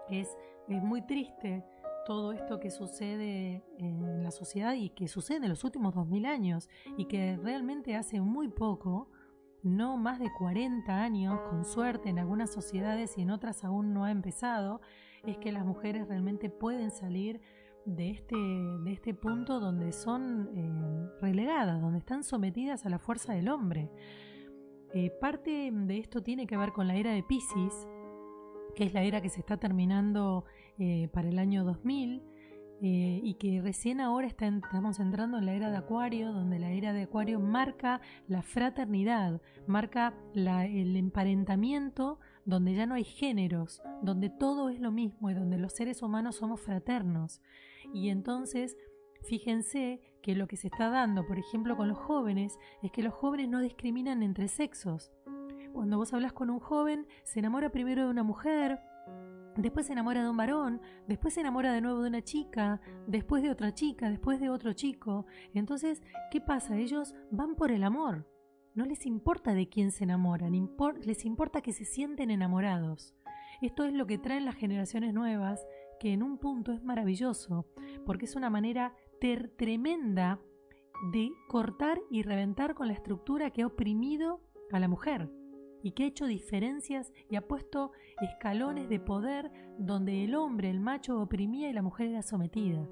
es, 0.09 0.36
es 0.68 0.82
muy 0.82 1.03
triste 1.03 1.64
todo 2.07 2.30
esto 2.32 2.61
que 2.61 2.70
sucede 2.70 3.64
en 3.78 4.22
la 4.22 4.30
sociedad 4.30 4.74
y 4.74 4.91
que 4.91 5.09
sucede 5.09 5.45
en 5.45 5.51
los 5.51 5.64
últimos 5.64 5.95
2000 5.95 6.26
años 6.26 6.68
y 6.97 7.07
que 7.07 7.36
realmente 7.36 7.97
hace 7.97 8.20
muy 8.20 8.49
poco, 8.49 9.11
no 9.64 9.97
más 9.97 10.20
de 10.20 10.32
40 10.39 11.03
años, 11.03 11.41
con 11.51 11.64
suerte 11.64 12.11
en 12.11 12.20
algunas 12.20 12.53
sociedades 12.53 13.18
y 13.18 13.22
en 13.22 13.30
otras 13.30 13.64
aún 13.64 13.93
no 13.93 14.05
ha 14.05 14.12
empezado, 14.12 14.80
es 15.24 15.36
que 15.39 15.51
las 15.51 15.64
mujeres 15.64 16.07
realmente 16.07 16.49
pueden 16.49 16.93
salir 16.93 17.41
de 17.97 18.11
este, 18.11 18.36
de 18.36 18.93
este 18.93 19.14
punto 19.14 19.61
donde 19.61 19.93
son 19.93 20.51
eh, 20.55 21.11
relegadas, 21.20 21.80
donde 21.80 21.99
están 21.99 22.22
sometidas 22.22 22.84
a 22.84 22.91
la 22.91 22.99
fuerza 22.99 23.32
del 23.32 23.49
hombre. 23.49 23.91
Eh, 24.95 25.11
parte 25.20 25.70
de 25.72 25.99
esto 25.99 26.22
tiene 26.22 26.47
que 26.47 26.57
ver 26.57 26.72
con 26.72 26.86
la 26.86 26.97
era 26.97 27.12
de 27.12 27.22
Pisces, 27.22 27.89
que 28.74 28.84
es 28.84 28.95
la 28.95 29.03
era 29.03 29.20
que 29.20 29.28
se 29.28 29.41
está 29.41 29.57
terminando 29.57 30.45
eh, 30.78 31.09
para 31.12 31.28
el 31.28 31.39
año 31.39 31.64
2000 31.64 32.22
y 32.80 33.34
que 33.41 33.61
recién 33.61 34.01
ahora 34.01 34.28
estamos 34.28 35.01
entrando 35.01 35.39
en 35.39 35.47
la 35.47 35.55
era 35.55 35.68
de 35.68 35.78
Acuario, 35.78 36.32
donde 36.32 36.61
la 36.61 36.70
era 36.70 36.93
de 36.93 37.03
Acuario 37.03 37.41
marca 37.41 38.01
la 38.28 38.43
fraternidad, 38.43 39.43
marca 39.66 40.14
el 40.32 40.95
emparentamiento, 40.95 42.20
donde 42.45 42.76
ya 42.76 42.86
no 42.86 42.95
hay 42.95 43.03
géneros, 43.03 43.82
donde 44.01 44.30
todo 44.30 44.68
es 44.68 44.78
lo 44.78 44.93
mismo 44.93 45.28
y 45.28 45.34
donde 45.34 45.59
los 45.59 45.72
seres 45.72 46.03
humanos 46.03 46.36
somos 46.36 46.61
fraternos. 46.61 47.43
Y 47.93 48.11
entonces, 48.11 48.76
fíjense 49.22 50.01
que 50.22 50.34
lo 50.34 50.47
que 50.47 50.57
se 50.57 50.68
está 50.68 50.91
dando, 50.91 51.26
por 51.26 51.39
ejemplo, 51.39 51.76
con 51.76 51.89
los 51.89 51.99
jóvenes, 51.99 52.59
es 52.82 52.93
que 52.93 53.03
los 53.03 53.14
jóvenes 53.14 53.49
no 53.49 53.61
discriminan 53.61 54.22
entre 54.22 54.49
sexos. 54.49 55.12
Cuando 55.72 55.97
vos 55.97 56.12
hablas 56.12 56.32
con 56.32 56.51
un 56.51 56.61
joven, 56.61 57.07
se 57.24 57.39
enamora 57.39 57.70
primero 57.70 58.05
de 58.05 58.11
una 58.11 58.22
mujer, 58.22 58.80
después 59.57 59.86
se 59.86 59.93
enamora 59.93 60.22
de 60.22 60.30
un 60.30 60.36
varón, 60.36 60.80
después 61.07 61.34
se 61.34 61.41
enamora 61.41 61.72
de 61.72 61.80
nuevo 61.80 62.03
de 62.03 62.09
una 62.09 62.22
chica, 62.22 62.80
después 63.07 63.43
de 63.43 63.51
otra 63.51 63.72
chica, 63.72 64.11
después 64.11 64.41
de 64.41 64.51
otro 64.51 64.72
chico. 64.72 65.26
Entonces, 65.55 66.03
¿qué 66.30 66.41
pasa? 66.41 66.76
Ellos 66.76 67.14
van 67.30 67.55
por 67.55 67.70
el 67.70 67.84
amor. 67.84 68.26
No 68.74 68.84
les 68.84 69.07
importa 69.07 69.55
de 69.55 69.68
quién 69.68 69.91
se 69.91 70.05
enamoran, 70.05 70.53
les 71.05 71.24
importa 71.24 71.61
que 71.62 71.72
se 71.72 71.84
sienten 71.84 72.30
enamorados. 72.30 73.14
Esto 73.61 73.84
es 73.84 73.93
lo 73.93 74.07
que 74.07 74.18
traen 74.18 74.45
las 74.45 74.55
generaciones 74.55 75.12
nuevas 75.12 75.66
que 75.99 76.12
en 76.12 76.22
un 76.22 76.38
punto 76.38 76.72
es 76.72 76.82
maravilloso, 76.82 77.66
porque 78.05 78.24
es 78.24 78.36
una 78.36 78.51
manera 78.51 78.94
tremenda 79.57 80.40
de 81.12 81.30
cortar 81.49 82.01
y 82.11 82.22
reventar 82.22 82.74
con 82.74 82.88
la 82.88 82.94
estructura 82.94 83.51
que 83.51 83.62
ha 83.62 83.66
oprimido 83.66 84.40
a 84.72 84.80
la 84.80 84.88
mujer 84.88 85.30
y 85.82 85.92
que 85.92 86.05
ha 86.05 86.07
hecho 86.07 86.26
diferencias 86.26 87.12
y 87.30 87.36
ha 87.36 87.46
puesto 87.46 87.92
escalones 88.20 88.88
de 88.88 89.01
poder 89.01 89.51
donde 89.78 90.24
el 90.24 90.34
hombre, 90.34 90.70
el 90.70 90.80
macho, 90.80 91.20
oprimía 91.20 91.70
y 91.70 91.72
la 91.72 91.82
mujer 91.82 92.09
era 92.09 92.22
sometida. 92.22 92.88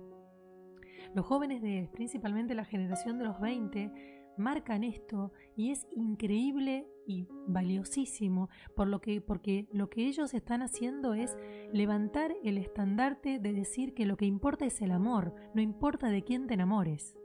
Los 1.14 1.26
jóvenes 1.26 1.62
de 1.62 1.88
principalmente 1.92 2.54
la 2.54 2.64
generación 2.64 3.18
de 3.18 3.24
los 3.24 3.40
20 3.40 4.15
marcan 4.36 4.84
esto 4.84 5.32
y 5.56 5.70
es 5.70 5.86
increíble 5.94 6.88
y 7.06 7.28
valiosísimo 7.46 8.48
por 8.74 8.88
lo 8.88 9.00
que, 9.00 9.20
porque 9.20 9.66
lo 9.72 9.88
que 9.88 10.06
ellos 10.06 10.34
están 10.34 10.62
haciendo 10.62 11.14
es 11.14 11.36
levantar 11.72 12.34
el 12.42 12.58
estandarte 12.58 13.38
de 13.38 13.52
decir 13.52 13.94
que 13.94 14.06
lo 14.06 14.16
que 14.16 14.26
importa 14.26 14.66
es 14.66 14.80
el 14.82 14.90
amor, 14.90 15.34
no 15.54 15.62
importa 15.62 16.08
de 16.08 16.22
quién 16.22 16.46
te 16.46 16.54
enamores. 16.54 17.16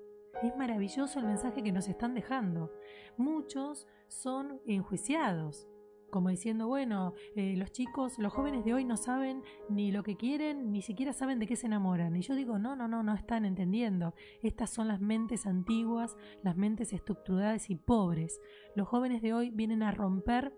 Es 0.43 0.55
maravilloso 0.55 1.19
el 1.19 1.27
mensaje 1.27 1.61
que 1.61 1.71
nos 1.71 1.87
están 1.87 2.15
dejando. 2.15 2.71
Muchos 3.17 3.87
son 4.07 4.59
enjuiciados, 4.65 5.67
como 6.11 6.29
diciendo, 6.29 6.67
bueno, 6.67 7.13
eh, 7.35 7.55
los 7.57 7.71
chicos, 7.71 8.19
los 8.19 8.31
jóvenes 8.31 8.63
de 8.63 8.73
hoy 8.73 8.85
no 8.85 8.97
saben 8.97 9.43
ni 9.69 9.91
lo 9.91 10.03
que 10.03 10.17
quieren, 10.17 10.71
ni 10.71 10.81
siquiera 10.81 11.13
saben 11.13 11.39
de 11.39 11.47
qué 11.47 11.55
se 11.55 11.65
enamoran. 11.65 12.15
Y 12.15 12.21
yo 12.21 12.35
digo, 12.35 12.59
no, 12.59 12.75
no, 12.75 12.87
no, 12.87 13.01
no 13.01 13.15
están 13.15 13.45
entendiendo. 13.45 14.13
Estas 14.43 14.69
son 14.69 14.87
las 14.87 15.01
mentes 15.01 15.47
antiguas, 15.47 16.15
las 16.43 16.55
mentes 16.55 16.93
estructuradas 16.93 17.69
y 17.69 17.75
pobres. 17.75 18.39
Los 18.75 18.87
jóvenes 18.87 19.21
de 19.21 19.33
hoy 19.33 19.49
vienen 19.49 19.81
a 19.81 19.91
romper 19.91 20.53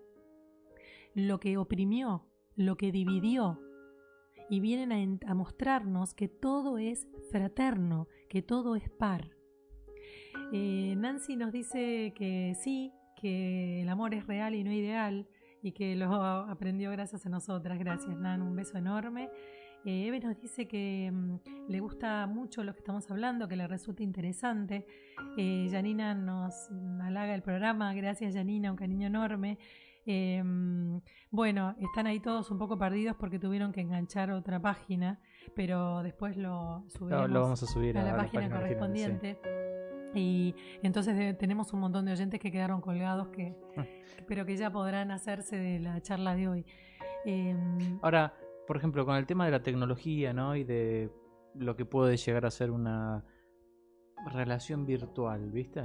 lo 1.14 1.40
que 1.40 1.56
oprimió, 1.56 2.26
lo 2.56 2.76
que 2.76 2.92
dividió, 2.92 3.60
y 4.50 4.60
vienen 4.60 5.20
a, 5.26 5.34
mostrarnos 5.34 6.14
que 6.14 6.28
todo 6.28 6.78
es 6.78 7.06
fraterno, 7.30 8.08
que 8.28 8.42
todo 8.42 8.76
es 8.76 8.90
par. 8.90 9.30
Eh, 10.52 10.94
Nancy 10.96 11.36
nos 11.36 11.52
dice 11.52 12.12
que 12.14 12.54
sí, 12.62 12.92
que 13.16 13.82
el 13.82 13.88
amor 13.88 14.14
es 14.14 14.26
real 14.26 14.54
y 14.54 14.64
no 14.64 14.72
ideal, 14.72 15.26
y 15.64 15.72
que 15.72 15.96
lo 15.96 16.06
aprendió 16.48 16.90
gracias 16.90 17.26
a 17.26 17.28
nosotras. 17.28 17.78
Gracias, 17.78 18.16
Nan, 18.16 18.42
un 18.42 18.54
beso 18.54 18.78
enorme. 18.78 19.30
Eh, 19.84 20.06
Eve 20.06 20.20
nos 20.20 20.40
dice 20.40 20.66
que 20.66 21.10
mm, 21.12 21.36
le 21.68 21.80
gusta 21.80 22.26
mucho 22.26 22.62
lo 22.62 22.72
que 22.72 22.78
estamos 22.78 23.10
hablando, 23.10 23.48
que 23.48 23.56
le 23.56 23.66
resulta 23.66 24.02
interesante. 24.02 24.86
Eh, 25.36 25.68
Janina 25.70 26.14
nos 26.14 26.70
halaga 27.02 27.34
el 27.34 27.42
programa, 27.42 27.92
gracias 27.94 28.34
Janina, 28.34 28.70
un 28.70 28.76
cariño 28.76 29.06
enorme. 29.06 29.58
Eh, 30.06 30.42
mm, 30.42 30.98
bueno, 31.30 31.74
están 31.80 32.06
ahí 32.06 32.20
todos 32.20 32.50
un 32.50 32.58
poco 32.58 32.78
perdidos 32.78 33.16
porque 33.16 33.38
tuvieron 33.38 33.72
que 33.72 33.80
enganchar 33.80 34.30
otra 34.30 34.60
página, 34.60 35.20
pero 35.54 36.02
después 36.02 36.36
lo 36.36 36.84
subiremos 36.88 37.30
lo 37.30 37.40
vamos 37.42 37.62
a, 37.62 37.66
subir 37.66 37.98
a, 37.98 38.04
la, 38.04 38.16
página, 38.16 38.50
correspondiente. 38.50 39.38
Y 40.14 40.54
entonces 40.82 41.36
tenemos 41.38 41.72
un 41.72 41.80
montón 41.80 42.04
de 42.04 42.12
oyentes 42.12 42.40
que 42.40 42.52
quedaron 42.52 42.80
colgados, 42.80 43.28
que, 43.28 43.54
pero 44.28 44.46
que 44.46 44.56
ya 44.56 44.70
podrán 44.70 45.10
hacerse 45.10 45.56
de 45.56 45.80
la 45.80 46.00
charla 46.00 46.34
de 46.34 46.48
hoy. 46.48 46.66
Em, 47.24 47.98
Ahora, 48.02 48.34
por 48.66 48.76
ejemplo, 48.76 49.04
con 49.04 49.16
el 49.16 49.26
tema 49.26 49.44
de 49.44 49.50
la 49.50 49.62
tecnología, 49.62 50.32
¿no? 50.32 50.56
Y 50.56 50.64
de 50.64 51.10
lo 51.54 51.76
que 51.76 51.84
puede 51.84 52.16
llegar 52.16 52.46
a 52.46 52.50
ser 52.50 52.70
una 52.70 53.24
relación 54.32 54.86
virtual, 54.86 55.50
¿viste? 55.50 55.82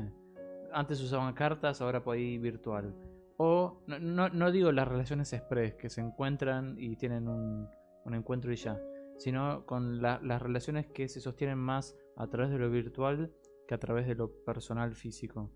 Antes 0.72 1.02
usaban 1.02 1.34
cartas, 1.34 1.82
ahora 1.82 2.04
por 2.04 2.16
ahí 2.16 2.38
virtual. 2.38 2.96
O, 3.38 3.82
no, 3.88 4.30
no, 4.30 4.52
digo 4.52 4.72
las 4.72 4.88
relaciones 4.88 5.32
express, 5.34 5.76
que 5.76 5.90
se 5.90 6.02
encuentran 6.02 6.76
y 6.78 6.98
tienen 6.98 7.28
un, 7.28 7.70
un 8.04 8.14
encuentro 8.14 8.52
y 8.52 8.58
ya, 8.58 8.78
sino 9.18 9.66
con 9.66 10.02
las 10.02 10.42
relaciones 10.42 10.88
que 10.88 11.08
se 11.08 11.22
sostienen 11.22 11.58
más 11.58 11.96
a 12.18 12.28
través 12.28 12.52
de 12.52 12.60
lo 12.60 12.70
virtual 12.70 13.32
que 13.70 13.76
a 13.76 13.78
través 13.78 14.07
de 14.07 14.15
lo 14.15 14.32
personal 14.43 14.95
físico. 14.95 15.51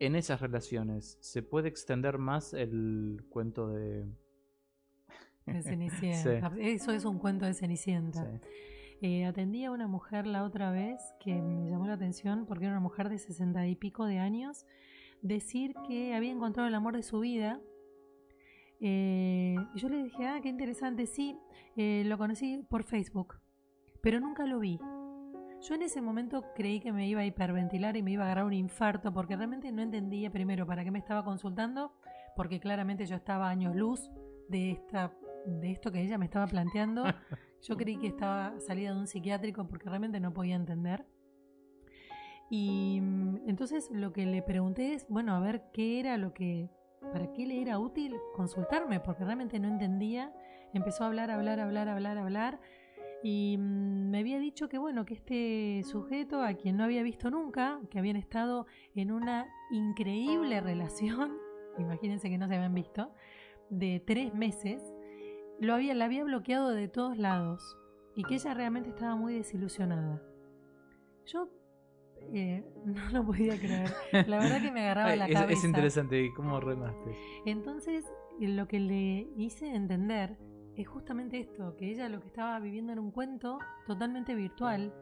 En 0.00 0.16
esas 0.16 0.40
relaciones, 0.40 1.18
¿se 1.20 1.40
puede 1.40 1.68
extender 1.68 2.18
más 2.18 2.52
el 2.52 3.24
cuento 3.28 3.68
de... 3.68 4.08
Cenicienta. 5.62 6.52
Eso 6.58 6.90
es 6.90 7.04
un 7.04 7.20
cuento 7.20 7.46
de 7.46 7.54
Cenicienta. 7.54 8.28
Eh, 9.02 9.24
atendí 9.24 9.64
a 9.64 9.70
una 9.70 9.86
mujer 9.86 10.26
la 10.26 10.42
otra 10.42 10.72
vez 10.72 11.00
que 11.20 11.32
me 11.40 11.70
llamó 11.70 11.86
la 11.86 11.92
atención 11.92 12.44
porque 12.44 12.64
era 12.64 12.72
una 12.72 12.80
mujer 12.80 13.08
de 13.08 13.18
sesenta 13.18 13.64
y 13.68 13.76
pico 13.76 14.04
de 14.04 14.18
años 14.18 14.66
decir 15.22 15.76
que 15.86 16.16
había 16.16 16.32
encontrado 16.32 16.68
el 16.68 16.74
amor 16.74 16.96
de 16.96 17.04
su 17.04 17.20
vida. 17.20 17.60
Eh, 18.80 19.54
y 19.74 19.78
yo 19.78 19.88
le 19.88 20.02
dije, 20.02 20.26
ah, 20.26 20.40
qué 20.42 20.48
interesante, 20.48 21.06
sí, 21.06 21.38
eh, 21.76 22.02
lo 22.04 22.18
conocí 22.18 22.64
por 22.68 22.82
Facebook, 22.82 23.36
pero 24.02 24.18
nunca 24.18 24.44
lo 24.44 24.58
vi. 24.58 24.80
Yo 25.60 25.74
en 25.74 25.82
ese 25.82 26.00
momento 26.00 26.44
creí 26.54 26.78
que 26.78 26.92
me 26.92 27.08
iba 27.08 27.20
a 27.20 27.24
hiperventilar 27.24 27.96
y 27.96 28.02
me 28.02 28.12
iba 28.12 28.22
a 28.22 28.26
agarrar 28.26 28.44
un 28.44 28.52
infarto 28.52 29.12
porque 29.12 29.36
realmente 29.36 29.72
no 29.72 29.82
entendía 29.82 30.30
primero 30.30 30.66
para 30.66 30.84
qué 30.84 30.90
me 30.92 31.00
estaba 31.00 31.24
consultando, 31.24 31.92
porque 32.36 32.60
claramente 32.60 33.06
yo 33.06 33.16
estaba 33.16 33.48
años 33.48 33.74
luz 33.74 34.08
de, 34.48 34.70
esta, 34.70 35.12
de 35.46 35.72
esto 35.72 35.90
que 35.90 36.00
ella 36.00 36.16
me 36.16 36.26
estaba 36.26 36.46
planteando. 36.46 37.04
Yo 37.60 37.76
creí 37.76 37.96
que 37.96 38.06
estaba 38.06 38.60
salida 38.60 38.92
de 38.92 39.00
un 39.00 39.08
psiquiátrico 39.08 39.66
porque 39.66 39.88
realmente 39.88 40.20
no 40.20 40.32
podía 40.32 40.54
entender. 40.54 41.04
Y 42.50 43.00
mm, 43.02 43.48
entonces 43.48 43.90
lo 43.90 44.12
que 44.12 44.26
le 44.26 44.42
pregunté 44.42 44.94
es, 44.94 45.08
bueno, 45.08 45.34
a 45.34 45.40
ver 45.40 45.64
qué 45.72 45.98
era 45.98 46.16
lo 46.18 46.32
que, 46.32 46.70
para 47.12 47.32
qué 47.32 47.46
le 47.46 47.60
era 47.60 47.80
útil 47.80 48.14
consultarme, 48.36 49.00
porque 49.00 49.24
realmente 49.24 49.58
no 49.58 49.66
entendía. 49.66 50.32
Empezó 50.72 51.02
a 51.02 51.08
hablar, 51.08 51.32
hablar, 51.32 51.58
hablar, 51.58 51.88
hablar, 51.88 52.16
hablar 52.16 52.60
y 53.22 53.56
mm, 53.58 54.10
me 54.10 54.18
había 54.18 54.38
dicho 54.38 54.68
que 54.68 54.78
bueno, 54.78 55.04
que 55.04 55.14
este 55.14 55.82
sujeto 55.84 56.42
a 56.42 56.54
quien 56.54 56.76
no 56.76 56.84
había 56.84 57.02
visto 57.02 57.30
nunca, 57.30 57.80
que 57.90 57.98
habían 57.98 58.16
estado 58.16 58.66
en 58.94 59.10
una 59.10 59.46
increíble 59.70 60.60
relación, 60.60 61.38
imagínense 61.78 62.30
que 62.30 62.38
no 62.38 62.48
se 62.48 62.54
habían 62.54 62.74
visto, 62.74 63.12
de 63.70 64.02
tres 64.04 64.34
meses, 64.34 64.82
lo 65.60 65.74
había, 65.74 65.94
la 65.94 66.04
había 66.04 66.24
bloqueado 66.24 66.70
de 66.70 66.88
todos 66.88 67.18
lados 67.18 67.76
y 68.14 68.24
que 68.24 68.34
ella 68.34 68.54
realmente 68.54 68.90
estaba 68.90 69.16
muy 69.16 69.34
desilusionada. 69.34 70.22
Yo 71.26 71.50
eh, 72.32 72.64
no 72.84 73.10
lo 73.10 73.26
podía 73.26 73.58
creer. 73.58 73.90
La 74.26 74.38
verdad 74.38 74.62
que 74.62 74.70
me 74.70 74.80
agarraba 74.80 75.16
la 75.16 75.28
cabeza. 75.28 75.52
Es 75.52 75.64
interesante, 75.64 76.30
¿cómo 76.34 76.60
remaste? 76.60 77.12
Entonces, 77.44 78.04
lo 78.40 78.68
que 78.68 78.80
le 78.80 79.28
hice 79.36 79.74
entender 79.74 80.38
es 80.78 80.86
justamente 80.88 81.40
esto, 81.40 81.74
que 81.76 81.90
ella 81.90 82.08
lo 82.08 82.20
que 82.20 82.28
estaba 82.28 82.58
viviendo 82.60 82.92
en 82.92 83.00
un 83.00 83.10
cuento 83.10 83.58
totalmente 83.86 84.36
virtual, 84.36 84.94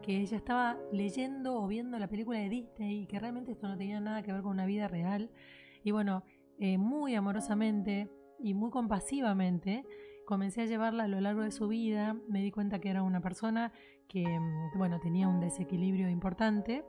que 0.00 0.20
ella 0.20 0.36
estaba 0.36 0.78
leyendo 0.92 1.60
o 1.60 1.66
viendo 1.66 1.98
la 1.98 2.06
película 2.06 2.38
de 2.38 2.48
Disney 2.48 3.02
y 3.02 3.06
que 3.06 3.18
realmente 3.18 3.50
esto 3.50 3.66
no 3.66 3.76
tenía 3.76 3.98
nada 3.98 4.22
que 4.22 4.32
ver 4.32 4.42
con 4.42 4.52
una 4.52 4.64
vida 4.64 4.86
real. 4.86 5.30
Y 5.82 5.90
bueno, 5.90 6.22
eh, 6.58 6.78
muy 6.78 7.16
amorosamente 7.16 8.08
y 8.38 8.54
muy 8.54 8.70
compasivamente 8.70 9.84
comencé 10.24 10.62
a 10.62 10.66
llevarla 10.66 11.04
a 11.04 11.08
lo 11.08 11.20
largo 11.20 11.42
de 11.42 11.50
su 11.50 11.66
vida, 11.66 12.16
me 12.28 12.40
di 12.40 12.52
cuenta 12.52 12.78
que 12.78 12.90
era 12.90 13.02
una 13.02 13.20
persona 13.20 13.72
que, 14.06 14.24
mm, 14.24 14.78
bueno, 14.78 15.00
tenía 15.00 15.26
un 15.26 15.40
desequilibrio 15.40 16.08
importante 16.08 16.84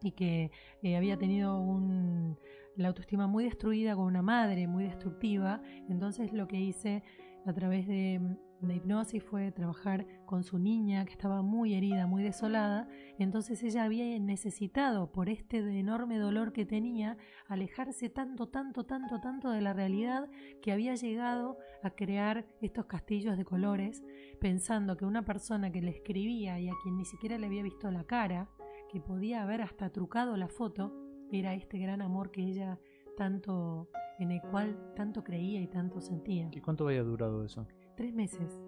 y 0.00 0.12
que 0.12 0.52
eh, 0.82 0.96
había 0.96 1.18
tenido 1.18 1.58
un, 1.60 2.38
la 2.76 2.88
autoestima 2.88 3.26
muy 3.26 3.44
destruida 3.44 3.96
con 3.96 4.04
una 4.04 4.22
madre 4.22 4.68
muy 4.68 4.84
destructiva. 4.84 5.60
Entonces 5.88 6.32
lo 6.32 6.46
que 6.46 6.60
hice 6.60 7.02
a 7.48 7.54
través 7.54 7.86
de, 7.86 8.20
de, 8.60 8.74
hipnosis 8.74 9.22
fue 9.22 9.50
trabajar 9.52 10.06
con 10.26 10.44
su 10.44 10.58
niña 10.58 11.04
que 11.06 11.12
estaba 11.12 11.42
muy 11.42 11.74
herida, 11.74 12.06
muy 12.06 12.22
desolada. 12.22 12.88
Entonces 13.18 13.62
ella 13.62 13.84
había 13.84 14.18
necesitado, 14.18 15.10
por 15.10 15.28
este 15.28 15.58
enorme 15.58 16.18
dolor 16.18 16.52
que 16.52 16.66
tenía, 16.66 17.16
alejarse 17.46 18.10
tanto, 18.10 18.48
tanto, 18.48 18.84
tanto, 18.84 19.20
tanto 19.20 19.50
de 19.50 19.62
la 19.62 19.72
realidad 19.72 20.28
que 20.62 20.72
había 20.72 20.94
llegado 20.94 21.56
a 21.82 21.90
crear 21.90 22.46
estos 22.60 22.86
castillos 22.86 23.36
de 23.38 23.44
colores, 23.44 24.02
pensando 24.40 24.96
que 24.96 25.06
una 25.06 25.24
persona 25.24 25.72
que 25.72 25.80
le 25.80 25.90
escribía 25.90 26.60
y 26.60 26.68
a 26.68 26.74
quien 26.82 26.96
ni 26.98 27.04
siquiera 27.04 27.38
le 27.38 27.46
había 27.46 27.62
visto 27.62 27.90
la 27.90 28.04
cara, 28.04 28.50
que 28.90 29.00
podía 29.00 29.42
haber 29.42 29.62
hasta 29.62 29.90
trucado 29.90 30.36
la 30.36 30.48
foto, 30.48 30.92
era 31.30 31.54
este 31.54 31.78
gran 31.78 32.02
amor 32.02 32.30
que 32.30 32.42
ella 32.42 32.78
tanto, 33.18 33.90
en 34.20 34.30
el 34.30 34.40
cual 34.40 34.78
tanto 34.94 35.24
creía 35.24 35.60
y 35.60 35.66
tanto 35.66 36.00
sentía. 36.00 36.48
¿Y 36.52 36.60
cuánto 36.60 36.86
había 36.86 37.02
durado 37.02 37.44
eso? 37.44 37.66
Tres 37.96 38.14
meses. 38.14 38.58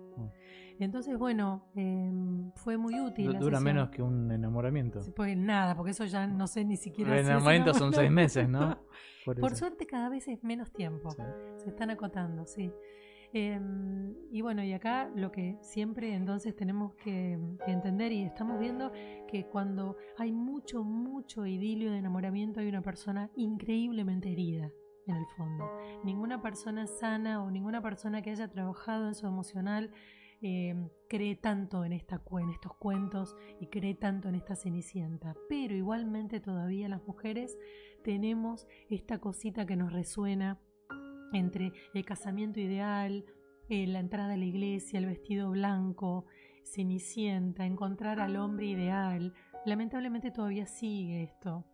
Entonces, 0.81 1.17
bueno, 1.17 1.71
eh, 1.77 2.11
fue 2.57 2.77
muy 2.77 2.99
útil. 2.99 3.39
dura 3.39 3.61
menos 3.61 3.91
que 3.91 4.03
un 4.03 4.31
enamoramiento. 4.33 5.01
Pues 5.15 5.37
nada, 5.37 5.77
porque 5.77 5.93
eso 5.93 6.05
ya 6.05 6.27
no 6.27 6.47
sé 6.47 6.65
ni 6.65 6.77
siquiera. 6.77 7.13
El 7.19 7.27
enamoramiento 7.27 7.75
son 7.75 7.93
seis 7.93 8.11
meses, 8.11 8.49
¿no? 8.49 8.79
Por, 9.25 9.55
suerte 9.55 9.87
cada 9.87 10.09
vez 10.09 10.27
es 10.27 10.43
menos 10.43 10.73
tiempo. 10.73 11.11
Se 11.57 11.69
están 11.69 11.91
acotando, 11.91 12.47
sí. 12.47 12.73
Em, 13.33 14.15
y 14.33 14.41
bueno, 14.41 14.65
y 14.65 14.73
acá 14.73 15.09
lo 15.15 15.31
que 15.31 15.57
siempre 15.61 16.15
entonces 16.15 16.55
tenemos 16.57 16.95
que, 16.95 17.39
entender 17.67 18.11
y 18.13 18.25
estamos 18.25 18.59
viendo 18.59 18.93
que 19.29 19.47
cuando 19.47 19.97
hay 20.19 20.33
mucho, 20.33 20.83
mucho 20.83 21.47
idilio 21.47 21.93
de 21.93 21.99
enamoramiento 21.99 22.61
hay 22.61 22.69
una 22.69 22.83
persona 22.83 23.31
increíblemente 23.37 24.33
herida 24.33 24.73
en 25.07 25.17
el 25.17 25.27
fondo. 25.37 25.71
Ninguna 26.05 26.43
persona 26.43 26.87
sana 26.87 27.43
o 27.43 27.51
ninguna 27.51 27.81
persona 27.81 28.21
que 28.23 28.31
haya 28.31 28.49
trabajado 28.49 29.07
en 29.07 29.15
su 29.15 29.27
emocional 29.27 29.93
em, 30.43 30.89
cree 31.09 31.37
tanto 31.37 31.85
en, 31.85 31.93
esta, 31.93 32.23
en 32.41 32.51
estos 32.51 32.75
cuentos 32.75 33.37
y 33.61 33.67
cree 33.67 33.95
tanto 33.95 34.29
en 34.29 34.35
esta 34.35 34.57
cenicienta. 34.57 35.37
Pero 35.49 35.77
igualmente 35.77 36.41
todavía 36.41 36.89
las 36.89 37.07
mujeres 37.07 37.57
tenemos 38.03 38.67
esta 38.89 39.19
cosita 39.19 39.67
que 39.67 39.77
nos 39.77 39.93
resuena 39.93 40.59
entre 41.33 41.73
el 41.95 42.05
casamiento 42.05 42.61
ideal, 42.61 43.25
eh, 43.69 43.87
la 43.87 44.01
entrada 44.01 44.35
a 44.35 44.37
la 44.37 44.45
iglesia, 44.45 44.99
el 44.99 45.07
vestido 45.07 45.51
blanco, 45.51 46.27
cenicienta, 46.65 47.65
encontrar 47.65 48.21
al 48.21 48.37
hombre 48.37 48.67
ideal. 48.67 49.33
Lamentablemente 49.65 50.31
todavía 50.31 50.67
sigue 50.67 51.23
esto 51.23 51.65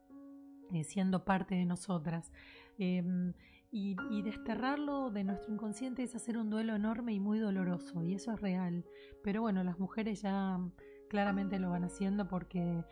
eh, 0.72 0.84
siendo 0.84 1.24
parte 1.24 1.54
de 1.54 1.64
nosotras. 1.64 2.32
Em, 2.78 3.32
y, 3.70 3.94
desterrarlo 4.22 5.11
de 5.11 5.24
nuestro 5.24 5.52
inconsciente 5.52 6.02
es 6.02 6.14
hacer 6.14 6.38
un 6.38 6.50
duelo 6.50 6.74
enorme 6.74 7.12
y 7.12 7.20
muy 7.20 7.38
doloroso, 7.38 8.02
y 8.02 8.14
eso 8.14 8.32
es 8.32 8.40
real. 8.40 8.84
Pero 9.22 9.42
bueno, 9.42 9.62
las 9.64 9.78
mujeres 9.78 10.22
ya 10.22 10.59
claramente 11.11 11.59
lo 11.59 11.70
van 11.70 11.84
haciendo 11.84 12.26
porque 12.26 12.84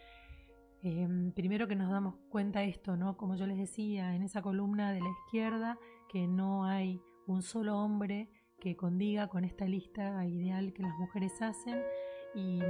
em, 0.83 1.33
primero 1.33 1.67
que 1.67 1.77
nos 1.77 1.91
damos 1.91 2.17
cuenta 2.29 2.63
esto, 2.65 2.97
¿no? 2.97 3.17
Como 3.17 3.35
yo 3.37 3.47
les 3.47 3.57
decía, 3.57 4.15
en 4.15 4.23
esa 4.23 4.43
columna 4.43 4.93
de 4.93 5.01
la 5.01 5.09
izquierda 5.09 5.79
que 6.15 6.29
no 6.29 6.65
hay 6.65 7.03
un 7.27 7.43
solo 7.43 7.77
hombre 7.77 8.31
que 8.61 8.77
condiga 8.77 9.27
con 9.27 9.45
esta 9.45 9.65
lista 9.65 10.25
ideal 10.25 10.73
que 10.73 10.85
las 10.85 10.97
mujeres 10.97 11.43
hacen 11.43 11.83
y, 12.37 12.63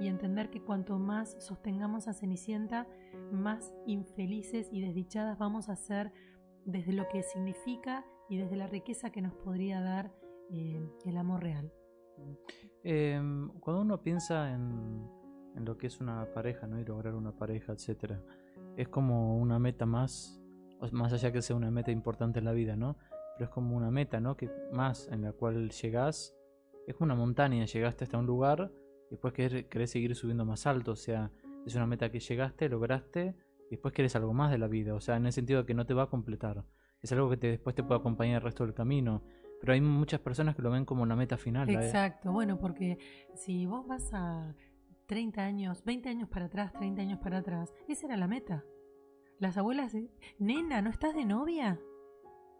entender 0.00 0.48
que 0.48 0.62
cuanto 0.62 0.98
más 0.98 1.36
sostengamos 1.38 2.08
a 2.08 2.14
Cenicienta, 2.14 2.86
más 3.30 3.74
infelices 3.84 4.70
y 4.72 4.80
desdichadas 4.80 5.36
vamos 5.38 5.68
a 5.68 5.76
ser 5.76 6.10
desde 6.64 6.94
lo 6.94 7.06
que 7.08 7.22
significa 7.22 8.06
y 8.30 8.38
desde 8.38 8.56
la 8.56 8.66
riqueza 8.66 9.10
que 9.10 9.20
nos 9.20 9.34
podría 9.34 9.82
dar 9.82 10.10
eh, 10.50 10.80
el 11.04 11.18
amor 11.18 11.42
real. 11.42 11.70
Em, 12.82 13.50
cuando 13.60 13.82
uno 13.82 14.00
piensa 14.00 14.54
en, 14.54 15.06
en, 15.54 15.66
lo 15.66 15.76
que 15.76 15.88
es 15.88 16.00
una 16.00 16.32
pareja, 16.32 16.66
¿no? 16.66 16.80
y 16.80 16.84
lograr 16.86 17.14
una 17.14 17.32
pareja, 17.32 17.74
etcétera, 17.74 18.22
es 18.78 18.88
como 18.88 19.36
una 19.36 19.58
meta 19.58 19.84
más 19.84 20.40
más 20.92 21.12
allá 21.12 21.32
que 21.32 21.42
sea 21.42 21.56
una 21.56 21.70
meta 21.70 21.90
importante 21.90 22.38
en 22.38 22.44
la 22.44 22.52
vida, 22.52 22.76
¿no? 22.76 22.96
Pero 23.34 23.46
es 23.46 23.50
como 23.50 23.76
una 23.76 23.90
meta, 23.90 24.20
¿no? 24.20 24.36
Que 24.36 24.50
más 24.72 25.08
en 25.08 25.22
la 25.22 25.32
cual 25.32 25.70
llegás, 25.70 26.34
es 26.86 26.96
una 27.00 27.14
montaña, 27.14 27.64
llegaste 27.64 28.04
hasta 28.04 28.18
un 28.18 28.26
lugar 28.26 28.70
y 29.08 29.10
después 29.10 29.32
querés, 29.34 29.90
seguir 29.90 30.14
subiendo 30.14 30.44
más 30.44 30.66
alto, 30.66 30.92
o 30.92 30.96
sea, 30.96 31.30
es 31.64 31.74
una 31.74 31.86
meta 31.86 32.10
que 32.10 32.20
llegaste, 32.20 32.68
lograste 32.68 33.34
y 33.66 33.70
después 33.70 33.92
querés 33.92 34.14
algo 34.16 34.32
más 34.32 34.50
de 34.50 34.58
la 34.58 34.68
vida, 34.68 34.94
o 34.94 35.00
sea, 35.00 35.16
en 35.16 35.26
el 35.26 35.32
sentido 35.32 35.66
que 35.66 35.74
no 35.74 35.86
te 35.86 35.94
va 35.94 36.04
a 36.04 36.10
completar, 36.10 36.64
es 37.02 37.12
algo 37.12 37.28
que 37.28 37.36
te, 37.36 37.48
después 37.48 37.74
te 37.74 37.82
puede 37.82 38.00
acompañar 38.00 38.36
el 38.36 38.42
resto 38.42 38.64
del 38.64 38.74
camino. 38.74 39.22
Pero 39.60 39.72
hay 39.72 39.80
muchas 39.80 40.20
personas 40.20 40.54
que 40.54 40.60
lo 40.60 40.70
ven 40.70 40.84
como 40.84 41.02
una 41.02 41.16
meta 41.16 41.38
final. 41.38 41.70
Exacto, 41.70 42.30
bueno, 42.30 42.58
porque 42.58 42.98
si 43.34 43.64
vos 43.64 43.86
vas 43.86 44.12
a 44.12 44.54
30 45.06 45.40
años, 45.42 45.82
20 45.84 46.08
años 46.08 46.28
para 46.28 46.46
atrás, 46.46 46.72
30 46.74 47.00
años 47.00 47.18
para 47.20 47.38
atrás, 47.38 47.72
esa 47.88 48.06
era 48.06 48.16
la 48.16 48.28
meta. 48.28 48.64
Las 49.38 49.58
abuelas, 49.58 49.94
nena, 50.38 50.80
¿no 50.80 50.88
estás 50.88 51.14
de 51.14 51.26
novia? 51.26 51.78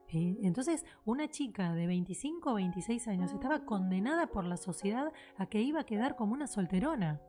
Eh, 0.09 0.37
entonces, 0.43 0.85
una 1.07 1.29
chica 1.29 1.72
de 1.72 1.87
25 1.87 2.51
o 2.51 2.55
26 2.55 3.09
años 3.09 3.33
estaba 3.33 3.64
condenada 3.64 4.27
por 4.27 4.45
la 4.45 4.59
sociedad 4.59 5.11
a 5.37 5.47
que 5.47 5.62
iba 5.62 5.81
a 5.81 5.87
quedar 5.87 6.16
como 6.16 6.35
una 6.35 6.47
solterona. 6.47 7.22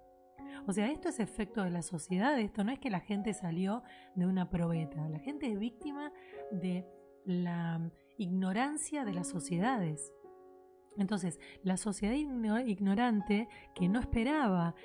O 0.67 0.73
sea, 0.73 0.91
esto 0.91 1.07
es 1.07 1.21
efecto 1.21 1.63
de 1.63 1.71
la 1.71 1.81
sociedad, 1.81 2.37
esto 2.39 2.65
no 2.65 2.71
es 2.71 2.79
que 2.79 2.89
la 2.89 2.99
gente 2.99 3.33
salió 3.33 3.83
de 4.15 4.25
una 4.25 4.49
probeta, 4.49 5.07
la 5.07 5.19
gente 5.19 5.49
es 5.49 5.57
víctima 5.57 6.11
de 6.51 6.85
la 7.25 7.89
ignorancia 8.17 9.05
de 9.05 9.13
las 9.13 9.29
sociedades. 9.29 10.13
Entonces, 10.97 11.39
la 11.63 11.77
sociedad 11.77 12.15
ignorante 12.15 13.47
que 13.75 13.87
no 13.87 13.99
esperaba 13.99 14.75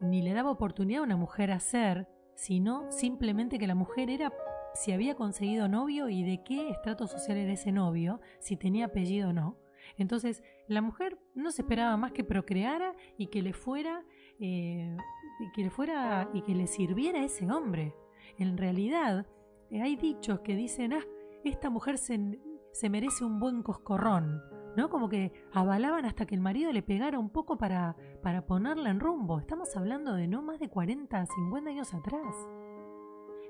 ni 0.00 0.22
le 0.22 0.34
daba 0.34 0.50
oportunidad 0.50 1.00
a 1.00 1.04
una 1.04 1.16
mujer 1.16 1.50
a 1.50 1.58
ser, 1.58 2.06
sino 2.34 2.90
simplemente 2.90 3.58
que 3.58 3.66
la 3.66 3.74
mujer 3.74 4.10
era 4.10 4.32
si 4.74 4.92
había 4.92 5.14
conseguido 5.14 5.68
novio 5.68 6.08
y 6.08 6.24
de 6.24 6.42
qué 6.42 6.70
estrato 6.70 7.06
social 7.06 7.36
era 7.36 7.52
ese 7.52 7.72
novio, 7.72 8.20
si 8.40 8.56
tenía 8.56 8.86
apellido 8.86 9.30
o 9.30 9.32
no. 9.32 9.56
Entonces, 9.96 10.42
la 10.66 10.82
mujer 10.82 11.18
no 11.34 11.50
se 11.52 11.62
esperaba 11.62 11.96
más 11.96 12.12
que 12.12 12.24
procreara 12.24 12.94
y 13.16 13.28
que 13.28 13.42
le 13.42 13.52
fuera, 13.52 14.02
eh, 14.40 14.96
y 15.40 15.52
que 15.52 15.62
le 15.62 15.70
fuera 15.70 16.28
y 16.32 16.42
que 16.42 16.54
le 16.54 16.66
sirviera 16.66 17.20
a 17.20 17.24
ese 17.24 17.50
hombre. 17.50 17.94
En 18.38 18.56
realidad, 18.56 19.26
hay 19.70 19.96
dichos 19.96 20.40
que 20.40 20.56
dicen, 20.56 20.94
ah, 20.94 21.04
esta 21.44 21.70
mujer 21.70 21.98
se, 21.98 22.38
se 22.72 22.90
merece 22.90 23.24
un 23.24 23.38
buen 23.38 23.62
coscorrón. 23.62 24.53
¿No? 24.76 24.90
Como 24.90 25.08
que 25.08 25.32
avalaban 25.52 26.04
hasta 26.04 26.26
que 26.26 26.34
el 26.34 26.40
marido 26.40 26.72
le 26.72 26.82
pegara 26.82 27.18
un 27.18 27.30
poco 27.30 27.56
para, 27.56 27.96
para 28.22 28.46
ponerla 28.46 28.90
en 28.90 29.00
rumbo. 29.00 29.38
Estamos 29.38 29.76
hablando 29.76 30.14
de 30.14 30.28
no 30.28 30.42
más 30.42 30.58
de 30.58 30.68
40, 30.68 31.26
50 31.26 31.70
años 31.70 31.94
atrás. 31.94 32.34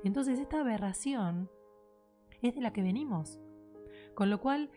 Entonces 0.05 0.39
esta 0.39 0.61
aberración 0.61 1.51
es 2.43 2.55
de 2.55 2.61
la 2.61 2.73
que 2.73 2.83
venimos. 2.83 3.41
Con 4.15 4.31
lo 4.31 4.41
cual, 4.41 4.71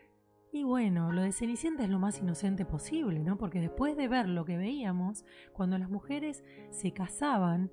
y 0.52 0.64
bueno, 0.64 1.12
lo 1.12 1.22
de 1.22 1.32
Cenicienta 1.32 1.84
es 1.84 1.89
lo 1.89 2.00
más 2.00 2.20
inocente 2.20 2.66
posible, 2.66 3.20
¿no? 3.20 3.38
Porque 3.38 3.60
después 3.60 3.98
de 3.98 4.08
ver 4.08 4.30
lo 4.30 4.45
que 4.45 4.58
veíamos, 4.58 5.26
cuando 5.54 5.78
las 5.78 5.89
mujeres 5.89 6.43
se 6.70 6.93
casaban, 6.93 7.72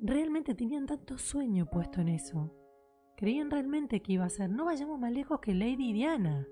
realmente 0.00 0.54
tenían 0.54 0.86
tanto 0.86 1.18
sueño 1.18 1.66
puesto 1.66 2.00
en 2.00 2.08
eso. 2.08 2.54
Creían 3.16 3.50
realmente 3.50 4.00
que 4.00 4.12
iba 4.12 4.24
a 4.24 4.30
ser, 4.30 4.50
no 4.50 4.66
vayamos 4.66 5.00
más 5.00 5.10
lejos 5.10 5.40
que 5.40 5.54
Lady 5.54 5.92
Diana. 5.92 6.46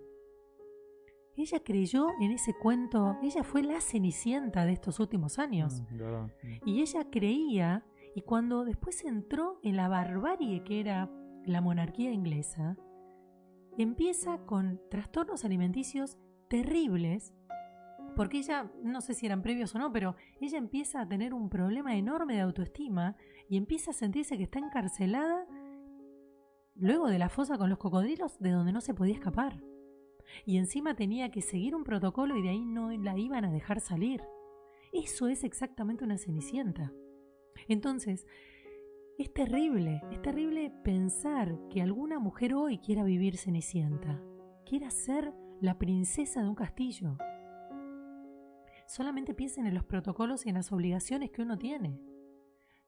Ella 1.37 1.61
creyó 1.63 2.09
en 2.19 2.33
ese 2.33 2.55
cuento, 2.55 3.19
ella 3.23 3.43
fue 3.43 3.63
la 3.63 3.81
cenicienta 3.83 4.65
de 4.65 4.73
estos 4.73 5.01
últimos 5.01 5.39
años. 5.39 5.83
Mm. 5.91 6.69
Y 6.69 6.81
ella 6.81 7.11
creía, 7.11 7.85
y 8.15 8.23
cuando 8.23 8.65
después 8.65 9.05
entró 9.05 9.61
en 9.63 9.77
la 9.77 9.89
barbarie 9.89 10.65
que 10.65 10.81
era 10.81 11.11
la 11.45 11.61
monarquía 11.61 12.11
inglesa, 12.11 12.77
empieza 13.77 14.39
con 14.47 14.81
trastornos 14.91 15.45
alimenticios 15.45 16.17
terribles, 16.49 17.35
porque 18.17 18.39
ella, 18.39 18.73
no 18.83 19.03
sé 19.03 19.13
si 19.13 19.27
eran 19.27 19.43
previos 19.43 19.75
o 19.75 19.79
no, 19.79 19.93
pero 19.93 20.17
ella 20.41 20.57
empieza 20.57 21.03
a 21.03 21.09
tener 21.09 21.35
un 21.35 21.51
problema 21.51 21.97
enorme 21.97 22.37
de 22.37 22.41
autoestima 22.41 23.15
y 23.51 23.59
empieza 23.59 23.91
a 23.91 23.95
sentirse 23.95 24.39
que 24.39 24.45
está 24.45 24.59
encarcelada 24.59 25.47
luego 26.75 27.09
de 27.09 27.19
la 27.19 27.29
fosa 27.29 27.59
con 27.59 27.69
los 27.69 27.79
cocodrilos 27.79 28.39
de 28.39 28.53
donde 28.53 28.73
no 28.73 28.81
se 28.81 28.95
podía 28.95 29.15
escapar 29.15 29.61
y 30.45 30.59
encima 30.59 30.95
tenía 30.95 31.31
que 31.31 31.43
seguir 31.43 31.75
un 31.75 31.85
protocolo 31.85 32.37
y 32.37 32.43
de 32.43 32.51
ahí 32.51 32.65
no 32.65 32.91
la 32.91 33.19
iban 33.19 33.45
a 33.45 33.53
dejar 33.53 33.81
salir. 33.81 34.23
Eso 34.93 35.29
es 35.29 35.45
exactamente 35.45 36.05
una 36.05 36.19
cenicienta. 36.19 36.93
Entonces, 37.69 38.27
es 39.19 39.33
terrible, 39.33 40.03
es 40.13 40.21
terrible 40.21 40.71
pensar 40.85 41.59
que 41.71 41.81
alguna 41.81 42.19
mujer 42.19 42.55
hoy 42.55 42.79
quiera 42.79 43.03
vivir 43.03 43.39
cenicienta, 43.39 44.23
quiera 44.67 44.91
ser 44.91 45.33
la 45.61 45.79
princesa 45.79 46.43
de 46.43 46.49
un 46.49 46.55
castillo. 46.55 47.17
Solamente 48.87 49.35
piensen 49.35 49.67
en 49.67 49.75
los 49.75 49.85
protocolos 49.85 50.45
y 50.45 50.51
en 50.51 50.57
las 50.57 50.71
obligaciones 50.71 51.31
que 51.31 51.43
uno 51.43 51.57
tiene, 51.59 51.99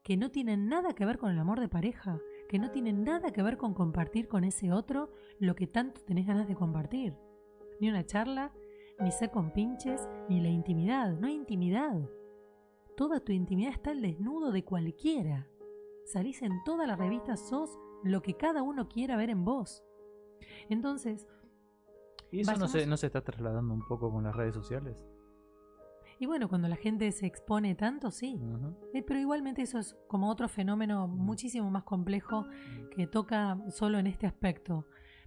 que 0.02 0.16
no 0.16 0.30
tienen 0.30 0.68
nada 0.68 0.94
que 0.94 1.06
ver 1.06 1.18
con 1.18 1.30
el 1.30 1.38
amor 1.38 1.60
de 1.60 1.68
pareja, 1.68 2.20
que 2.48 2.58
no 2.58 2.70
tienen 2.70 3.04
nada 3.04 3.32
que 3.32 3.42
ver 3.42 3.56
con 3.56 3.74
compartir 3.74 4.28
con 4.28 4.44
ese 4.44 4.72
otro 4.72 5.10
lo 5.38 5.54
que 5.54 5.66
tanto 5.66 6.02
tenés 6.02 6.26
ganas 6.26 6.46
de 6.46 6.54
compartir. 6.54 7.14
Ni 7.80 7.88
una 7.88 8.04
charla, 8.04 8.52
ni 9.00 9.10
ser 9.10 9.30
con 9.30 9.52
pinches, 9.52 10.08
ni 10.28 10.40
la 10.40 10.48
intimidad. 10.48 11.16
No 11.18 11.26
hay 11.26 11.34
intimidad. 11.34 12.00
Toda 12.96 13.20
tu 13.20 13.32
intimidad 13.32 13.72
está 13.72 13.90
al 13.90 14.02
desnudo 14.02 14.50
de 14.50 14.64
cualquiera. 14.64 15.48
Salís 16.04 16.42
en 16.42 16.52
toda 16.64 16.86
la 16.86 16.96
revista, 16.96 17.36
sos 17.36 17.78
lo 18.02 18.22
que 18.22 18.34
cada 18.34 18.62
uno 18.62 18.88
quiera 18.88 19.16
ver 19.16 19.30
en 19.30 19.44
vos. 19.44 19.84
Entonces... 20.68 21.26
¿Y 22.30 22.40
eso 22.40 22.56
no 22.56 22.68
se, 22.68 22.86
no 22.86 22.96
se 22.96 23.06
está 23.06 23.22
trasladando 23.22 23.72
un 23.72 23.86
poco 23.86 24.10
con 24.10 24.24
las 24.24 24.36
redes 24.36 24.54
sociales? 24.54 25.04
Y 26.20 26.26
bueno, 26.26 26.48
cuando 26.48 26.68
la 26.68 26.76
gente 26.76 27.10
se 27.12 27.26
expone 27.26 27.74
tanto, 27.76 28.10
sí. 28.10 28.40
Eh, 28.92 29.02
pero 29.02 29.20
igualmente 29.20 29.62
eso 29.62 29.78
es 29.78 29.96
como 30.08 30.28
otro 30.28 30.48
fenómeno 30.48 31.06
muchísimo 31.06 31.70
más 31.70 31.84
complejo 31.84 32.46
que 32.90 33.06
toca 33.06 33.58
solo 33.70 33.98
en 33.98 34.08
este 34.08 34.26
aspecto. 34.26 34.84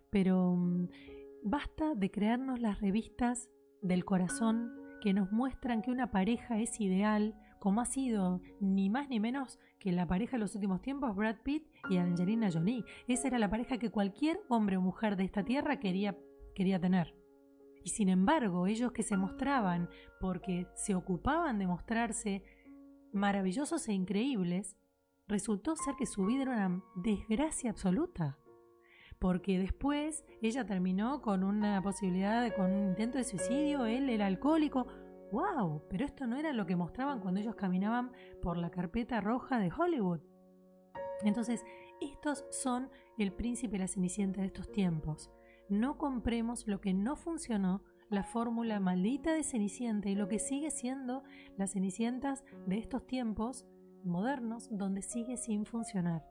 Pero 0.10 0.56
mm, 0.58 0.88
basta 1.44 1.96
de 1.96 2.12
crearnos 2.12 2.60
las 2.60 2.82
revistas 2.82 3.50
del 3.82 4.06
corazón 4.06 4.72
que 5.02 5.14
nos 5.14 5.32
muestran 5.32 5.82
que 5.82 5.92
una 5.92 6.12
pareja 6.12 6.60
es 6.60 6.80
ideal, 6.80 7.36
como 7.60 7.82
ha 7.82 7.86
sido 7.86 8.42
ni 8.60 8.90
más 8.90 9.10
ni 9.10 9.20
menos 9.20 9.60
que 9.80 9.92
la 9.92 10.08
pareja 10.08 10.34
de 10.34 10.40
los 10.40 10.56
últimos 10.56 10.82
tiempos, 10.82 11.16
Brad 11.16 11.38
Pitt 11.44 11.68
y 11.90 11.98
Angelina 11.98 12.52
Jolie. 12.52 12.86
Esa 13.08 13.28
era 13.28 13.40
la 13.40 13.50
pareja 13.50 13.78
que 13.78 13.90
cualquier 13.90 14.40
hombre 14.50 14.78
o 14.78 14.82
mujer 14.82 15.16
de 15.16 15.24
esta 15.24 15.44
tierra 15.44 15.80
quería, 15.80 16.18
quería 16.56 16.80
tener. 16.80 17.16
Y 17.84 17.90
sin 17.90 18.10
embargo, 18.10 18.68
ellos 18.68 18.92
que 18.92 19.04
se 19.04 19.18
mostraban 19.18 19.90
porque 20.20 20.68
se 20.76 20.94
ocupaban 20.94 21.58
de 21.58 21.68
mostrarse 21.68 22.44
maravillosos 23.12 23.88
e 23.88 23.94
increíbles, 23.94 24.78
resultó 25.28 25.76
ser 25.76 25.96
que 25.96 26.06
su 26.06 26.26
vida 26.26 26.44
era 26.44 26.68
una 26.68 26.84
desgracia 26.96 27.72
absoluta. 27.72 28.38
Porque 29.22 29.60
después 29.60 30.26
ella 30.42 30.66
terminó 30.66 31.22
con 31.22 31.44
una 31.44 31.80
posibilidad, 31.82 32.42
de, 32.42 32.54
con 32.54 32.74
un 32.74 32.88
intento 32.90 33.20
de 33.20 33.24
suicidio, 33.24 33.86
él 33.86 34.10
era 34.10 34.26
alcohólico. 34.26 34.88
¡Wow! 35.32 35.84
Pero 35.90 36.04
esto 36.04 36.26
no 36.26 36.36
era 36.38 36.52
lo 36.52 36.66
que 36.66 36.76
mostraban 36.76 37.20
cuando 37.22 37.40
ellos 37.40 37.56
caminaban 37.56 38.12
por 38.42 38.58
la 38.58 38.72
carpeta 38.72 39.22
roja 39.22 39.60
de 39.60 39.72
Hollywood. 39.72 40.22
Entonces, 41.24 41.64
estos 42.02 42.44
son 42.50 42.90
el 43.20 43.32
príncipe 43.32 43.76
y 43.76 43.80
la 43.80 43.88
cenicienta 43.88 44.42
de 44.42 44.48
estos 44.48 44.72
tiempos 44.72 45.32
no 45.72 45.98
compremos 45.98 46.68
lo 46.68 46.82
que 46.82 46.94
no 46.94 47.16
funcionó, 47.16 47.82
la 48.10 48.24
fórmula 48.24 48.82
maldita 48.82 49.34
de 49.34 49.44
Cenicienta 49.44 50.10
y 50.10 50.16
lo 50.16 50.28
que 50.28 50.38
sigue 50.38 50.70
siendo 50.70 51.24
las 51.58 51.72
Cenicientas 51.72 52.44
de 52.68 52.78
estos 52.78 53.08
tiempos 53.08 53.66
modernos 54.04 54.68
donde 54.70 55.02
sigue 55.02 55.38
sin 55.38 55.66
funcionar. 55.66 56.26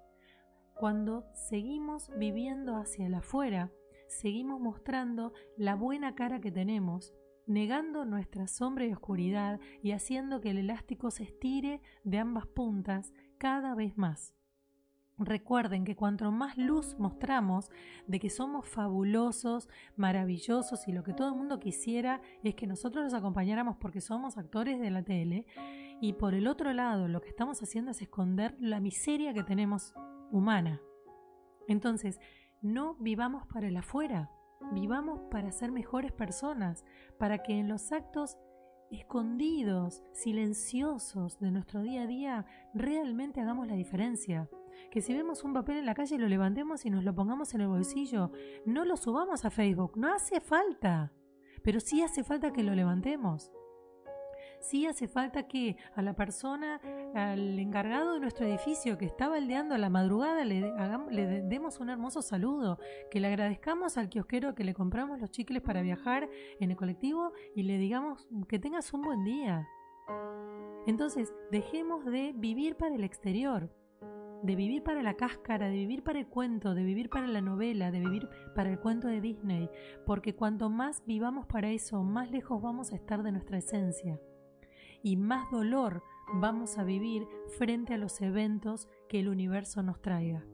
Cuando 0.80 1.26
seguimos 1.34 2.10
viviendo 2.16 2.76
hacia 2.76 3.06
el 3.06 3.12
afuera, 3.12 3.70
seguimos 4.08 4.62
mostrando 4.62 5.34
la 5.58 5.74
buena 5.74 6.14
cara 6.14 6.40
que 6.40 6.50
tenemos, 6.50 7.12
negando 7.46 8.06
nuestra 8.06 8.46
sombra 8.46 8.86
y 8.86 8.92
oscuridad 8.94 9.60
y 9.82 9.92
haciendo 9.92 10.40
que 10.40 10.52
el 10.52 10.56
elástico 10.56 11.10
se 11.10 11.24
estire 11.24 11.82
de 12.02 12.16
ambas 12.16 12.46
puntas 12.46 13.12
cada 13.36 13.74
vez 13.74 13.98
más. 13.98 14.34
Recuerden 15.18 15.84
que 15.84 15.96
cuanto 15.96 16.32
más 16.32 16.56
luz 16.56 16.96
mostramos 16.98 17.70
de 18.06 18.18
que 18.18 18.30
somos 18.30 18.66
fabulosos, 18.66 19.68
maravillosos 19.96 20.88
y 20.88 20.92
lo 20.92 21.04
que 21.04 21.12
todo 21.12 21.28
el 21.28 21.34
mundo 21.34 21.60
quisiera 21.60 22.22
es 22.42 22.54
que 22.54 22.66
nosotros 22.66 23.04
los 23.04 23.12
acompañáramos 23.12 23.76
porque 23.76 24.00
somos 24.00 24.38
actores 24.38 24.80
de 24.80 24.90
la 24.90 25.02
tele 25.02 25.44
y 26.00 26.14
por 26.14 26.32
el 26.32 26.48
otro 26.48 26.72
lado 26.72 27.06
lo 27.06 27.20
que 27.20 27.28
estamos 27.28 27.62
haciendo 27.62 27.90
es 27.90 28.00
esconder 28.00 28.56
la 28.58 28.80
miseria 28.80 29.34
que 29.34 29.42
tenemos 29.42 29.92
humana. 30.30 30.80
Entonces, 31.68 32.20
no 32.62 32.94
vivamos 32.94 33.46
para 33.46 33.68
el 33.68 33.76
afuera, 33.76 34.30
vivamos 34.72 35.20
para 35.30 35.52
ser 35.52 35.72
mejores 35.72 36.12
personas, 36.12 36.84
para 37.18 37.38
que 37.38 37.58
en 37.58 37.68
los 37.68 37.92
actos 37.92 38.36
escondidos, 38.90 40.02
silenciosos 40.12 41.38
de 41.38 41.50
nuestro 41.50 41.82
día 41.82 42.02
a 42.02 42.06
día 42.06 42.46
realmente 42.74 43.40
hagamos 43.40 43.68
la 43.68 43.74
diferencia 43.74 44.48
que 44.90 45.02
si 45.02 45.14
vemos 45.14 45.44
un 45.44 45.52
papel 45.52 45.78
en 45.78 45.86
la 45.86 45.94
calle 45.94 46.18
lo 46.18 46.28
levantemos 46.28 46.84
y 46.84 46.90
nos 46.90 47.04
lo 47.04 47.14
pongamos 47.14 47.54
en 47.54 47.60
el 47.62 47.68
bolsillo, 47.68 48.32
no 48.66 48.84
lo 48.84 48.96
subamos 48.96 49.44
a 49.44 49.50
Facebook, 49.50 49.96
no 49.96 50.12
hace 50.12 50.40
falta, 50.40 51.12
pero 51.62 51.80
sí 51.80 52.02
hace 52.02 52.24
falta 52.24 52.52
que 52.52 52.62
lo 52.62 52.74
levantemos. 52.74 53.52
Sí 54.60 54.86
hace 54.86 55.08
falta 55.08 55.48
que 55.48 55.76
a 55.94 56.02
la 56.02 56.14
persona, 56.14 56.80
al 57.14 57.58
encargado 57.58 58.14
de 58.14 58.20
nuestro 58.20 58.46
edificio 58.46 58.98
que 58.98 59.06
está 59.06 59.26
baldeando 59.26 59.74
a 59.74 59.78
la 59.78 59.88
madrugada, 59.88 60.44
le, 60.44 60.72
le 61.10 61.42
demos 61.42 61.80
un 61.80 61.88
hermoso 61.88 62.20
saludo, 62.20 62.78
que 63.10 63.20
le 63.20 63.28
agradezcamos 63.28 63.96
al 63.96 64.10
kiosquero 64.10 64.54
que 64.54 64.64
le 64.64 64.74
compramos 64.74 65.18
los 65.18 65.30
chicles 65.30 65.62
para 65.62 65.80
viajar 65.80 66.28
en 66.60 66.70
el 66.70 66.76
colectivo 66.76 67.32
y 67.56 67.62
le 67.62 67.78
digamos 67.78 68.28
que 68.48 68.58
tengas 68.58 68.92
un 68.92 69.00
buen 69.00 69.24
día. 69.24 69.66
Entonces, 70.86 71.32
dejemos 71.50 72.04
de 72.04 72.32
vivir 72.36 72.76
para 72.76 72.94
el 72.94 73.04
exterior, 73.04 73.74
de 74.42 74.56
vivir 74.56 74.82
para 74.82 75.02
la 75.02 75.14
cáscara, 75.14 75.68
de 75.68 75.76
vivir 75.76 76.02
para 76.02 76.18
el 76.18 76.26
cuento, 76.26 76.74
de 76.74 76.84
vivir 76.84 77.08
para 77.08 77.26
la 77.26 77.40
novela, 77.40 77.90
de 77.90 78.00
vivir 78.00 78.28
para 78.54 78.70
el 78.70 78.78
cuento 78.78 79.08
de 79.08 79.22
Disney, 79.22 79.70
porque 80.04 80.34
cuanto 80.34 80.68
más 80.68 81.02
vivamos 81.06 81.46
para 81.46 81.70
eso, 81.70 82.02
más 82.02 82.30
lejos 82.30 82.60
vamos 82.60 82.92
a 82.92 82.96
estar 82.96 83.22
de 83.22 83.32
nuestra 83.32 83.58
esencia 83.58 84.20
y 85.02 85.16
más 85.16 85.50
dolor 85.50 86.02
vamos 86.34 86.78
a 86.78 86.84
vivir 86.84 87.26
frente 87.58 87.94
a 87.94 87.98
los 87.98 88.20
eventos 88.20 88.88
que 89.08 89.20
el 89.20 89.28
universo 89.28 89.82
nos 89.82 90.00
traiga. 90.00 90.44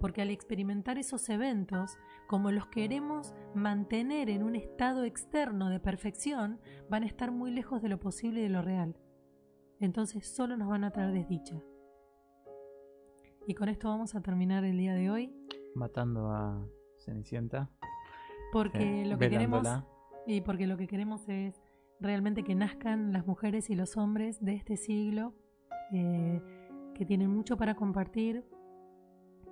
Porque 0.00 0.22
al 0.22 0.30
experimentar 0.30 0.98
esos 0.98 1.28
eventos, 1.28 1.96
como 2.26 2.50
los 2.50 2.66
queremos 2.66 3.34
mantener 3.54 4.30
en 4.30 4.42
un 4.42 4.56
estado 4.56 5.04
externo 5.04 5.68
de 5.68 5.80
perfección, 5.80 6.60
van 6.88 7.04
a 7.04 7.06
estar 7.06 7.30
muy 7.30 7.50
lejos 7.50 7.82
de 7.82 7.88
lo 7.88 8.00
posible 8.00 8.40
y 8.40 8.44
de 8.44 8.48
lo 8.48 8.62
real. 8.62 8.96
Entonces 9.80 10.26
solo 10.26 10.56
nos 10.56 10.68
van 10.68 10.84
a 10.84 10.90
traer 10.90 11.12
desdicha. 11.12 11.60
Y 13.46 13.54
con 13.54 13.68
esto 13.68 13.88
vamos 13.88 14.14
a 14.14 14.20
terminar 14.22 14.64
el 14.64 14.78
día 14.78 14.94
de 14.94 15.10
hoy. 15.10 15.34
Matando 15.74 16.30
a 16.30 16.64
Cenicienta. 16.98 17.70
Porque 18.52 19.02
eh, 19.02 19.06
lo 19.06 19.18
que 19.18 19.30
queremos. 19.30 19.66
Y 20.26 20.40
porque 20.42 20.66
lo 20.66 20.76
que 20.76 20.86
queremos 20.86 21.28
es 21.28 21.61
realmente 22.02 22.42
que 22.42 22.54
nazcan 22.54 23.12
las 23.12 23.26
mujeres 23.26 23.70
y 23.70 23.74
los 23.74 23.96
hombres 23.96 24.42
de 24.44 24.54
este 24.54 24.76
siglo 24.76 25.34
eh, 25.92 26.40
que 26.94 27.06
tienen 27.06 27.30
mucho 27.30 27.56
para 27.56 27.74
compartir, 27.74 28.44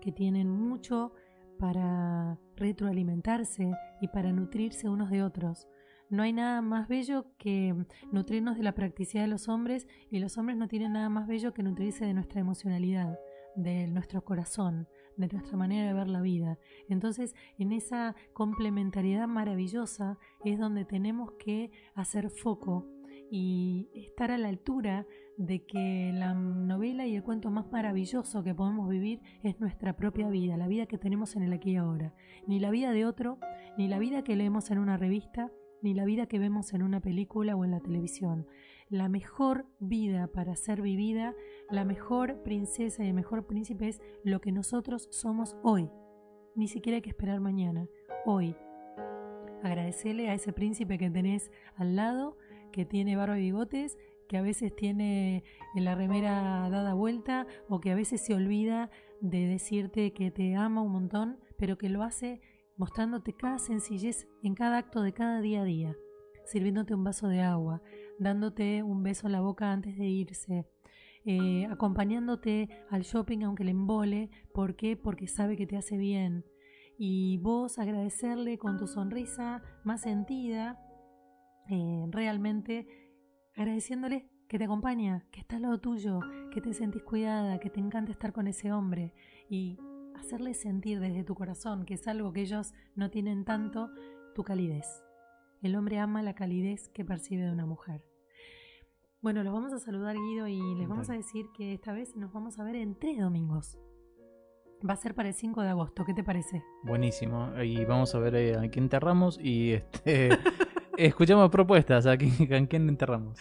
que 0.01 0.13
tienen 0.13 0.51
mucho 0.51 1.13
para 1.59 2.39
retroalimentarse 2.57 3.73
y 4.01 4.09
para 4.09 4.33
nutrirse 4.33 4.89
unos 4.89 5.11
de 5.11 5.23
otros. 5.23 5.69
No 6.09 6.25
hay 6.25 6.33
nada 6.33 6.61
más 6.61 6.89
bello 6.89 7.27
que 7.39 7.75
nutrirnos 8.11 8.57
de 8.57 8.65
la 8.65 8.75
practicidad 8.75 9.23
de 9.23 9.29
los 9.29 9.49
hombres 9.49 9.87
y 10.11 10.19
los 10.19 10.37
hombres 10.39 10.59
no 10.59 10.67
tienen 10.67 10.95
nada 10.95 11.09
más 11.09 11.29
bello 11.29 11.55
que 11.55 11.63
nutrirse 11.63 12.05
de 12.05 12.15
nuestra 12.15 12.41
emocionalidad 12.41 13.19
de 13.55 13.87
nuestro 13.87 14.25
corazón, 14.25 14.89
de 15.17 15.29
nuestra 15.29 15.57
manera 15.57 15.87
de 15.87 15.95
ver 15.95 16.09
la 16.09 16.21
vida. 16.21 16.59
Entonces, 16.89 17.35
en 17.59 17.73
esa 17.73 18.15
complementariedad 18.33 19.29
maravillosa 19.29 20.19
es 20.45 20.59
donde 20.59 20.85
tenemos 20.85 21.33
que 21.33 21.71
hacer 21.95 22.31
foco 22.31 22.87
y 23.31 23.89
estar 23.95 24.31
a 24.33 24.39
la 24.39 24.49
altura 24.49 25.07
de 25.37 25.65
que 25.65 26.11
la 26.13 26.35
novela 26.35 27.07
y 27.07 27.15
el 27.17 27.23
cuento 27.23 27.51
más 27.51 27.71
maravilloso 27.71 28.43
que 28.43 28.55
podemos 28.55 28.89
vivir 28.89 29.21
es 29.43 29.61
nuestra 29.61 29.97
propia 29.97 30.29
vida, 30.29 30.57
la 30.57 30.67
vida 30.67 30.87
que 30.87 30.99
tenemos 30.99 31.37
en 31.37 31.43
el 31.43 31.53
aquí 31.53 31.73
y 31.73 31.77
ahora. 31.77 32.13
Ni 32.47 32.59
la 32.59 32.71
vida 32.71 32.93
de 32.93 33.07
otro, 33.07 33.39
ni 33.79 33.89
la 33.89 33.99
vida 33.99 34.25
que 34.25 34.37
leemos 34.37 34.71
en 34.71 34.79
una 34.79 34.97
revista, 34.97 35.51
ni 35.83 35.95
la 35.95 36.05
vida 36.05 36.27
que 36.27 36.39
vemos 36.39 36.75
en 36.75 36.83
una 36.83 37.01
película 37.01 37.57
o 37.57 37.65
en 37.65 37.71
la 37.71 37.81
televisión 37.81 38.47
la 38.91 39.09
mejor 39.09 39.67
vida 39.79 40.27
para 40.27 40.57
ser 40.57 40.83
vivida, 40.83 41.35
la 41.71 41.85
mejor 41.85 42.43
princesa 42.43 43.05
y 43.05 43.09
el 43.09 43.15
mejor 43.15 43.47
príncipe 43.47 43.89
es 43.89 44.03
lo 44.25 44.41
que 44.41 44.51
nosotros 44.51 45.09
somos 45.13 45.57
hoy. 45.63 45.89
Ni 46.57 46.67
siquiera 46.67 46.97
hay 46.97 47.03
que 47.03 47.11
esperar 47.11 47.41
mañana, 47.41 47.87
hoy. 48.27 48.57
Agradecele 49.63 50.29
a 50.29 50.35
ese 50.35 50.53
príncipe 50.53 50.99
que 50.99 51.09
tenés 51.09 51.53
al 51.77 51.95
lado, 51.95 52.37
que 52.73 52.85
tiene 52.85 53.17
barba 53.17 53.39
y 53.39 53.43
bigotes, 53.43 53.97
que 54.29 54.37
a 54.37 54.43
veces 54.43 54.75
tiene 54.75 55.45
la 55.75 55.95
remera 55.95 56.69
dada 56.69 56.95
vuelta 56.95 57.47
o 57.69 57.81
que 57.81 57.93
a 57.93 57.95
veces 57.95 58.21
se 58.21 58.35
olvida 58.35 58.91
de 59.21 59.47
decirte 59.47 60.13
que 60.13 60.31
te 60.31 60.57
ama 60.57 60.83
un 60.83 60.93
montón, 60.93 61.39
pero 61.57 61.79
que 61.79 61.89
lo 61.89 62.03
hace 62.03 62.41
mostrándote 62.77 63.35
cada 63.35 63.59
sencillez 63.59 64.27
en 64.43 64.55
cada 64.55 64.79
acto 64.79 65.03
de 65.03 65.13
cada 65.13 65.41
día 65.41 65.63
a 65.63 65.65
día, 65.65 65.97
sirviéndote 66.47 66.95
un 66.95 67.05
vaso 67.05 67.29
de 67.29 67.41
agua, 67.41 67.83
dándote 68.21 68.85
un 68.85 69.03
beso 69.03 69.27
en 69.27 69.33
la 69.33 69.41
boca 69.41 69.73
antes 69.73 69.99
de 69.99 70.07
irse, 70.07 70.67
eh, 71.25 71.67
acompañándote 71.67 72.69
al 72.91 73.03
shopping 73.03 73.43
aunque 73.43 73.65
le 73.65 73.73
embole. 73.73 74.31
¿Por 74.55 74.77
qué? 74.77 74.97
Porque 74.97 75.27
sabe 75.27 75.57
que 75.57 75.67
te 75.67 75.77
hace 75.77 75.97
bien. 75.97 76.45
y 77.03 77.39
vos 77.39 77.79
agradecerle 77.79 78.59
con 78.59 78.77
tu 78.77 78.87
sonrisa 78.87 79.63
más 79.85 80.03
sentida, 80.03 80.79
eh, 81.71 82.05
realmente 82.11 82.87
agradeciéndole 83.57 84.29
que 84.49 84.59
te 84.59 84.65
acompaña, 84.65 85.25
que 85.31 85.41
está 85.41 85.57
al 85.57 85.63
lado 85.63 85.81
tuyo, 85.81 86.21
que 86.53 86.61
te 86.61 86.75
sentís 86.75 87.03
cuidada, 87.03 87.59
que 87.59 87.71
te 87.71 87.81
encanta 87.81 88.13
estar 88.13 88.35
con 88.35 88.49
ese 88.49 88.71
hombre 88.71 89.15
y 89.49 89.79
hacerle 90.15 90.53
sentir 90.53 91.01
desde 91.01 91.25
tu 91.25 91.35
corazón, 91.35 91.87
que 91.87 91.95
es 91.95 92.07
algo 92.07 92.33
que 92.35 92.43
ellos 92.43 92.75
no 92.97 93.11
tienen 93.11 93.47
tanto, 93.47 93.89
tu 94.35 94.43
calidez. 94.43 95.03
El 95.63 95.77
hombre 95.77 95.99
ama 95.99 96.23
la 96.23 96.35
calidez 96.35 96.89
que 96.89 97.05
percibe 97.05 97.45
de 97.45 97.53
una 97.53 97.67
mujer. 97.67 98.10
Bueno, 99.23 99.45
los 99.45 99.53
vamos 99.53 99.75
a 99.75 99.79
saludar 99.79 100.17
Guido 100.17 100.49
y 100.49 100.75
les 100.77 100.89
vamos 100.89 101.11
a 101.11 101.13
decir 101.13 101.45
que 101.55 101.75
esta 101.75 101.93
vez 101.93 102.17
nos 102.17 102.33
vamos 102.33 102.59
a 102.59 102.65
ver 102.65 102.77
en 102.77 102.99
tres 102.99 103.19
domingos. 103.19 103.79
Va 104.89 104.95
a 104.95 104.97
ser 104.97 105.15
para 105.15 105.29
el 105.29 105.35
5 105.35 105.61
de 105.61 105.69
agosto, 105.69 106.07
¿qué 106.07 106.15
te 106.15 106.25
parece? 106.25 106.63
Buenísimo. 106.85 107.53
Y 107.63 107.85
vamos 107.85 108.15
a 108.15 108.19
ver 108.19 108.35
eh, 108.35 108.57
a 108.57 108.71
quién 108.71 108.85
enterramos 108.85 109.39
y 109.39 109.73
este 109.93 110.31
escuchamos 110.97 111.51
propuestas 111.51 112.07
a 112.07 112.17
quién, 112.17 112.33
a 112.55 112.67
quién 112.67 112.89
enterramos. 112.89 113.39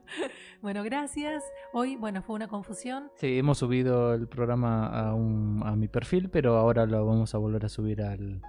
bueno, 0.62 0.82
gracias. 0.82 1.44
Hoy, 1.72 1.94
bueno, 1.94 2.20
fue 2.20 2.34
una 2.34 2.48
confusión. 2.48 3.12
Sí, 3.14 3.38
hemos 3.38 3.58
subido 3.58 4.14
el 4.14 4.26
programa 4.26 4.88
a, 4.88 5.14
un, 5.14 5.62
a 5.64 5.76
mi 5.76 5.86
perfil, 5.86 6.28
pero 6.28 6.56
ahora 6.56 6.86
lo 6.86 7.06
vamos 7.06 7.36
a 7.36 7.38
volver 7.38 7.64
a 7.64 7.68
subir 7.68 8.02
al, 8.02 8.42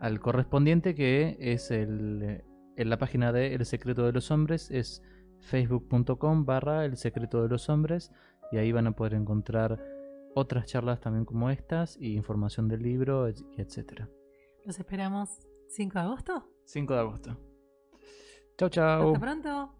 al 0.00 0.18
correspondiente 0.18 0.96
que 0.96 1.36
es 1.38 1.70
el, 1.70 2.42
en 2.74 2.90
la 2.90 2.98
página 2.98 3.30
de 3.30 3.54
El 3.54 3.64
Secreto 3.64 4.04
de 4.04 4.10
los 4.10 4.32
Hombres, 4.32 4.68
es 4.72 5.00
facebook.com 5.40 6.44
barra 6.44 6.84
El 6.84 6.96
Secreto 6.96 7.42
de 7.42 7.48
los 7.48 7.68
Hombres 7.68 8.12
y 8.52 8.56
ahí 8.58 8.72
van 8.72 8.86
a 8.86 8.92
poder 8.92 9.14
encontrar 9.14 9.82
otras 10.34 10.66
charlas 10.66 11.00
también 11.00 11.24
como 11.24 11.50
estas 11.50 11.96
y 12.00 12.14
información 12.14 12.68
del 12.68 12.82
libro, 12.82 13.26
etc. 13.28 14.06
Los 14.64 14.78
esperamos 14.78 15.48
5 15.68 15.98
de 15.98 16.04
agosto. 16.04 16.48
5 16.64 16.94
de 16.94 17.00
agosto. 17.00 17.36
Chao, 18.56 18.68
chao. 18.68 19.06
Hasta 19.08 19.20
pronto. 19.20 19.77